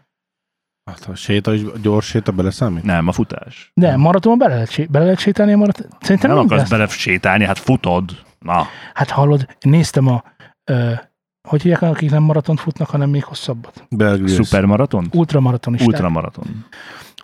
[0.90, 2.82] Hát a séta is, a gyors séta beleszámít?
[2.82, 3.70] Nem, a futás.
[3.74, 5.86] De maratonban bele lehet, sé- bele lehet sétálni a maraton?
[6.00, 8.10] Szerintem Nem nem akarsz bele sétálni, hát futod.
[8.38, 10.24] Na, Hát hallod, néztem a,
[10.64, 10.92] ö,
[11.48, 13.84] hogy hívják, akik nem maratont futnak, hanem még hosszabbat.
[13.90, 14.32] Belgrade.
[14.32, 15.08] szupermaraton?
[15.12, 15.88] Ultramaratonisták.
[15.88, 16.64] Ultramaraton.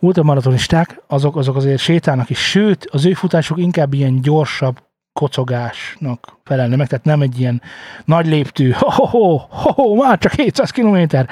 [0.00, 4.82] Ultramaratonisták, azok, azok azért sétálnak is, sőt, az ő futásuk inkább ilyen gyorsabb
[5.12, 7.62] kocogásnak felelne meg, tehát nem egy ilyen
[8.04, 11.28] nagy léptű, ho, ho, ho, ho, már csak 700 kilométer.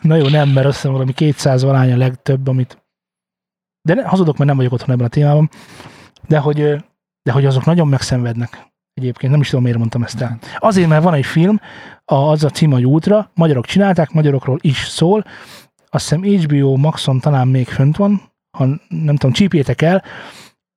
[0.00, 2.82] Na jó, nem, mert azt hiszem valami 200 valány a legtöbb, amit...
[3.82, 5.50] De ne, hazudok, mert nem vagyok otthon ebben a témában.
[6.28, 6.84] De hogy,
[7.22, 8.66] de hogy azok nagyon megszenvednek.
[8.94, 10.38] Egyébként nem is tudom, miért mondtam ezt el.
[10.58, 11.60] Azért, mert van egy film,
[12.04, 15.24] a, az a cím, hogy Ultra, magyarok csinálták, magyarokról is szól,
[15.90, 18.22] azt hiszem HBO Maxon talán még fönt van,
[18.58, 20.04] ha nem tudom, csípjétek el,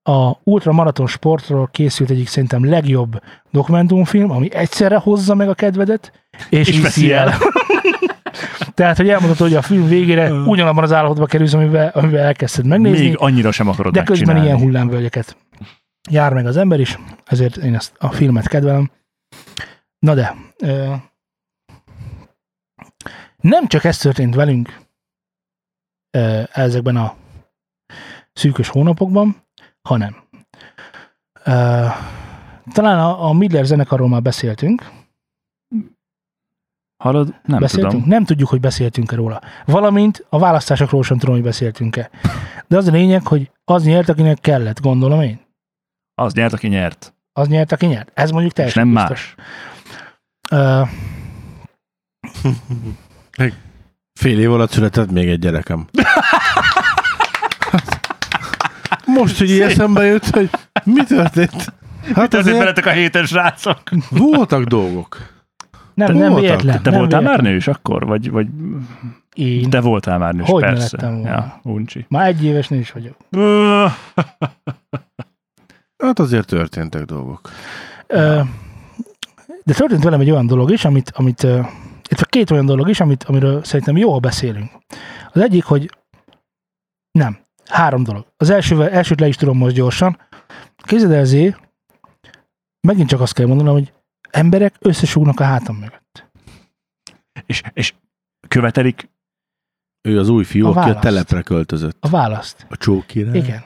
[0.04, 6.68] a ultramaraton sportról készült egyik szerintem legjobb dokumentumfilm, ami egyszerre hozza meg a kedvedet, és,
[6.68, 7.34] És veszi el.
[8.74, 13.06] Tehát, hogy elmondhatod, hogy a film végére ugyanabban az állapotban kerülsz, amivel, amivel elkezdted megnézni,
[13.06, 15.38] Még annyira sem akarod de közben ilyen hullámvölgyeket
[16.10, 18.92] jár meg az ember is, ezért én ezt a filmet kedvelem.
[20.00, 20.36] Na de,
[23.38, 24.80] nem csak ez történt velünk
[26.52, 27.16] ezekben a
[28.34, 29.36] szűkös hónapokban,
[29.82, 30.16] hanem
[32.74, 34.90] talán a, a Midler zenekarról már beszéltünk,
[37.02, 37.34] Hallod?
[37.46, 37.92] Nem beszéltünk?
[37.94, 38.08] tudom.
[38.08, 39.42] Nem tudjuk, hogy beszéltünk-e róla.
[39.66, 42.10] Valamint a választásokról sem tudom, hogy beszéltünk-e.
[42.68, 45.40] De az a lényeg, hogy az nyert, akinek kellett, gondolom én.
[46.16, 47.14] Az nyert, aki nyert.
[47.34, 48.12] Az nyert, aki nyert.
[48.14, 49.36] Ez mondjuk És teljesen nem biztos.
[49.38, 49.46] más.
[50.52, 50.82] Ö,
[54.20, 55.88] Fél év alatt született még egy gyerekem.
[59.06, 60.50] Most, hogy így eszembe jut, hogy
[60.84, 61.74] mi történt?
[62.04, 63.82] Hát Ezért azért veletek a héten srácok.
[64.10, 65.18] voltak dolgok.
[65.94, 66.84] Nem, Te nem voltál- véletlen.
[66.84, 67.54] Te nem voltál már véletlen.
[67.54, 68.06] nős akkor?
[68.06, 68.48] Vagy, vagy
[69.34, 69.70] Én.
[69.70, 70.98] te voltál már nős, Hogy persze.
[70.98, 71.30] lettem volna.
[71.30, 72.06] Ja, uncsi.
[72.10, 73.16] Már egy éves is vagyok.
[76.04, 77.50] Hát azért történtek dolgok.
[78.08, 78.42] Ö,
[79.64, 83.24] de történt velem egy olyan dolog is, amit, amit illetve két olyan dolog is, amit,
[83.24, 84.72] amiről szerintem jól beszélünk.
[85.34, 85.90] Az egyik, hogy
[87.12, 88.26] nem, három dolog.
[88.38, 90.18] Az első, elsőt le is tudom most gyorsan.
[90.78, 91.58] Képzeld el,
[92.88, 93.94] megint csak azt kell mondanom, hogy
[94.32, 96.30] emberek összesúgnak a hátam mögött.
[97.46, 97.94] És, és
[98.48, 99.10] követelik,
[100.08, 101.00] Ő az új fiú, A aki a választ.
[101.02, 101.98] telepre költözött.
[102.00, 102.66] A választ.
[102.70, 103.36] A csókira.
[103.36, 103.64] Igen.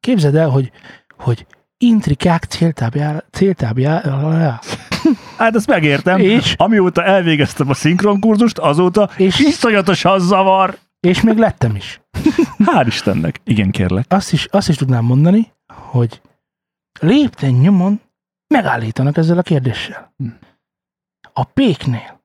[0.00, 0.70] Képzeld el, hogy,
[1.16, 1.46] hogy
[1.78, 4.60] intrikák céltábjára, céltábjára,
[5.38, 10.78] hát ezt megértem, és, amióta elvégeztem a szinkronkurzust, azóta és, iszonyatosan zavar.
[11.00, 12.00] és még lettem is.
[12.58, 13.40] Hál' Istennek.
[13.44, 14.04] Igen, kérlek.
[14.08, 16.20] Azt is, azt is tudnám mondani, hogy
[17.00, 18.00] lépten nyomon
[18.52, 20.12] megállítanak ezzel a kérdéssel.
[20.16, 20.28] Hm.
[21.32, 22.20] A péknél,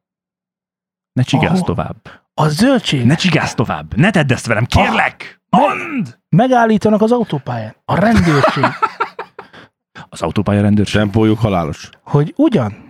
[1.14, 1.96] Ne csigázz tovább.
[2.34, 3.96] a zöldség Ne csigázz tovább.
[3.96, 5.42] Ne tedd ezt velem, kérlek.
[5.50, 6.08] Mondd!
[6.30, 7.76] megállítanak az autópályán.
[7.86, 8.64] A rendőrség,
[10.10, 11.02] Az autópálya rendőrség.
[11.02, 11.90] Tempójuk halálos.
[12.04, 12.86] hogy ugyan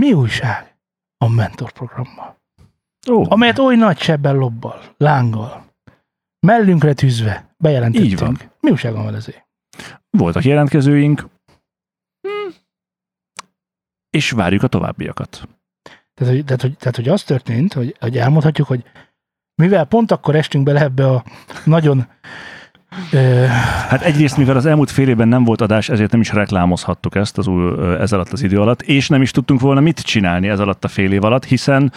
[0.00, 0.76] mi újság
[1.18, 2.38] a mentorprogrammal,
[3.10, 5.64] Ó, amelyet oly nagy sebben lobbal, lánggal,
[6.46, 8.10] mellünkre tűzve bejelentettünk.
[8.10, 8.38] Így van.
[8.60, 9.48] Mi újság van vele ezért?
[10.10, 11.28] voltak jelentkezőink.
[14.10, 15.48] És várjuk a továbbiakat.
[16.14, 18.82] Tehát, hogy, tehát, hogy, tehát, hogy az történt, hogy, hogy elmondhatjuk, hogy
[19.54, 21.24] mivel pont akkor estünk bele ebbe a
[21.64, 22.06] nagyon
[23.12, 23.44] ö,
[23.88, 27.38] Hát egyrészt, mivel az elmúlt fél évben nem volt adás, ezért nem is reklámozhattuk ezt
[27.38, 30.60] az új, ez alatt az idő alatt, és nem is tudtunk volna mit csinálni ez
[30.60, 31.92] alatt a fél év alatt, hiszen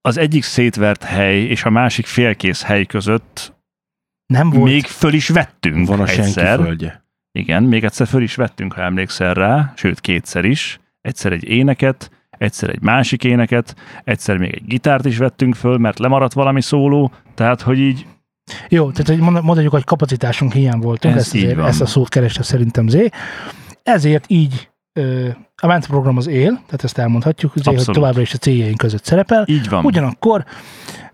[0.00, 3.52] az egyik szétvert hely és a másik félkész hely között
[4.26, 4.64] nem volt.
[4.64, 6.58] még föl is vettünk Van a senki egyszer.
[6.58, 7.04] földje.
[7.32, 10.79] Igen, még egyszer föl is vettünk, ha emlékszel rá, sőt kétszer is.
[11.00, 13.74] Egyszer egy éneket, egyszer egy másik éneket,
[14.04, 18.06] egyszer még egy gitárt is vettünk föl, mert lemaradt valami szóló, tehát hogy így
[18.68, 22.08] Jó, tehát hogy mond- mondhatjuk, hogy kapacitásunk hiány voltunk, Ez ezt, azért, ezt a szót
[22.08, 23.08] kereste szerintem Zé.
[23.82, 25.28] Ezért így ö,
[25.62, 29.04] a ment program az él, tehát ezt elmondhatjuk, Zé, hogy továbbra is a céljaink között
[29.04, 29.44] szerepel.
[29.48, 29.84] így van.
[29.84, 30.44] Ugyanakkor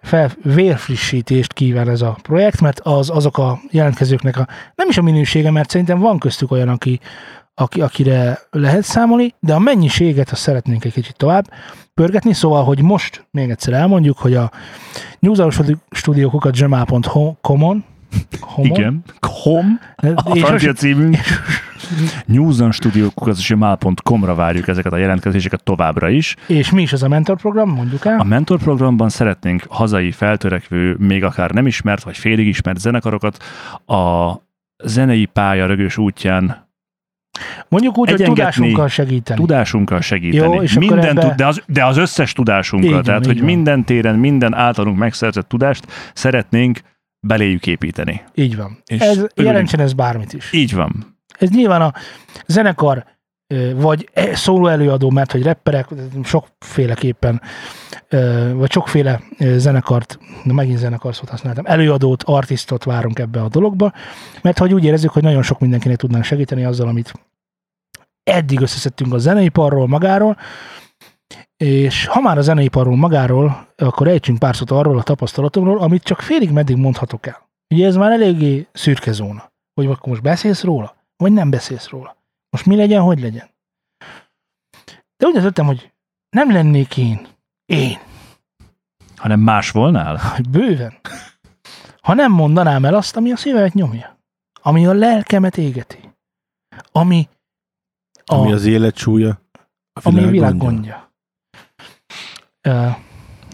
[0.02, 5.02] fel, vérfrissítést kíván ez a projekt, mert az, azok a jelentkezőknek a, nem is a
[5.02, 7.00] minősége, mert szerintem van köztük olyan, aki,
[7.56, 11.50] akire lehet számolni, de a mennyiséget azt szeretnénk egy kicsit tovább
[11.94, 14.50] pörgetni, szóval, hogy most még egyszer elmondjuk, hogy a
[15.18, 17.84] newsstudiokokat gmail.com-on
[18.40, 19.02] homon, Igen.
[19.20, 21.16] Kom, a és francia most, címünk.
[22.26, 26.36] newsonstudiokukacgmail.com-ra várjuk ezeket a jelentkezéseket továbbra is.
[26.46, 28.18] és mi is az a mentor program, mondjuk el.
[28.18, 33.42] A mentor programban szeretnénk hazai feltörekvő, még akár nem ismert, vagy félig ismert zenekarokat
[33.86, 34.32] a
[34.84, 36.65] zenei pálya rögös útján
[37.68, 39.40] Mondjuk úgy, hogy tudásunkkal segíteni.
[39.40, 40.54] tudásunkkal segíteni.
[40.54, 42.88] Jó, és minden, ebbe- tud, de, az, de az összes tudásunkkal.
[42.88, 43.46] Így van, tehát, így hogy van.
[43.46, 46.80] minden téren, minden általunk megszerzett tudást szeretnénk
[47.20, 48.22] beléjük építeni.
[48.34, 48.82] Így van.
[48.86, 49.32] És Ez, örülünk.
[49.36, 50.52] jelentsen ez bármit is.
[50.52, 51.16] Így van.
[51.38, 51.92] Ez nyilván a
[52.46, 53.04] zenekar
[53.74, 55.88] vagy e- szóló előadó, mert hogy rapperek
[56.24, 57.40] sokféleképpen,
[58.52, 63.92] vagy sokféle zenekart, de megint zenekar szót használtam, előadót, artistot várunk ebbe a dologba,
[64.42, 67.12] mert hogy úgy érezzük, hogy nagyon sok mindenkinek tudnánk segíteni azzal, amit
[68.22, 70.36] eddig összeszedtünk a zeneiparról magáról,
[71.56, 76.20] és ha már a zeneiparról magáról, akkor ejtsünk pár szót arról a tapasztalatomról, amit csak
[76.20, 77.48] félig meddig mondhatok el.
[77.74, 79.52] Ugye ez már eléggé szürke zóna.
[79.74, 82.15] Hogy akkor most beszélsz róla, vagy nem beszélsz róla.
[82.56, 83.48] Most mi legyen, hogy legyen.
[85.16, 85.92] De úgy döntöttem, hogy
[86.28, 87.26] nem lennék én,
[87.66, 87.98] én,
[89.16, 90.20] Hanem más volnál?
[90.50, 90.94] bőven,
[92.00, 94.18] ha nem mondanám el azt, ami a szívemet nyomja,
[94.62, 96.14] ami a lelkemet égeti,
[96.92, 97.28] ami
[98.24, 99.40] a, Ami az élet súlya.
[99.92, 101.10] A ami a világ gondja.
[102.62, 102.98] gondja.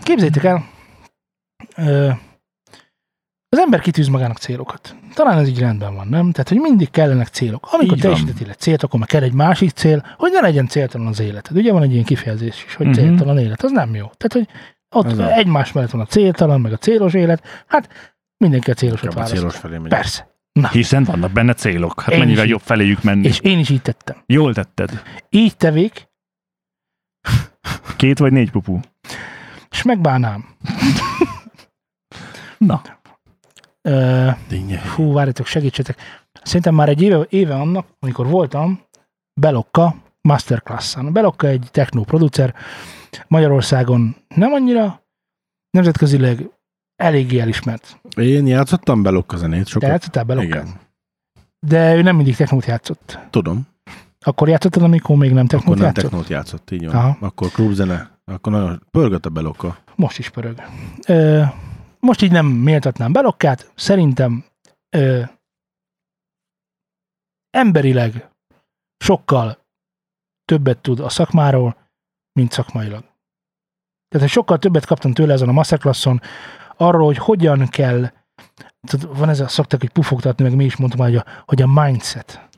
[0.03, 0.68] Képzeljétek el,
[3.53, 4.96] az ember kitűz magának célokat.
[5.14, 6.30] Talán ez így rendben van, nem?
[6.32, 7.68] Tehát, hogy mindig kellenek célok.
[7.72, 11.07] Amikor Így teljesítettél egy célt, akkor meg kell egy másik cél, hogy ne legyen céltalan
[11.07, 11.57] az életed.
[11.57, 12.94] Ugye van egy ilyen kifejezés is, hogy Mhm.
[12.94, 13.62] céltalan élet.
[13.62, 14.11] Az nem jó.
[14.16, 14.48] Tehát, hogy
[14.94, 17.64] ott Ez a- egymás mellett van a céltalan, meg a célos élet.
[17.66, 17.88] Hát
[18.36, 19.36] mindenki a célosat Inkább a választ.
[19.40, 19.90] célos felé megy.
[19.90, 20.30] Persze.
[20.70, 22.00] Hiszen vannak benne célok.
[22.00, 23.26] Hát Én mennyivel is jobb feléjük menni.
[23.26, 24.16] És én is így tettem.
[24.26, 25.03] Jól tetted.
[25.30, 26.09] Így tevék,
[27.96, 28.78] Két vagy négy pupu.
[29.70, 30.44] és megbánám.
[32.59, 32.82] Na,
[33.89, 34.78] Ö, Dinnye.
[34.78, 35.97] Fú, várjatok, segítsetek.
[36.43, 38.80] Szerintem már egy éve, éve annak, amikor voltam
[39.41, 41.12] Belokka Masterclass-on.
[41.12, 42.55] Belokka egy techno producer,
[43.28, 45.03] Magyarországon nem annyira,
[45.70, 46.51] nemzetközileg
[46.97, 48.01] eléggé elismert.
[48.16, 49.89] Én játszottam Belokka zenét Te sokat.
[49.89, 50.47] játszottál Belokka?
[50.49, 50.80] Igen.
[51.66, 53.18] De ő nem mindig technót játszott.
[53.30, 53.66] Tudom.
[54.24, 56.03] Akkor játszottad, amikor még nem technót Akkor nem játszott?
[56.05, 56.95] technót játszott, így van.
[56.95, 57.16] Aha.
[57.20, 58.11] Akkor klubzene.
[58.24, 59.76] Akkor nagyon pörgött a Belokka.
[59.97, 60.62] Most is pörög.
[61.07, 61.43] Ö,
[62.07, 64.44] most így nem méltatnám Belokkát, szerintem
[64.96, 65.22] ö,
[67.50, 68.30] emberileg
[69.05, 69.59] sokkal
[70.44, 71.76] többet tud a szakmáról,
[72.32, 73.05] mint szakmailag.
[74.09, 76.20] Tehát sokkal többet kaptam tőle ezen a masterclasson,
[76.76, 78.12] arról, hogy hogyan kell,
[78.86, 81.66] tudod, van ez a szoktak, hogy pufogtatni, meg mi is mondtam, hogy a, hogy a
[81.66, 82.48] mindset.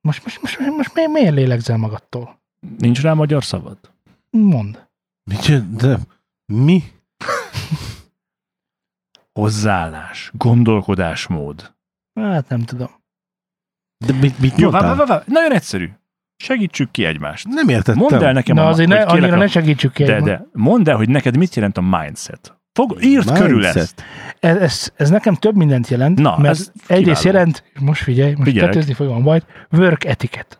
[0.00, 2.42] Most, most, most, most miért, miért lélegzel magadtól?
[2.78, 3.78] nincs rá magyar szavad?
[4.30, 4.88] Mond.
[5.24, 5.98] Nincs, de
[6.46, 6.82] Mi?
[9.40, 11.74] Hozzáállás, gondolkodásmód.
[12.20, 12.88] Hát nem tudom.
[14.06, 15.22] De mit, mit Jó, vá, vá, vá.
[15.26, 15.90] Nagyon egyszerű.
[16.36, 17.46] Segítsük ki egymást.
[17.48, 18.00] Nem értettem.
[18.00, 20.04] Mondd el nekem, Na a, azért hogy ne, kérlek annyira a- ne segítsük ki.
[20.04, 22.58] de, de mondd el, hogy neked mit jelent a mindset.
[22.72, 23.38] Fog, írd Mindset.
[23.46, 24.02] körül ezt.
[24.40, 27.38] Ez, ez, ez nekem több mindent jelent, Na, mert ez egyrészt kiváló.
[27.38, 28.70] jelent, most figyelj, most Figyelek.
[28.70, 30.56] tetőzni fogom majd, work etiquette.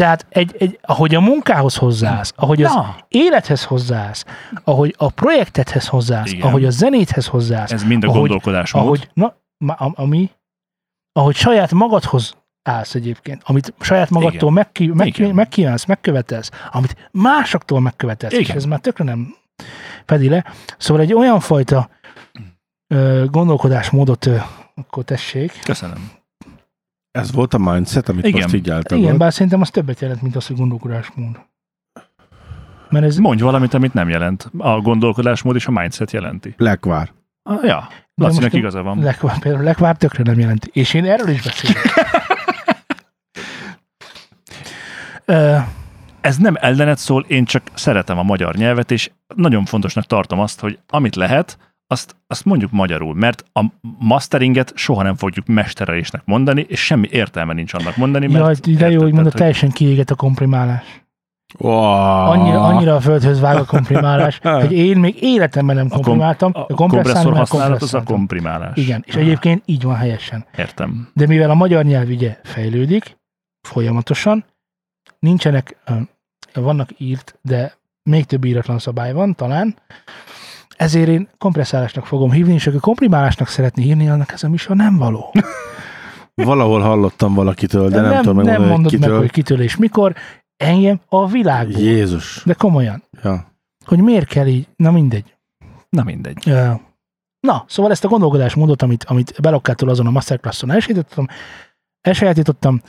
[0.00, 4.24] Tehát egy, egy, ahogy a munkához hozzáállsz, ahogy az Na, élethez hozzáállsz,
[4.64, 6.46] ahogy a projektethez hozzáállsz, Igen.
[6.46, 8.84] ahogy a zenéthez hozzáállsz, ez mind a ahogy- gondolkodásmód.
[8.84, 9.34] ahogy, na,
[9.94, 10.30] ami,
[11.12, 15.34] ahogy saját magadhoz állsz egyébként, amit saját magadtól megki, megki, Igen.
[15.34, 18.56] megkívánsz, megkövetelsz, amit másoktól megkövetelsz, és Igen.
[18.56, 19.34] ez már tökre nem
[20.06, 20.44] fedi le.
[20.78, 21.88] Szóval egy olyan fajta
[22.94, 24.36] ö, gondolkodásmódot ö,
[24.74, 25.60] akkor tessék.
[25.64, 26.10] Köszönöm.
[27.10, 28.40] Ez volt a mindset, amit Igen.
[28.40, 29.04] most így eltagod?
[29.04, 31.40] Igen, bár szerintem az többet jelent, mint az, hogy gondolkodásmód.
[32.88, 34.50] Mert ez, Mondj valamit, amit nem jelent.
[34.58, 36.54] A gondolkodásmód és a mindset jelenti.
[36.56, 37.12] Lekvár.
[37.42, 38.98] Ah, ja, Lacinak igaza van.
[38.98, 40.70] Lekvár, például lekvár tökre nem jelenti.
[40.72, 41.82] És én erről is beszélek.
[46.20, 50.60] Ez nem ellenet szól, én csak szeretem a magyar nyelvet, és nagyon fontosnak tartom azt,
[50.60, 51.58] hogy amit lehet,
[51.90, 53.64] azt, azt mondjuk magyarul, mert a
[53.98, 58.90] masteringet soha nem fogjuk mesterelésnek mondani, és semmi értelme nincs annak mondani, mert Jaj, de
[58.90, 61.04] jó, hogy mondod, teljesen kiéget a komprimálás.
[61.58, 61.72] Wow.
[62.30, 66.50] Annyira, annyira a földhöz vág a komprimálás, hogy én még életemben nem a, kom- komprimáltam,
[66.54, 68.76] a a kompresszálni kompresszor használat az a komprimálás.
[68.76, 70.44] Igen, és egyébként így van helyesen.
[70.56, 71.08] Értem.
[71.14, 73.18] De mivel a magyar nyelv ugye fejlődik
[73.68, 74.44] folyamatosan,
[75.18, 75.76] nincsenek,
[76.54, 79.76] vannak írt, de még több íratlan szabály van talán,
[80.80, 84.96] ezért én kompresszálásnak fogom hívni, és aki komprimálásnak szeretné hívni, annak ez a műsor nem
[84.96, 85.32] való.
[86.34, 89.18] Valahol hallottam valakitől, de nem, nem, tudom nem megmondani, hogy mondod meg, kitől.
[89.18, 90.14] hogy kitől és mikor,
[90.56, 91.80] engem a világból.
[91.80, 92.42] Jézus.
[92.44, 93.46] De komolyan, Ja.
[93.84, 95.36] hogy miért kell így, na mindegy.
[95.88, 96.48] Na mindegy.
[96.48, 96.70] Ö,
[97.40, 101.26] Na, szóval ezt a gondolkodásmódot, amit, amit Belokkától azon a masterclasson elsajátítottam,
[102.00, 102.82] elsajátítottam,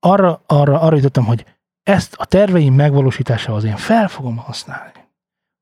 [0.00, 1.44] arra, arra, arra jutottam, hogy
[1.82, 5.04] ezt a terveim megvalósításához én fel fogom használni.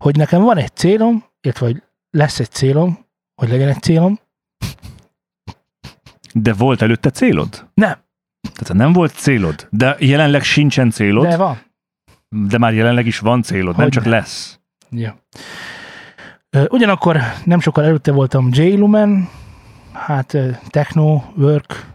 [0.04, 2.98] Hogy nekem van egy célom, illetve hogy lesz egy célom,
[3.34, 4.18] hogy legyen egy célom.
[6.32, 7.68] De volt előtte célod?
[7.74, 8.02] Nem.
[8.54, 11.58] Tehát nem volt célod, de jelenleg sincsen célod, De van.
[12.28, 13.90] de már jelenleg is van célod, nem Hogyne.
[13.90, 14.60] csak lesz.
[14.90, 15.16] Ja.
[16.68, 18.72] Ugyanakkor nem sokkal előtte voltam J.
[18.76, 19.28] Lumen,
[19.92, 20.36] hát
[20.68, 21.86] Techno Work,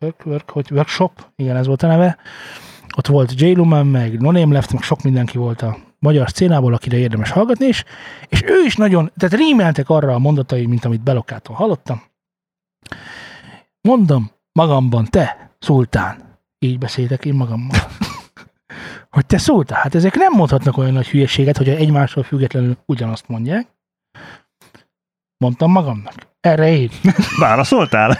[0.00, 2.18] work, work hogy workshop, igen, ez volt a neve.
[2.96, 3.52] Ott volt J.
[3.52, 7.66] Lumen, meg No Name Left, meg sok mindenki volt a magyar szcénából, akire érdemes hallgatni,
[7.66, 7.84] és,
[8.28, 12.02] és ő is nagyon, tehát rímeltek arra a mondatai, mint amit Belokkától hallottam.
[13.80, 17.78] Mondom magamban, te, szultán, így beszéltek én magammal.
[19.10, 23.66] hogy te szóltál, hát ezek nem mondhatnak olyan nagy hülyeséget, hogy egymástól függetlenül ugyanazt mondják.
[25.36, 26.14] Mondtam magamnak.
[26.40, 26.90] Erre én.
[27.38, 28.18] Válaszoltál?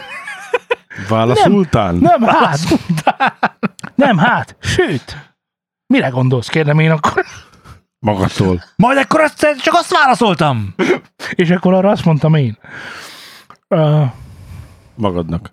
[1.08, 1.94] Válaszultán?
[1.94, 2.58] Nem hát.
[3.94, 4.56] Nem hát.
[4.60, 5.34] Sőt.
[5.86, 7.24] Mire gondolsz, kérdem én akkor.
[8.00, 8.62] Magadtól.
[8.76, 10.74] Majd akkor azt, csak azt válaszoltam.
[11.34, 12.58] És akkor arra azt mondtam én.
[13.68, 14.02] Uh,
[14.94, 15.52] Magadnak.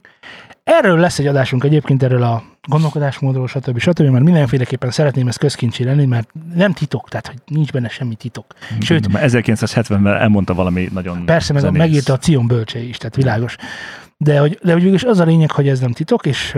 [0.64, 3.80] erről lesz egy adásunk egyébként, erről a gondolkodásmódról, stb.
[3.80, 4.02] stb.
[4.02, 8.46] Mert mindenféleképpen szeretném ezt közkincsi lenni, mert nem titok, tehát hogy nincs benne semmi titok.
[8.80, 11.78] Sőt, 1970-ben elmondta valami nagyon Persze, meg zenész.
[11.78, 13.56] megírta a Cion bölcsei is, tehát világos.
[14.18, 16.56] De hogy, de hogy végülis az a lényeg, hogy ez nem titok, és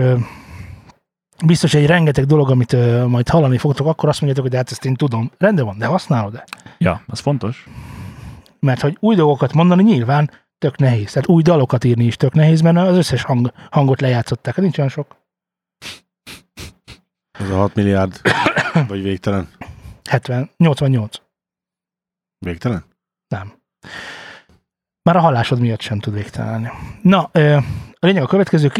[1.44, 4.70] biztos egy rengeteg dolog, amit ö, majd hallani fogtok, akkor azt mondjátok, hogy de hát
[4.70, 5.30] ezt én tudom.
[5.38, 6.44] Rendben van, de használod-e?
[6.78, 7.66] Ja, az fontos.
[8.60, 11.12] Mert hogy új dolgokat mondani nyilván tök nehéz.
[11.12, 14.54] Tehát új dalokat írni is tök nehéz, mert az összes hang, hangot lejátszották.
[14.54, 15.16] Hát nincs olyan sok.
[17.38, 18.20] Ez a 6 milliárd.
[18.88, 19.48] Vagy végtelen?
[20.10, 21.16] 70, 88.
[22.38, 22.84] Végtelen?
[23.28, 23.52] Nem.
[25.02, 26.68] Már a hallásod miatt sem tud végtelenni.
[27.02, 27.58] Na, ö,
[28.02, 28.72] a lényeg a következő,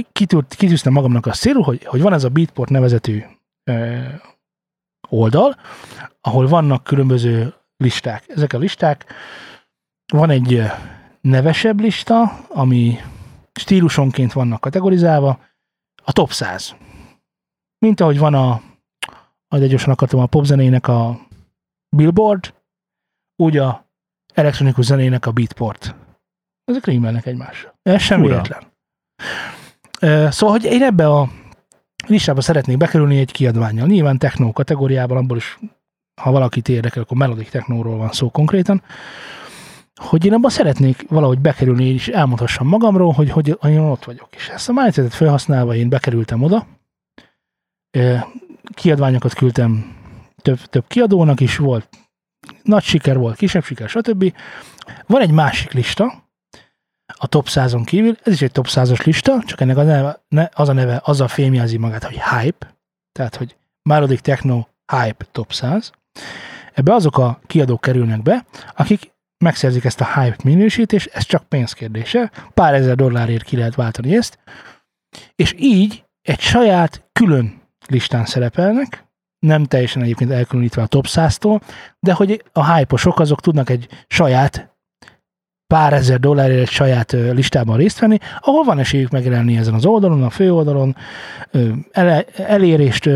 [0.48, 3.22] kitűztem magamnak a célul, hogy, hogy van ez a Beatport nevezetű
[5.08, 5.56] oldal,
[6.20, 8.28] ahol vannak különböző listák.
[8.28, 9.04] Ezek a listák,
[10.12, 10.62] van egy
[11.20, 12.98] nevesebb lista, ami
[13.52, 15.40] stílusonként vannak kategorizálva,
[16.04, 16.76] a top 100.
[17.78, 18.62] Mint ahogy van a,
[19.48, 21.26] ahogy gyorsan akartam, a popzenének a
[21.96, 22.54] Billboard,
[23.36, 23.88] úgy a
[24.34, 25.94] elektronikus zenének a beatport.
[26.64, 27.78] Ezek rímelnek egymással.
[27.82, 28.32] Ez sem Fura.
[28.32, 28.69] véletlen.
[30.30, 31.28] Szóval, hogy én ebbe a
[32.06, 33.86] listába szeretnék bekerülni egy kiadványjal.
[33.86, 35.58] Nyilván techno kategóriában, abból is,
[36.22, 38.82] ha valakit érdekel, akkor melodic technóról van szó konkrétan,
[39.94, 44.28] hogy én abban szeretnék valahogy bekerülni, és elmondhassam magamról, hogy, hogy én ott vagyok.
[44.36, 46.66] És ezt a mindsetet felhasználva én bekerültem oda.
[48.74, 49.96] Kiadványokat küldtem
[50.42, 51.88] több, több kiadónak is, volt
[52.62, 54.34] nagy siker volt, kisebb siker, stb.
[55.06, 56.22] Van egy másik lista,
[57.16, 60.48] a top 100-on kívül, ez is egy top 100-os lista, csak ennek az, neve, ne,
[60.52, 62.74] az a neve, az a fémjelzi magát, hogy Hype,
[63.12, 65.92] tehát, hogy Melodic Techno Hype Top 100.
[66.72, 68.44] Ebbe azok a kiadók kerülnek be,
[68.76, 69.12] akik
[69.44, 74.38] megszerzik ezt a hype minősítést, ez csak pénzkérdése, pár ezer dollárért ki lehet váltani ezt,
[75.34, 79.04] és így egy saját külön listán szerepelnek,
[79.38, 81.60] nem teljesen egyébként elkülönítve a top 100-tól,
[82.00, 84.69] de hogy a hype azok tudnak egy saját
[85.70, 90.22] pár ezer dollárért egy saját listában részt venni, ahol van esélyük megjelenni ezen az oldalon,
[90.22, 90.96] a fő oldalon,
[92.36, 93.08] elérést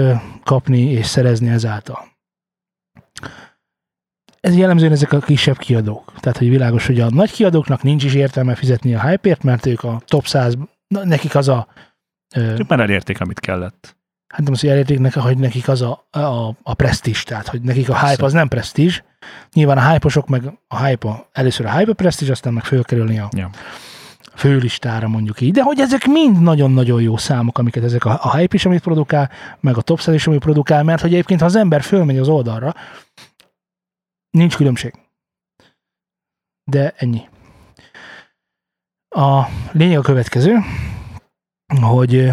[0.44, 1.98] kapni és szerezni ezáltal.
[4.40, 6.12] Ez jellemzően ezek a kisebb kiadók.
[6.20, 9.84] Tehát, hogy világos, hogy a nagy kiadóknak nincs is értelme fizetni a hype mert ők
[9.84, 10.54] a top 100,
[10.88, 11.66] nekik az a...
[12.36, 13.96] Ők már elérték, amit kellett.
[14.28, 17.60] Hát nem az, hogy elérték, nekik, hogy nekik az a, a, a presztízs, tehát, hogy
[17.60, 19.02] nekik a hype az nem presztízs,
[19.52, 23.50] Nyilván a hype meg a hype először a hype prestige, aztán meg fölkerülni a ja.
[24.34, 25.52] főlistára mondjuk így.
[25.52, 29.30] De hogy ezek mind nagyon-nagyon jó számok, amiket ezek a, a hype is, amit produkál,
[29.60, 32.74] meg a top is, amit produkál, mert hogy egyébként ha az ember fölmegy az oldalra,
[34.30, 34.94] nincs különbség.
[36.64, 37.28] De ennyi.
[39.08, 40.58] A lényeg a következő,
[41.80, 42.32] hogy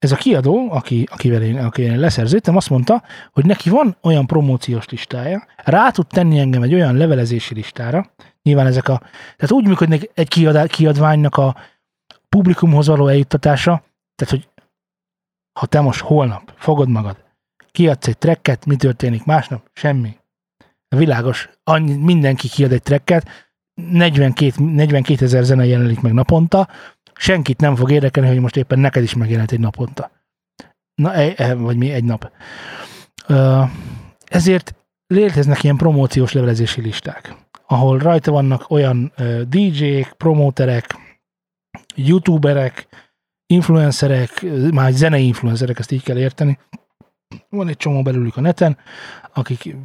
[0.00, 4.26] ez a kiadó, aki, akivel én, akivel én leszerződtem, azt mondta, hogy neki van olyan
[4.26, 8.10] promóciós listája, rá tud tenni engem egy olyan levelezési listára,
[8.42, 8.98] nyilván ezek a,
[9.36, 11.56] tehát úgy működnek egy kiad, kiadványnak a
[12.28, 13.82] publikumhoz való eljuttatása,
[14.14, 14.48] tehát hogy
[15.60, 17.24] ha te most holnap fogod magad,
[17.70, 19.70] kiadsz egy trekket, mi történik másnap?
[19.72, 20.16] Semmi.
[20.88, 23.28] Világos, annyi, mindenki kiad egy trekket,
[23.74, 26.68] 42, 42 ezer zene jelenik meg naponta,
[27.20, 30.10] senkit nem fog érdekelni, hogy most éppen neked is megjelent egy naponta.
[30.94, 32.32] Na, e, e, vagy mi egy nap.
[34.24, 34.74] Ezért
[35.06, 37.34] léteznek ilyen promóciós levelezési listák,
[37.66, 39.12] ahol rajta vannak olyan
[39.48, 40.94] DJ-k, promóterek,
[41.94, 42.88] youtuberek,
[43.46, 46.58] influencerek, már zenei influencerek, ezt így kell érteni.
[47.48, 48.76] Van egy csomó belőlük a neten,
[49.32, 49.76] akik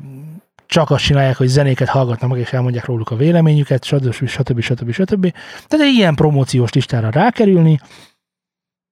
[0.66, 4.12] csak azt csinálják, hogy zenéket hallgatnak meg, és elmondják róluk a véleményüket, stb.
[4.12, 4.62] stb.
[4.62, 4.92] stb.
[4.92, 5.32] stb.
[5.68, 7.80] Tehát egy ilyen promóciós listára rákerülni,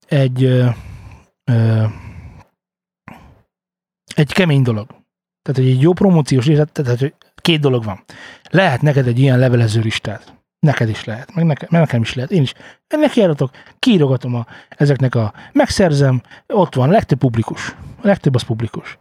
[0.07, 0.67] egy ö,
[1.43, 1.83] ö,
[4.15, 4.87] egy kemény dolog.
[5.41, 8.03] Tehát, hogy egy jó promóciós listát, tehát, hogy két dolog van.
[8.49, 10.33] Lehet neked egy ilyen levelező listát.
[10.59, 12.31] Neked is lehet, meg nekem, nekem is lehet.
[12.31, 12.53] Én is
[12.87, 17.75] ennek járatok, kiírogatom a, ezeknek a, megszerzem, ott van, legtöbb publikus.
[18.01, 18.97] A legtöbb az publikus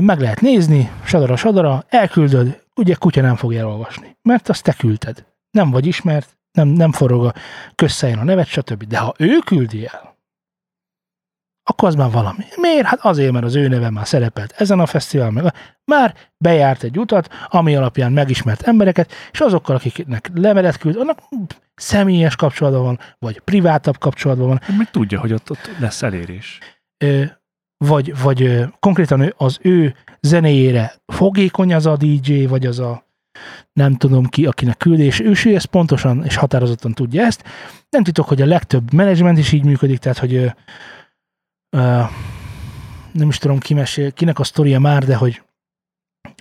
[0.00, 5.24] meg lehet nézni, sadara, sadara, elküldöd, ugye kutya nem fogja elolvasni, mert azt te küldted.
[5.50, 7.34] Nem vagy ismert, nem, nem forog a
[7.74, 8.84] közszáján a nevet, stb.
[8.84, 10.14] De ha ő küldi el,
[11.66, 12.44] akkor az már valami.
[12.56, 12.86] Miért?
[12.86, 15.52] Hát azért, mert az ő neve már szerepelt ezen a fesztivál, meg
[15.84, 21.18] már bejárt egy utat, ami alapján megismert embereket, és azokkal, akiknek levelet küld, annak
[21.74, 24.60] személyes kapcsolatban van, vagy privátabb kapcsolatban van.
[24.76, 26.58] Meg tudja, hogy ott, ott lesz elérés
[27.86, 33.04] vagy, vagy konkrétan az ő zenéjére fogékony az a DJ, vagy az a
[33.72, 37.44] nem tudom ki, akinek küldés, ő, ő ezt pontosan és határozottan tudja ezt.
[37.90, 42.00] Nem titok, hogy a legtöbb menedzsment is így működik, tehát, hogy ö,
[43.12, 45.42] nem is tudom ki mesél, kinek a sztoria már, de hogy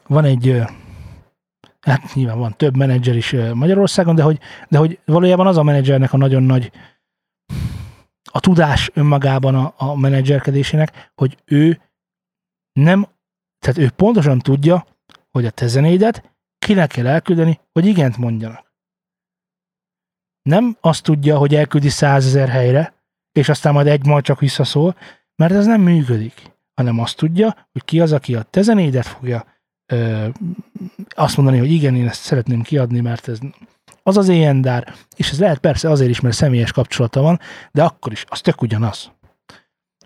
[0.07, 0.61] van egy, ö,
[1.81, 4.39] hát nyilván van több menedzser is Magyarországon, de hogy,
[4.69, 6.71] de hogy valójában az a menedzsernek a nagyon nagy
[8.31, 11.81] a tudás önmagában a, a menedzserkedésének, hogy ő
[12.73, 13.07] nem,
[13.59, 14.85] tehát ő pontosan tudja,
[15.31, 18.73] hogy a te zenédet kinek kell elküldeni, hogy igent mondjanak.
[20.41, 22.93] Nem azt tudja, hogy elküldi százezer helyre,
[23.31, 24.95] és aztán majd egy majd csak visszaszól,
[25.35, 29.45] mert ez nem működik, hanem azt tudja, hogy ki az, aki a te zenédet fogja
[29.91, 30.27] ö,
[31.09, 33.39] azt mondani, hogy igen, én ezt szeretném kiadni, mert ez
[34.03, 37.39] az az éjendár, és ez lehet persze azért is, mert személyes kapcsolata van,
[37.71, 39.11] de akkor is, az tök ugyanaz.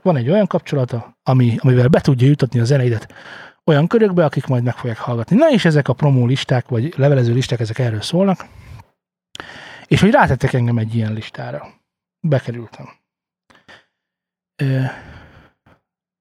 [0.02, 3.14] Van egy olyan kapcsolata, ami, amivel be tudja jutatni a zeneidet
[3.64, 5.36] olyan körökbe, akik majd meg fogják hallgatni.
[5.36, 8.46] Na és ezek a promó listák, vagy levelező listák, ezek erről szólnak.
[9.88, 11.68] És hogy rátettek engem egy ilyen listára.
[12.20, 12.90] Bekerültem.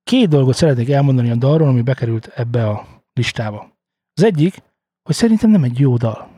[0.02, 3.70] Két dolgot szeretnék elmondani a dalról, ami bekerült ebbe a listába.
[4.14, 4.62] Az egyik,
[5.02, 6.36] hogy szerintem nem egy jó dal.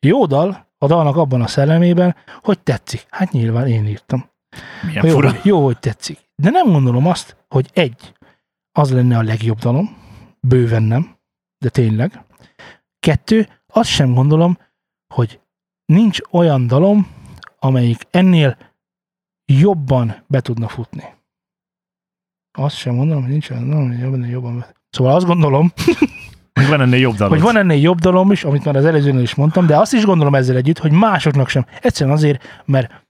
[0.00, 3.06] Jó dal, a dalnak abban a szellemében, hogy tetszik.
[3.10, 4.30] Hát nyilván én írtam.
[4.86, 5.32] Milyen jó, fura.
[5.44, 6.18] jó, hogy tetszik.
[6.34, 8.12] De nem gondolom azt, hogy egy,
[8.72, 9.96] az lenne a legjobb dalom,
[10.40, 11.16] bőven nem,
[11.58, 12.24] de tényleg.
[12.98, 14.58] Kettő, azt sem gondolom,
[15.14, 15.40] hogy
[15.84, 17.08] nincs olyan dalom,
[17.58, 18.56] amelyik ennél
[19.44, 21.04] jobban be tudna futni.
[22.58, 24.66] Azt sem mondom, hogy nincs olyan, nem, jobban, jobban.
[24.90, 25.72] Szóval azt gondolom,
[26.58, 27.32] Hogy van ennél jobb dalod.
[27.32, 30.04] hogy van ennél jobb dalom is, amit már az előzőnél is mondtam, de azt is
[30.04, 31.66] gondolom ezzel együtt, hogy másoknak sem.
[31.80, 33.04] Egyszerűen azért, mert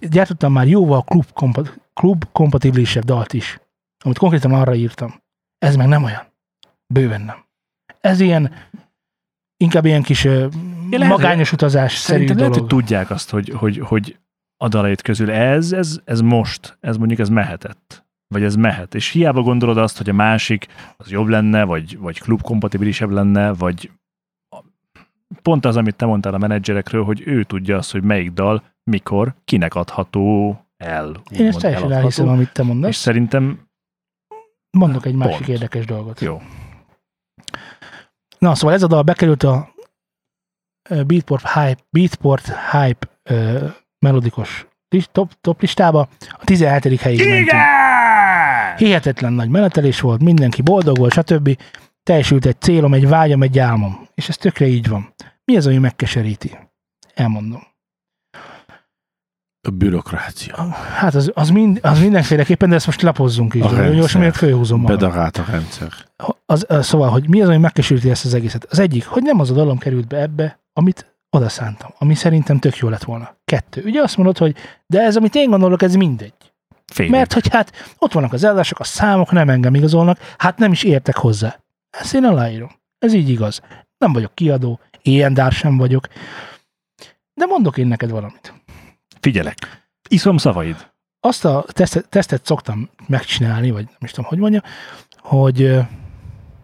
[0.00, 3.60] gyártottam már jóval klub, kompa- klub kompatibilisebb dalt is,
[4.04, 5.20] amit konkrétan arra írtam.
[5.58, 6.22] Ez meg nem olyan.
[6.86, 7.36] Bőven nem.
[8.00, 8.52] Ez ilyen,
[9.56, 12.84] inkább ilyen kis lehet, magányos utazás szerű Szerintem lehet, hogy dolog.
[12.84, 14.18] tudják azt, hogy, hogy, hogy
[14.56, 18.04] a dalait közül ez, ez, ez most, ez mondjuk ez mehetett.
[18.34, 18.94] Vagy ez mehet.
[18.94, 20.66] És hiába gondolod azt, hogy a másik
[20.96, 23.90] az jobb lenne, vagy, vagy klubkompatibilisebb lenne, vagy
[25.42, 29.34] pont az, amit te mondtál a menedzserekről, hogy ő tudja azt, hogy melyik dal, mikor,
[29.44, 31.22] kinek adható el.
[31.30, 32.96] Én ezt teljesen elhiszem, amit te És mondasz.
[32.96, 33.68] szerintem
[34.78, 35.48] Mondok egy másik Pont.
[35.48, 36.20] érdekes dolgot.
[36.20, 36.42] jó.
[38.38, 39.74] Na, szóval ez a dal bekerült a
[41.06, 43.66] Beatport Hype, Beatport Hype ö,
[43.98, 44.66] melodikus
[45.12, 46.08] top, top listába.
[46.30, 47.00] A 17.
[47.00, 47.46] helyig mentünk.
[47.46, 48.76] Igen!
[48.76, 51.58] Hihetetlen nagy menetelés volt, mindenki boldog volt, stb.
[52.02, 54.08] Teljesült egy célom, egy vágyam, egy álmom.
[54.14, 55.14] És ez tökre így van.
[55.44, 56.58] Mi az, ami megkeseríti?
[57.14, 57.62] Elmondom.
[59.68, 60.70] A bürokrácia.
[60.94, 63.62] Hát az, az, mind, az mindenféleképpen, de ezt most lapozzunk is.
[63.62, 63.94] A rendszer.
[63.94, 64.96] gyorsan, miért fölhúzom magam.
[64.96, 65.92] Bedarált a rendszer.
[66.46, 68.64] az, az, szóval, hogy mi az, ami megkeseríti ezt az egészet?
[68.64, 72.58] Az egyik, hogy nem az a dalom került be ebbe, amit oda szántam, ami szerintem
[72.58, 73.36] tök jó lett volna.
[73.44, 73.82] Kettő.
[73.84, 74.56] Ugye azt mondod, hogy
[74.86, 76.32] de ez, amit én gondolok, ez mindegy.
[76.92, 77.12] Félig.
[77.12, 80.82] Mert hogy hát ott vannak az eladások, a számok nem engem igazolnak, hát nem is
[80.82, 81.60] értek hozzá.
[81.90, 82.70] Ezt én aláírom.
[82.98, 83.60] Ez így igaz.
[83.98, 86.06] Nem vagyok kiadó, ilyen dár sem vagyok.
[87.34, 88.54] De mondok én neked valamit.
[89.20, 89.56] Figyelek.
[90.08, 90.90] Iszom szavaid.
[91.20, 94.62] azt a tesztet, tesztet szoktam megcsinálni, vagy nem is tudom, hogy mondja,
[95.16, 95.78] hogy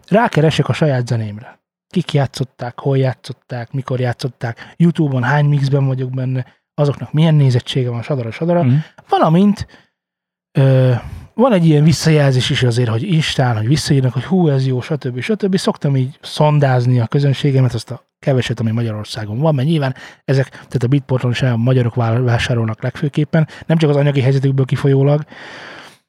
[0.07, 1.56] rákeresek a saját zenémre.
[1.89, 8.01] Kik játszották, hol játszották, mikor játszották, Youtube-on hány mixben vagyok benne, azoknak milyen nézettsége van,
[8.01, 8.63] sadara, sadara.
[8.63, 8.75] Mm.
[9.09, 9.67] Valamint
[10.51, 10.93] ö,
[11.33, 15.19] van egy ilyen visszajelzés is azért, hogy Instán, hogy visszaírnak, hogy hú, ez jó, stb.
[15.19, 15.57] stb.
[15.57, 20.83] Szoktam így szondázni a közönségemet, azt a keveset, ami Magyarországon van, mert nyilván ezek, tehát
[20.83, 25.23] a Bitporton is a magyarok vá- vásárolnak legfőképpen, nem csak az anyagi helyzetükből kifolyólag,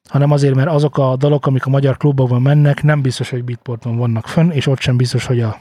[0.09, 3.97] hanem azért, mert azok a dalok, amik a magyar klubokban mennek, nem biztos, hogy Bitporton
[3.97, 5.59] vannak fönn, és ott sem biztos, hogy a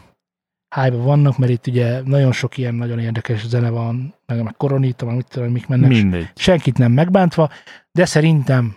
[0.77, 5.07] hype vannak, mert itt ugye nagyon sok ilyen nagyon érdekes zene van, meg, meg koronita,
[5.07, 6.31] meg mit tudom, mik mennek, Mindegy.
[6.35, 7.51] senkit nem megbántva,
[7.93, 8.77] de szerintem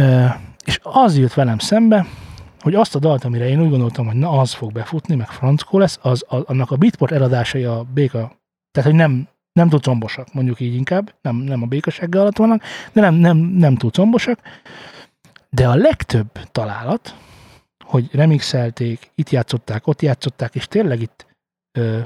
[0.00, 0.26] ö,
[0.64, 2.06] és az jött velem szembe,
[2.60, 5.78] hogy azt a dalt, amire én úgy gondoltam, hogy na az fog befutni, meg francó
[5.78, 8.38] lesz, az, az annak a beatport eladásai a béka,
[8.70, 12.62] tehát hogy nem, nem túl combosak, mondjuk így inkább, nem, nem a békasággal alatt vannak,
[12.92, 14.40] de nem, nem, nem túl combosak,
[15.50, 17.14] de a legtöbb találat,
[17.86, 21.26] hogy remixelték, itt játszották, ott játszották, és tényleg itt
[21.78, 22.00] ö,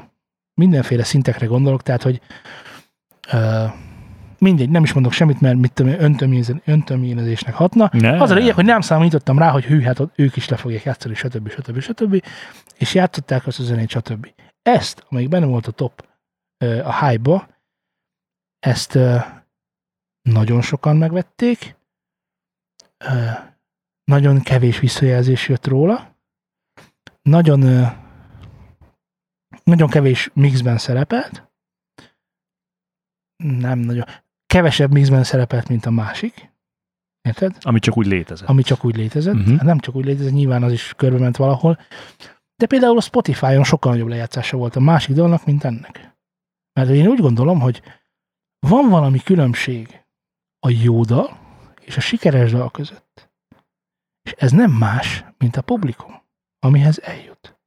[0.55, 2.21] mindenféle szintekre gondolok, tehát, hogy
[3.33, 3.65] ö,
[4.39, 7.91] mindegy, nem is mondok semmit, mert mit tudom, én, öntöménez- öntöménezésnek hatna.
[7.93, 8.23] Ne.
[8.23, 11.15] Az a lényeg, hogy nem számítottam rá, hogy hű, hát ők is le fogják játszani,
[11.15, 11.51] stb.
[11.51, 11.81] stb.
[11.81, 12.25] stb.
[12.77, 14.33] És játszották azt a zenét, stb.
[14.63, 16.09] Ezt, amelyik benne volt a top,
[16.59, 17.49] a hype-ba,
[18.59, 18.99] ezt
[20.23, 21.77] nagyon sokan megvették,
[24.11, 26.17] nagyon kevés visszajelzés jött róla,
[27.23, 27.61] nagyon,
[29.65, 31.51] nagyon kevés mixben szerepelt,
[33.43, 34.05] nem nagyon,
[34.47, 36.53] kevesebb mixben szerepelt, mint a másik,
[37.29, 37.57] érted?
[37.61, 38.49] Ami csak úgy létezett.
[38.49, 39.35] Ami csak úgy létezett.
[39.35, 39.57] Uh-huh.
[39.57, 41.79] Hát nem csak úgy létezett, nyilván az is körbe ment valahol,
[42.57, 46.17] de például a Spotify-on sokkal nagyobb lejátszása volt a másik dalnak, mint ennek.
[46.73, 47.83] Mert én úgy gondolom, hogy
[48.67, 50.05] van valami különbség
[50.67, 51.39] a jó dal
[51.81, 53.10] és a sikeres dal között.
[54.37, 56.23] Ez nem más, mint a publikum,
[56.59, 57.59] amihez eljut.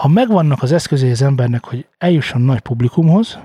[0.00, 3.38] Ha megvannak az eszközei az embernek, hogy eljusson nagy publikumhoz,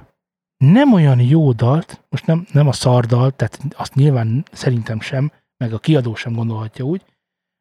[0.58, 5.74] nem olyan jó dalt, most nem, nem a szardalt, tehát azt nyilván szerintem sem, meg
[5.74, 7.06] a kiadó sem gondolhatja úgy,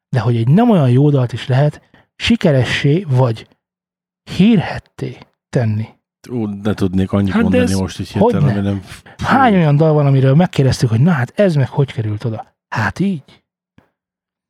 [0.09, 1.81] de hogy egy nem olyan jó dalt is lehet
[2.15, 3.47] sikeressé vagy
[4.31, 5.17] hírhetté
[5.49, 5.87] tenni.
[6.29, 8.83] Ú, ne tudnék annyit Hát mondani ez- most is hirtelen, ami nem...
[9.17, 12.55] Hány olyan dal van, amiről megkérdeztük, hogy na hát ez meg hogy került oda?
[12.67, 13.43] Hát így.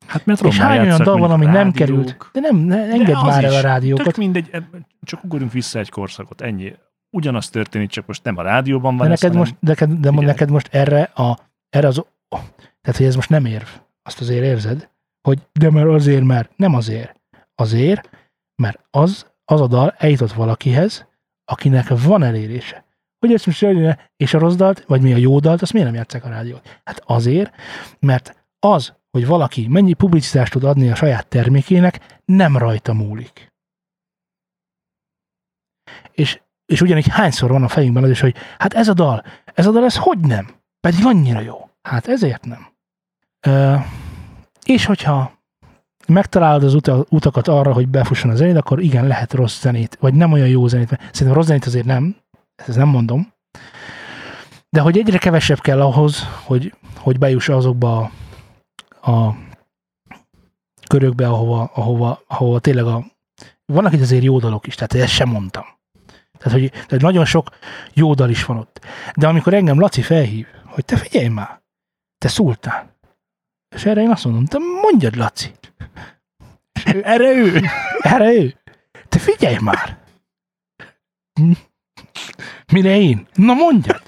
[0.08, 1.74] Hát mert És hány olyan dal van, ami mondjuk nem rádiók.
[1.74, 2.30] került?
[2.32, 4.16] De nem, ne, De engedd az már el a Tök rádiókat.
[4.16, 6.72] mindegy, eb- csak ugorjunk vissza egy korszakot, ennyi.
[7.10, 10.08] Ugyanaz történik, csak most nem a rádióban van De ez, neked hanem- most, neked, de
[10.08, 10.26] Figyelj.
[10.26, 11.38] neked most erre, a,
[11.70, 12.04] erre az,
[12.80, 13.66] tehát hogy ez most nem érv.
[14.02, 14.88] Azt azért érzed,
[15.28, 17.20] hogy de mert azért, mert nem azért.
[17.54, 18.08] Azért,
[18.62, 21.06] mert az, az a dal eljutott valakihez,
[21.44, 22.84] akinek van elérése.
[23.18, 23.64] Hogy ezt most
[24.16, 26.80] és a rossz dalt, vagy mi a jó dalt, azt miért nem játszák a rádiót?
[26.84, 27.54] Hát azért,
[28.00, 33.52] mert az, hogy valaki mennyi publicitást tud adni a saját termékének, nem rajta múlik.
[36.12, 39.66] És, és ugyanígy hányszor van a fejünkben az is, hogy hát ez a dal, ez
[39.66, 40.48] a dal, ez hogy nem?
[40.80, 41.70] Pedig annyira jó.
[41.82, 42.68] Hát ezért nem.
[43.46, 43.74] Ö,
[44.64, 45.32] és hogyha
[46.06, 50.14] megtalálod az uta, utakat arra, hogy befusson a zenét, akkor igen, lehet rossz zenét, vagy
[50.14, 50.88] nem olyan jó zenét.
[50.88, 52.16] Szerintem rossz zenét azért nem,
[52.66, 53.32] ezt nem mondom.
[54.70, 58.10] De hogy egyre kevesebb kell ahhoz, hogy, hogy bejuss azokba a,
[59.02, 59.36] a
[60.86, 63.04] körökbe, ahova, ahova, ahova tényleg a...
[63.66, 65.64] Vannak itt azért jó dalok is, tehát ezt sem mondtam.
[66.38, 67.48] Tehát, hogy tehát nagyon sok
[67.92, 68.80] jó dal is van ott.
[69.14, 71.62] De amikor engem Laci felhív, hogy te figyelj már,
[72.18, 72.96] te szultán.
[73.74, 75.54] És erre én azt mondom, te mondjad, Laci.
[77.02, 77.60] Erre ő,
[78.00, 78.56] erre ő.
[79.08, 79.98] Te figyelj már.
[82.72, 83.26] Mire én?
[83.34, 84.02] Na mondjad.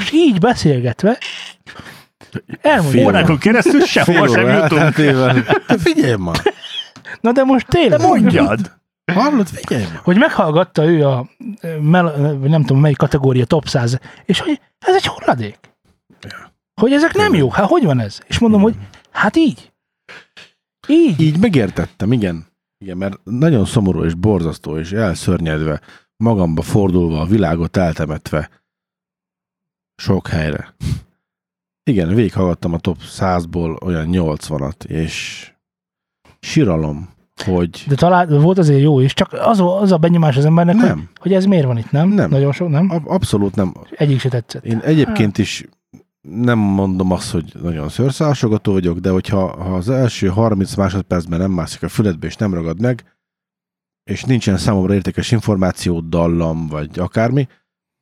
[0.00, 1.18] És így beszélgetve,
[2.60, 3.04] elmondja.
[3.04, 4.60] Órákon keresztül sehova sem jutunk.
[4.60, 5.44] elteltével.
[5.66, 6.42] Te figyelj már!
[7.20, 7.98] Na de most tényleg.
[7.98, 8.76] De mondjad!
[9.12, 10.00] Hallod, figyelj már!
[10.02, 11.28] hogy meghallgatta ő a,
[11.80, 12.02] mel,
[12.42, 15.58] nem tudom melyik kategória top 100, és hogy ez egy hulladék.
[16.80, 18.18] Hogy ezek nem jók, hát hogy van ez?
[18.26, 18.74] És mondom, hogy
[19.10, 19.72] hát így.
[20.88, 21.20] Így.
[21.20, 22.46] Így megértettem, igen.
[22.78, 25.80] Igen, mert nagyon szomorú és borzasztó és elszörnyedve,
[26.16, 28.50] magamba fordulva, a világot eltemetve
[29.96, 30.74] sok helyre.
[31.88, 35.46] Igen, végighallgattam a top 100-ból olyan 80-at, és
[36.40, 37.08] síralom,
[37.44, 40.84] hogy De talán volt azért jó is, csak az, az a benyomás az embernek, hogy,
[40.84, 42.08] nem, hogy ez miért van itt, nem?
[42.08, 42.30] Nem.
[42.30, 42.90] Nagyon sok, nem?
[42.90, 43.74] ab- abszolút nem.
[43.90, 44.64] Egyik se tetszett.
[44.64, 45.64] Én egyébként is
[46.20, 51.50] nem mondom azt, hogy nagyon szőrszálasogató vagyok, de hogyha ha az első 30 másodpercben nem
[51.50, 53.16] mászik a füledbe és nem ragad meg,
[54.10, 57.48] és nincsen számomra értékes információ, dallam, vagy akármi,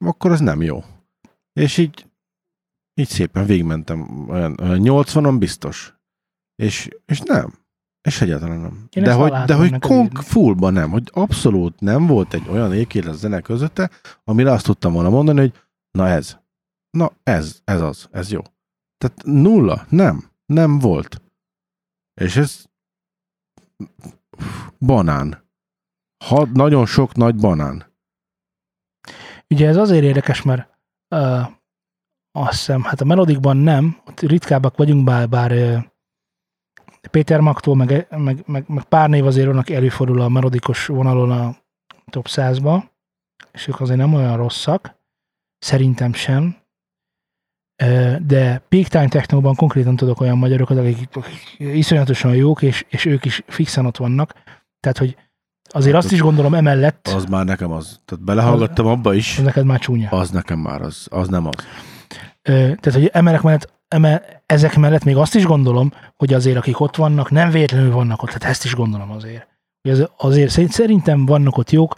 [0.05, 0.85] akkor ez nem jó.
[1.53, 2.07] És így,
[3.01, 5.95] így szépen végigmentem, olyan, olyan 80-on biztos.
[6.63, 7.65] És, és nem.
[8.01, 8.87] És egyáltalán nem.
[8.91, 13.15] Én de hogy, de hogy konk fullban nem, hogy abszolút nem volt egy olyan ékélet
[13.15, 13.91] zene közötte,
[14.25, 15.53] amire azt tudtam volna mondani, hogy
[15.91, 16.39] na ez,
[16.91, 18.41] na ez, ez az, ez jó.
[18.99, 21.23] Tehát nulla, nem, nem volt.
[22.21, 22.65] És ez
[24.79, 25.45] banán.
[26.25, 27.95] Ha, nagyon sok nagy banán.
[29.49, 30.79] Ugye ez azért érdekes, mert
[31.15, 31.47] uh,
[32.37, 35.83] azt hiszem, hát a melodikban nem, ott ritkábbak vagyunk, bár, bár
[37.11, 41.57] Péter Magtól, meg, meg, meg, meg pár név azért vannak előfordul a melodikos vonalon a
[42.11, 42.83] top 100-ba,
[43.53, 44.97] és ők azért nem olyan rosszak,
[45.59, 46.57] szerintem sem,
[48.23, 53.25] de Peak Time Technóban konkrétan tudok olyan magyarokat, akik, akik iszonyatosan jók, és, és ők
[53.25, 54.33] is fixen ott vannak,
[54.81, 55.17] tehát hogy
[55.69, 58.01] azért azt is gondolom emellett, Az már nekem az.
[58.05, 59.39] Tehát belehallgattam abba is.
[59.39, 60.11] az neked már csúnya.
[60.11, 61.07] Az nekem már az.
[61.11, 61.55] Az nem az.
[62.43, 66.97] Tehát, hogy emelek mellett, eme, ezek mellett még azt is gondolom, hogy azért, akik ott
[66.97, 69.49] vannak, nem véletlenül vannak ott, tehát ezt is gondolom azért.
[69.89, 71.97] Az, azért szerint- szerintem vannak ott jók.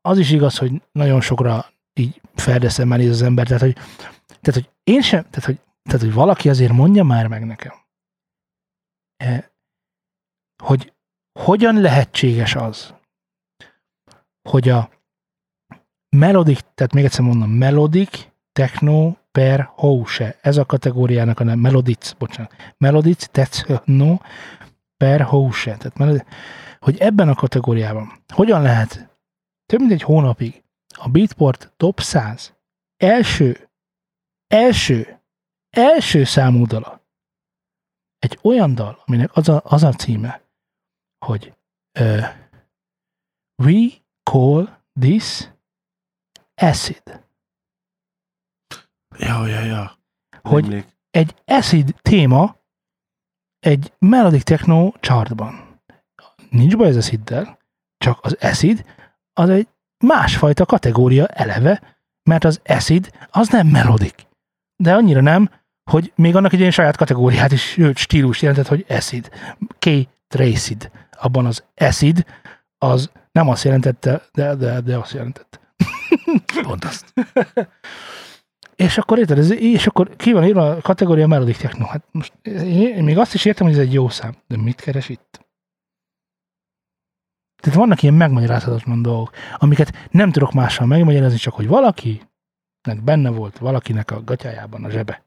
[0.00, 3.74] Az is igaz, hogy nagyon sokra így feldeszem néz az ember, tehát hogy,
[4.26, 7.72] tehát, hogy én sem, tehát hogy, tehát, hogy valaki azért mondja már meg nekem,
[9.16, 9.44] eh,
[10.62, 10.92] hogy
[11.38, 12.94] hogyan lehetséges az,
[14.48, 14.90] hogy a
[16.16, 20.38] melodic, tehát még egyszer mondom, melodic, techno per house.
[20.40, 24.18] Ez a kategóriának a nem, melodic, bocsánat, melodic, techno
[24.96, 25.76] per house.
[25.76, 26.24] Tehát melodic,
[26.78, 29.10] hogy ebben a kategóriában hogyan lehet
[29.66, 30.62] több mint egy hónapig
[30.94, 32.54] a Beatport top 100
[32.96, 33.70] első,
[34.46, 35.20] első,
[35.70, 37.02] első számú dala
[38.18, 40.42] egy olyan dal, aminek az a, az a címe,
[41.24, 41.54] hogy
[42.00, 42.26] uh,
[43.64, 43.88] We
[44.30, 45.50] call this
[46.54, 47.02] acid.
[49.18, 49.98] Ja, ja, ja.
[50.42, 50.86] Hogy Emlék.
[51.10, 52.56] egy acid téma
[53.58, 55.80] egy melodic techno chartban.
[56.50, 57.58] Nincs baj ez aciddel,
[57.98, 58.84] csak az acid
[59.32, 59.68] az egy
[60.04, 64.26] másfajta kategória eleve, mert az acid az nem melodik.
[64.76, 65.50] De annyira nem,
[65.90, 69.30] hogy még annak egy ilyen saját kategóriát is, sőt, stílus jelentett, hogy acid.
[69.78, 69.90] K.
[70.28, 70.90] Tracid.
[71.12, 72.24] Abban az acid
[72.78, 75.60] az nem azt jelentette, de, de, de azt jelentette.
[76.62, 77.12] Pont azt.
[78.76, 81.86] És akkor érted, ez, és akkor ki van írva a kategória Melodic Techno.
[81.86, 82.32] Hát most
[82.64, 85.40] én, még azt is értem, hogy ez egy jó szám, de mit keres itt?
[87.62, 93.58] Tehát vannak ilyen megmagyarázhatatlan dolgok, amiket nem tudok mással megmagyarázni, csak hogy valakinek benne volt
[93.58, 95.24] valakinek a gatyájában a zsebe.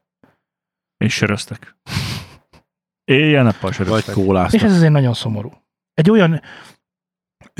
[0.96, 1.76] És söröztek.
[3.04, 4.16] Éjjel-nappal Vagy söröztek.
[4.16, 4.62] És kóláztak.
[4.62, 5.52] ez azért nagyon szomorú.
[5.94, 6.42] Egy olyan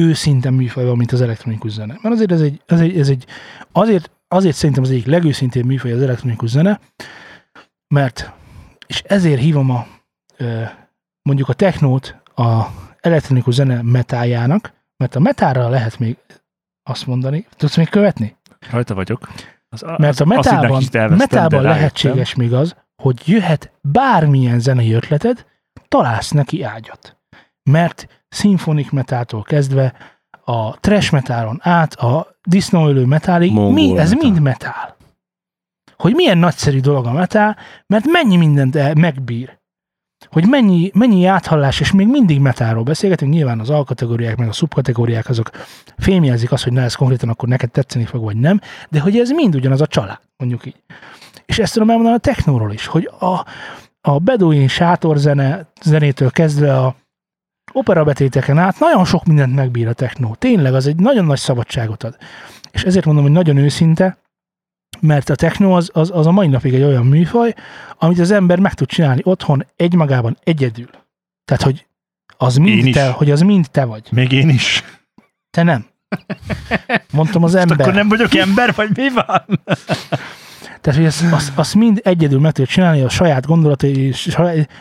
[0.00, 1.98] őszinte műfaj van, mint az elektronikus zene.
[2.02, 3.26] Mert azért ez egy, ez egy, ez egy
[3.72, 6.80] azért, azért szerintem az egyik legőszintébb műfaj az elektronikus zene,
[7.94, 8.32] mert,
[8.86, 9.86] és ezért hívom a,
[11.22, 12.66] mondjuk a technót a
[13.00, 16.16] elektronikus zene metájának, mert a metára lehet még
[16.82, 18.36] azt mondani, tudsz még követni?
[18.70, 19.28] Rajta vagyok.
[19.68, 25.46] Az, Mert a metában, metában lehetséges még az, hogy jöhet bármilyen zenei ötleted,
[25.88, 27.16] találsz neki ágyat.
[27.70, 29.92] Mert szimfonik metától kezdve
[30.44, 34.30] a trash metálon át a disznóölő metálig, Mongol mi, ez metál.
[34.30, 34.96] mind metál.
[35.96, 37.56] Hogy milyen nagyszerű dolog a metál,
[37.86, 39.58] mert mennyi mindent el- megbír.
[40.30, 45.28] Hogy mennyi, mennyi áthallás, és még mindig metálról beszélgetünk, nyilván az alkategóriák, meg a szubkategóriák
[45.28, 45.50] azok
[45.96, 48.60] fémjelzik azt, hogy na ez konkrétan akkor neked tetszeni fog, vagy nem,
[48.90, 50.82] de hogy ez mind ugyanaz a család, mondjuk így.
[51.46, 53.44] És ezt tudom elmondani a technóról is, hogy a,
[54.00, 56.96] a beduin sátorzene zenétől kezdve a
[57.72, 60.34] operabetéteken át nagyon sok mindent megbír a technó.
[60.34, 62.16] Tényleg, az egy nagyon nagy szabadságot ad.
[62.70, 64.18] És ezért mondom, hogy nagyon őszinte,
[65.00, 67.54] mert a technó az, az, az a mai napig egy olyan műfaj,
[67.98, 70.88] amit az ember meg tud csinálni otthon egymagában egyedül.
[71.44, 71.86] Tehát, hogy
[72.36, 72.94] az Én mind is.
[72.94, 74.08] te, hogy az mind te vagy.
[74.10, 74.84] Még én is.
[75.50, 75.86] Te nem.
[77.12, 77.80] Mondtam az Most ember.
[77.80, 79.60] akkor nem vagyok ember, vagy mi van?
[80.80, 84.36] Tehát, hogy azt, azt, azt mind egyedül meg tudod csinálni, a saját gondolatai, és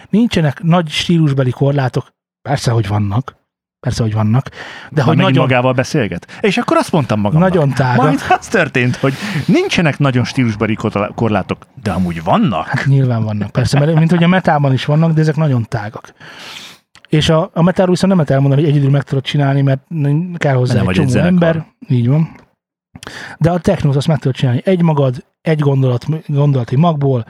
[0.09, 2.13] nincsenek nagy stílusbeli korlátok.
[2.49, 3.35] Persze, hogy vannak.
[3.79, 4.49] Persze, hogy vannak.
[4.49, 4.55] De
[4.89, 6.27] De hogy nagyon, magával beszélget.
[6.41, 7.49] És akkor azt mondtam magamnak.
[7.49, 8.05] nagyon tágak.
[8.05, 9.13] Majd az történt, hogy
[9.47, 10.77] nincsenek nagyon stílusbeli
[11.15, 12.67] korlátok, de amúgy vannak.
[12.67, 16.13] Hát nyilván vannak, persze, mert mint hogy a metában is vannak, de ezek nagyon tágak.
[17.09, 19.81] És a, a metáról viszont nem lehet elmondani, hogy egyedül meg tudod csinálni, mert
[20.37, 21.31] kell hozzá Nem egy egy csomó zenekar.
[21.31, 21.65] ember.
[21.87, 22.29] Így van.
[23.37, 27.25] De a technót azt meg tudod csinálni egy magad, egy gondolat, gondolati magból,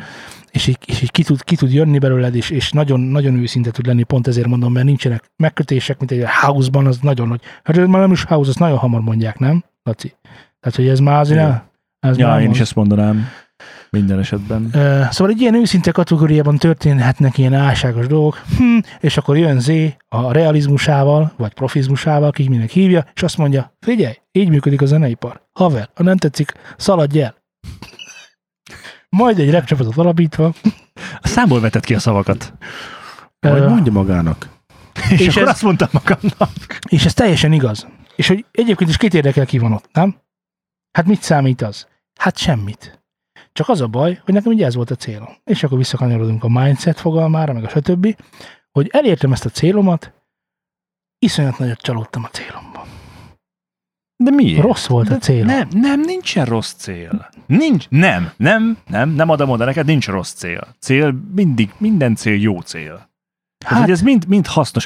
[0.55, 3.71] és így, és így ki, tud, ki tud jönni belőled, és, és nagyon, nagyon őszinte
[3.71, 7.41] tud lenni, pont ezért mondom, mert nincsenek megkötések, mint egy house-ban, az nagyon nagy.
[7.63, 10.15] Hát ez már nem is house, azt nagyon hamar mondják, nem, Laci?
[10.59, 11.39] Tehát, hogy ez már azért...
[11.41, 11.61] Nem-
[11.99, 12.55] Ez Ja, már én az.
[12.55, 13.27] is ezt mondanám.
[13.89, 14.69] Minden esetben.
[15.11, 19.69] Szóval egy ilyen őszinte kategóriában történhetnek ilyen álságos dolgok, hm, és akkor jön Z
[20.09, 25.41] a realizmusával, vagy profizmusával, ki mindenki hívja, és azt mondja, figyelj, így működik a zeneipar.
[25.53, 27.35] Haver, ha nem tetszik, szaladj el.
[29.15, 30.53] Majd egy rap csapatot alapítva.
[31.19, 32.53] A számból vetett ki a szavakat.
[33.39, 34.49] Vagy ö, mondja magának.
[35.11, 36.49] És, És akkor ez- azt mondtam magamnak.
[36.89, 37.87] És ez teljesen igaz.
[38.15, 40.15] És hogy egyébként is kit érdekel, ki van ott, nem?
[40.91, 41.87] Hát mit számít az?
[42.19, 43.03] Hát semmit.
[43.53, 45.29] Csak az a baj, hogy nekem ugye ez volt a célom.
[45.43, 48.15] És akkor visszakanyarodunk a mindset fogalmára, meg a stb.
[48.71, 50.13] Hogy elértem ezt a célomat,
[51.19, 52.74] iszonyat nagyot csalódtam a célomban.
[54.17, 54.61] De miért?
[54.61, 55.45] Rossz volt a célom.
[55.45, 57.29] Nem, nem, nincsen rossz cél.
[57.45, 60.67] Nincs, nem, nem, nem, nem adom oda neked, nincs rossz cél.
[60.79, 63.09] Cél, mindig, minden cél jó cél.
[63.65, 64.85] Hát, Hát, ez mind, mind hasznos.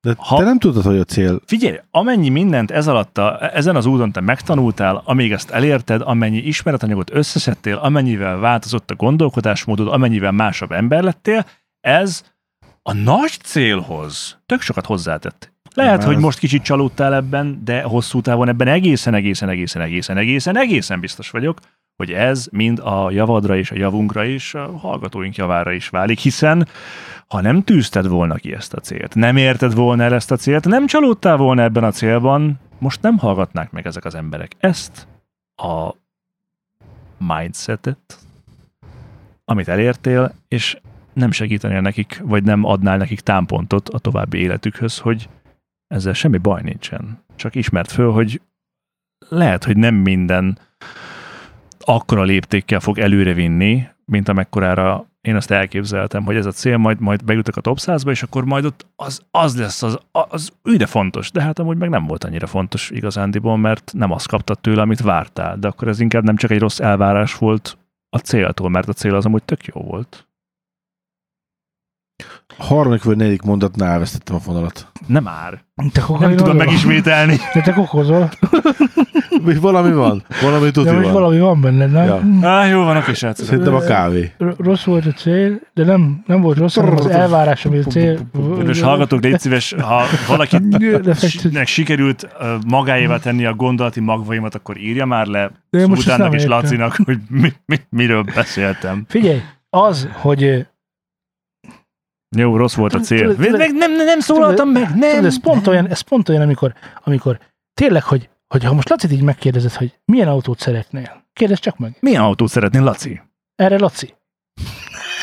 [0.00, 1.40] De Ha- te nem tudod, hogy a cél...
[1.46, 6.38] Figyelj, amennyi mindent ez alatt a, ezen az úton te megtanultál, amíg ezt elérted, amennyi
[6.38, 11.46] ismeretanyagot összeszedtél, amennyivel változott a gondolkodásmódod, amennyivel másabb ember lettél,
[11.80, 12.22] ez
[12.82, 15.52] a nagy célhoz tök sokat hozzátett.
[15.74, 20.16] Lehet, Már hogy most kicsit csalódtál ebben, de hosszú távon ebben egészen, egészen, egészen, egészen,
[20.16, 21.58] egészen, egészen biztos vagyok,
[21.96, 26.68] hogy ez mind a javadra és a javunkra és a hallgatóink javára is válik, hiszen
[27.28, 30.64] ha nem tűzted volna ki ezt a célt, nem érted volna el ezt a célt,
[30.64, 35.06] nem csalódtál volna ebben a célban, most nem hallgatnák meg ezek az emberek ezt
[35.56, 35.94] a
[37.18, 38.18] mindsetet,
[39.44, 40.76] amit elértél, és
[41.12, 45.28] nem segítenél nekik, vagy nem adnál nekik támpontot a további életükhöz, hogy
[45.94, 47.24] ezzel semmi baj nincsen.
[47.36, 48.40] Csak ismert föl, hogy
[49.28, 50.58] lehet, hogy nem minden
[51.80, 57.24] akkora léptékkel fog előrevinni, mint amekkorára én azt elképzeltem, hogy ez a cél, majd, majd
[57.24, 61.30] bejutok a top 100-ba, és akkor majd ott az, az lesz, az, az üde fontos,
[61.30, 65.00] de hát amúgy meg nem volt annyira fontos igazándiból, mert nem azt kaptad tőle, amit
[65.00, 68.92] vártál, de akkor ez inkább nem csak egy rossz elvárás volt a céltól, mert a
[68.92, 70.28] cél az amúgy tök jó volt.
[72.58, 74.89] A harmadik vagy negyedik mondatnál elvesztettem a fonalat.
[75.10, 75.64] Nem már.
[75.92, 77.36] te Nem tudom megismételni.
[77.54, 78.28] De te kokozol.
[79.44, 80.22] Mi valami van?
[80.42, 81.12] Valami tudni van.
[81.12, 82.38] valami van benned, nem?
[82.40, 82.48] Ja.
[82.48, 83.46] Á, jó van, oké, srácok.
[83.46, 84.32] Szerintem a kávé.
[84.58, 88.18] Rossz volt a cél, de nem, nem volt rossz, hanem az elvárás, ami a cél.
[88.56, 92.28] Kedves hallgatók, légy szíves, ha valakinek sikerült
[92.66, 96.44] magáévá tenni a gondolati magvaimat, akkor írja már le Szultánnak és.
[96.44, 99.04] Lacinak, hogy mi, mi, miről beszéltem.
[99.08, 100.66] Figyelj, az, hogy
[102.36, 103.34] Jó, rossz volt a cél.
[103.36, 105.24] Meg nem, nem, nem szólaltam meg, tudod, nem.
[105.24, 106.74] ez pont olyan, ez pont olyan amikor,
[107.04, 107.40] amikor
[107.74, 111.96] tényleg, hogy, hogy ha most Lacit így megkérdezed, hogy milyen autót szeretnél, kérdezd csak meg.
[112.00, 113.20] Milyen autót szeretnél, Laci?
[113.56, 114.14] Erre Laci.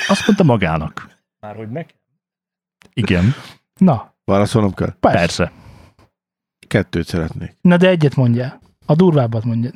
[0.08, 1.10] Azt mondta magának.
[1.40, 1.96] Már hogy meg?
[2.94, 3.34] Igen,
[3.80, 4.96] Na, Válaszolnom kell.
[5.00, 5.18] persze.
[5.18, 5.52] persze.
[6.68, 7.56] Kettőt szeretnék.
[7.62, 8.60] Na de egyet mondjál.
[8.86, 9.74] A durvábbat mondjad.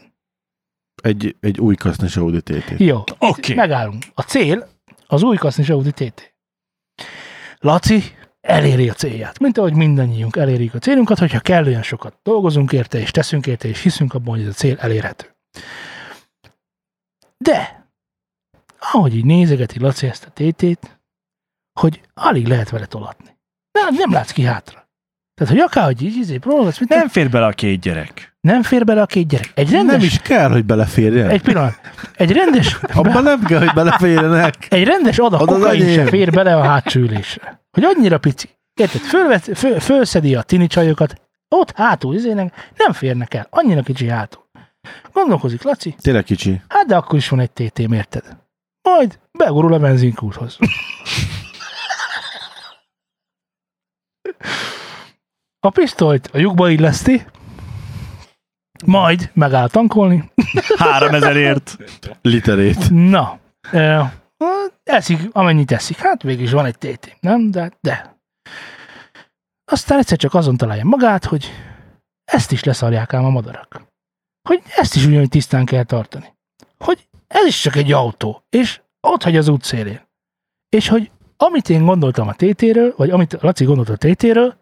[1.04, 2.74] Egy, egy új kasznes Audi TT.
[2.78, 3.54] Jó, Oké.
[3.54, 4.04] megállunk.
[4.14, 4.68] A cél
[5.08, 6.31] az új kasznis Audi TT.
[7.64, 8.04] Laci
[8.42, 9.40] eléri a célját.
[9.40, 13.82] Mint ahogy mindannyiunk elérjük a célunkat, hogyha kellően sokat dolgozunk érte, és teszünk érte, és
[13.82, 15.36] hiszünk abban, hogy ez a cél elérhető.
[17.38, 17.90] De,
[18.80, 21.00] ahogy így nézegeti Laci ezt a tétét,
[21.80, 23.38] hogy alig lehet vele tolatni.
[23.72, 24.90] Nem, nem látsz ki hátra.
[25.34, 28.31] Tehát, hogy akárhogy így, így próbálsz, mit Nem fér bele a két gyerek.
[28.42, 29.52] Nem fér bele a két gyerek.
[29.56, 31.30] Egy rendes, Nem is kell, hogy beleférjen.
[31.30, 31.80] egy pillanat,
[32.16, 34.56] egy rendes, Abban nem kell, hogy beleférjenek.
[34.70, 37.62] egy rendes adag az kokain sem fér bele a hátsó ülésre.
[37.72, 38.50] Hogy annyira pici.
[38.74, 39.02] Érted?
[39.02, 41.22] Fölvet, föl, fölszedi a tini csajokat,
[41.56, 43.48] ott hátul izének, nem férnek el.
[43.50, 44.44] Annyira kicsi hátul.
[45.14, 46.62] Gondolkozik Laci, Tényleg kicsi.
[46.68, 48.24] hát de akkor is van egy TT-m, érted?
[48.90, 50.58] Majd begurul a benzinkúthoz.
[55.60, 57.26] A pisztolyt a lyukba illeszti,
[58.86, 60.32] majd megáll tankolni.
[61.00, 61.78] 3000ért.
[62.22, 62.90] Literét.
[62.90, 63.40] Na,
[63.72, 64.14] e,
[64.84, 65.98] eszik, amennyit eszik.
[65.98, 67.52] Hát végül is van egy TT, nem?
[67.52, 68.16] De, de.
[69.72, 71.52] Aztán egyszer csak azon találja magát, hogy
[72.32, 73.82] ezt is leszarják ám a madarak.
[74.50, 76.34] Hogy ezt is ugyanúgy tisztán kell tartani.
[76.78, 80.02] Hogy ez is csak egy autó, és ott hagy az út szélén.
[80.70, 84.58] És hogy amit én gondoltam a TT-ről, vagy amit Laci gondolt a TT-ről,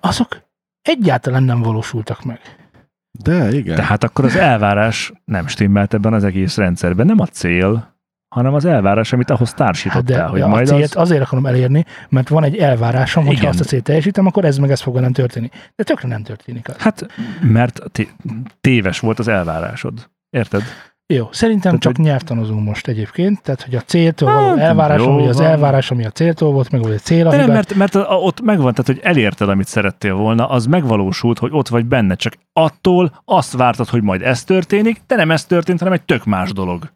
[0.00, 0.42] azok
[0.82, 2.61] egyáltalán nem valósultak meg.
[3.18, 3.76] De igen.
[3.76, 7.06] Tehát akkor az elvárás nem stimmelt ebben az egész rendszerben.
[7.06, 7.96] Nem a cél,
[8.34, 10.96] hanem az elvárás, amit ahhoz Hát társítottál, de hogy a majd célt az...
[10.96, 14.58] azért akarom elérni, mert van egy elvárásom, hogy ha azt a célt teljesítem, akkor ez
[14.58, 15.48] meg ez fog velem történni.
[15.74, 16.76] De tökre nem történik az.
[16.76, 17.06] Hát,
[17.40, 18.14] mert té-
[18.60, 20.10] téves volt az elvárásod.
[20.30, 20.62] Érted?
[21.14, 25.08] Jó, szerintem Tehát, csak hogy- nyelvtanozunk most egyébként, tehát hogy a céltól Hát, való elvárásom,
[25.12, 25.46] jó vagy az van.
[25.46, 27.54] elvárás, ami a céltól volt, meg vagy a cél, De nem, amiben...
[27.54, 31.84] mert, mert ott megvan, tehát hogy elérted, amit szerettél volna, az megvalósult, hogy ott vagy
[31.86, 36.02] benne, csak attól azt vártad, hogy majd ez történik, de nem ez történt, hanem egy
[36.02, 36.90] tök más dolog.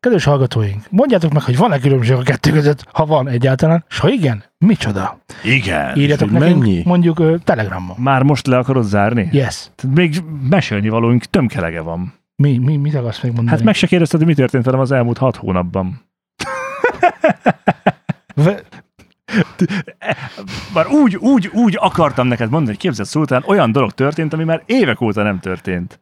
[0.00, 4.08] Kedves hallgatóink, mondjátok meg, hogy van-e különbség a kettő között, ha van egyáltalán, és ha
[4.08, 5.18] igen, micsoda?
[5.44, 5.96] Igen.
[5.96, 6.82] Írjatok nekünk, mennyi?
[6.84, 7.96] mondjuk ö, telegramon.
[7.98, 9.28] Már most le akarod zárni?
[9.32, 9.70] Yes.
[9.74, 12.12] Tehát még mesélni valóink tömkelege van.
[12.36, 13.56] Mi, mi, mit akarsz még mondani?
[13.56, 16.02] Hát meg se kérdezted, hogy mi történt velem az elmúlt hat hónapban.
[18.34, 18.84] Ve-
[20.74, 24.62] Már úgy, úgy, úgy akartam neked mondani, hogy képzeld szultán, olyan dolog történt, ami már
[24.66, 26.00] évek óta nem történt.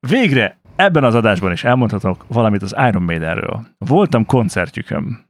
[0.00, 3.66] Végre ebben az adásban is elmondhatok valamit az Iron Maidenről.
[3.78, 5.28] Voltam koncertjükön.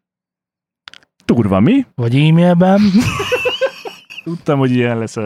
[1.24, 1.86] Durva, mi?
[1.94, 2.80] Vagy e-mailben.
[4.24, 5.16] Tudtam, hogy ilyen lesz.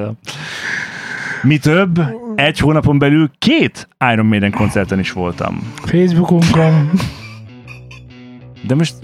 [1.42, 2.00] Mi több,
[2.36, 5.72] egy hónapon belül két Iron Maiden koncerten is voltam.
[5.74, 6.90] Facebookunkon.
[8.66, 8.94] De most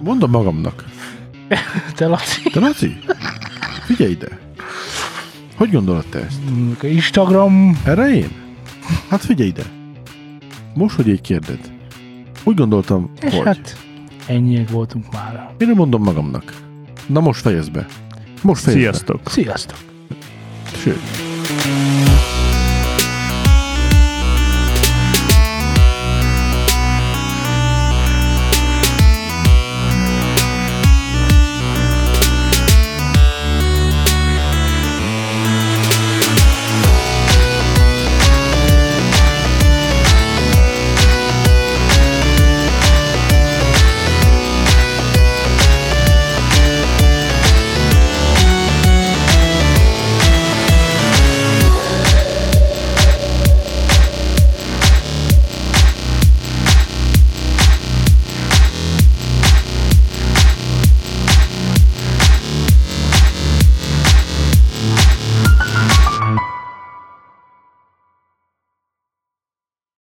[0.00, 0.84] Mondom magamnak.
[1.94, 2.42] Te Laci.
[2.50, 2.98] Te Laci,
[3.86, 4.28] figyelj ide.
[5.56, 6.40] Hogy gondolod te ezt?
[6.82, 7.80] Instagram.
[7.84, 8.28] Erre én?
[9.08, 9.62] Hát figyelj ide.
[10.74, 11.58] Most, hogy így kérded.
[12.44, 13.46] Úgy gondoltam, És hogy.
[13.46, 13.76] hát
[14.26, 15.50] ennyiek voltunk már.
[15.58, 16.52] Én nem mondom magamnak.
[17.06, 17.86] Na most fejezd be.
[18.42, 19.20] Most fejezd sziasztok!
[19.24, 19.76] Sziasztok!
[20.72, 20.78] Be.
[20.78, 22.15] Sőt.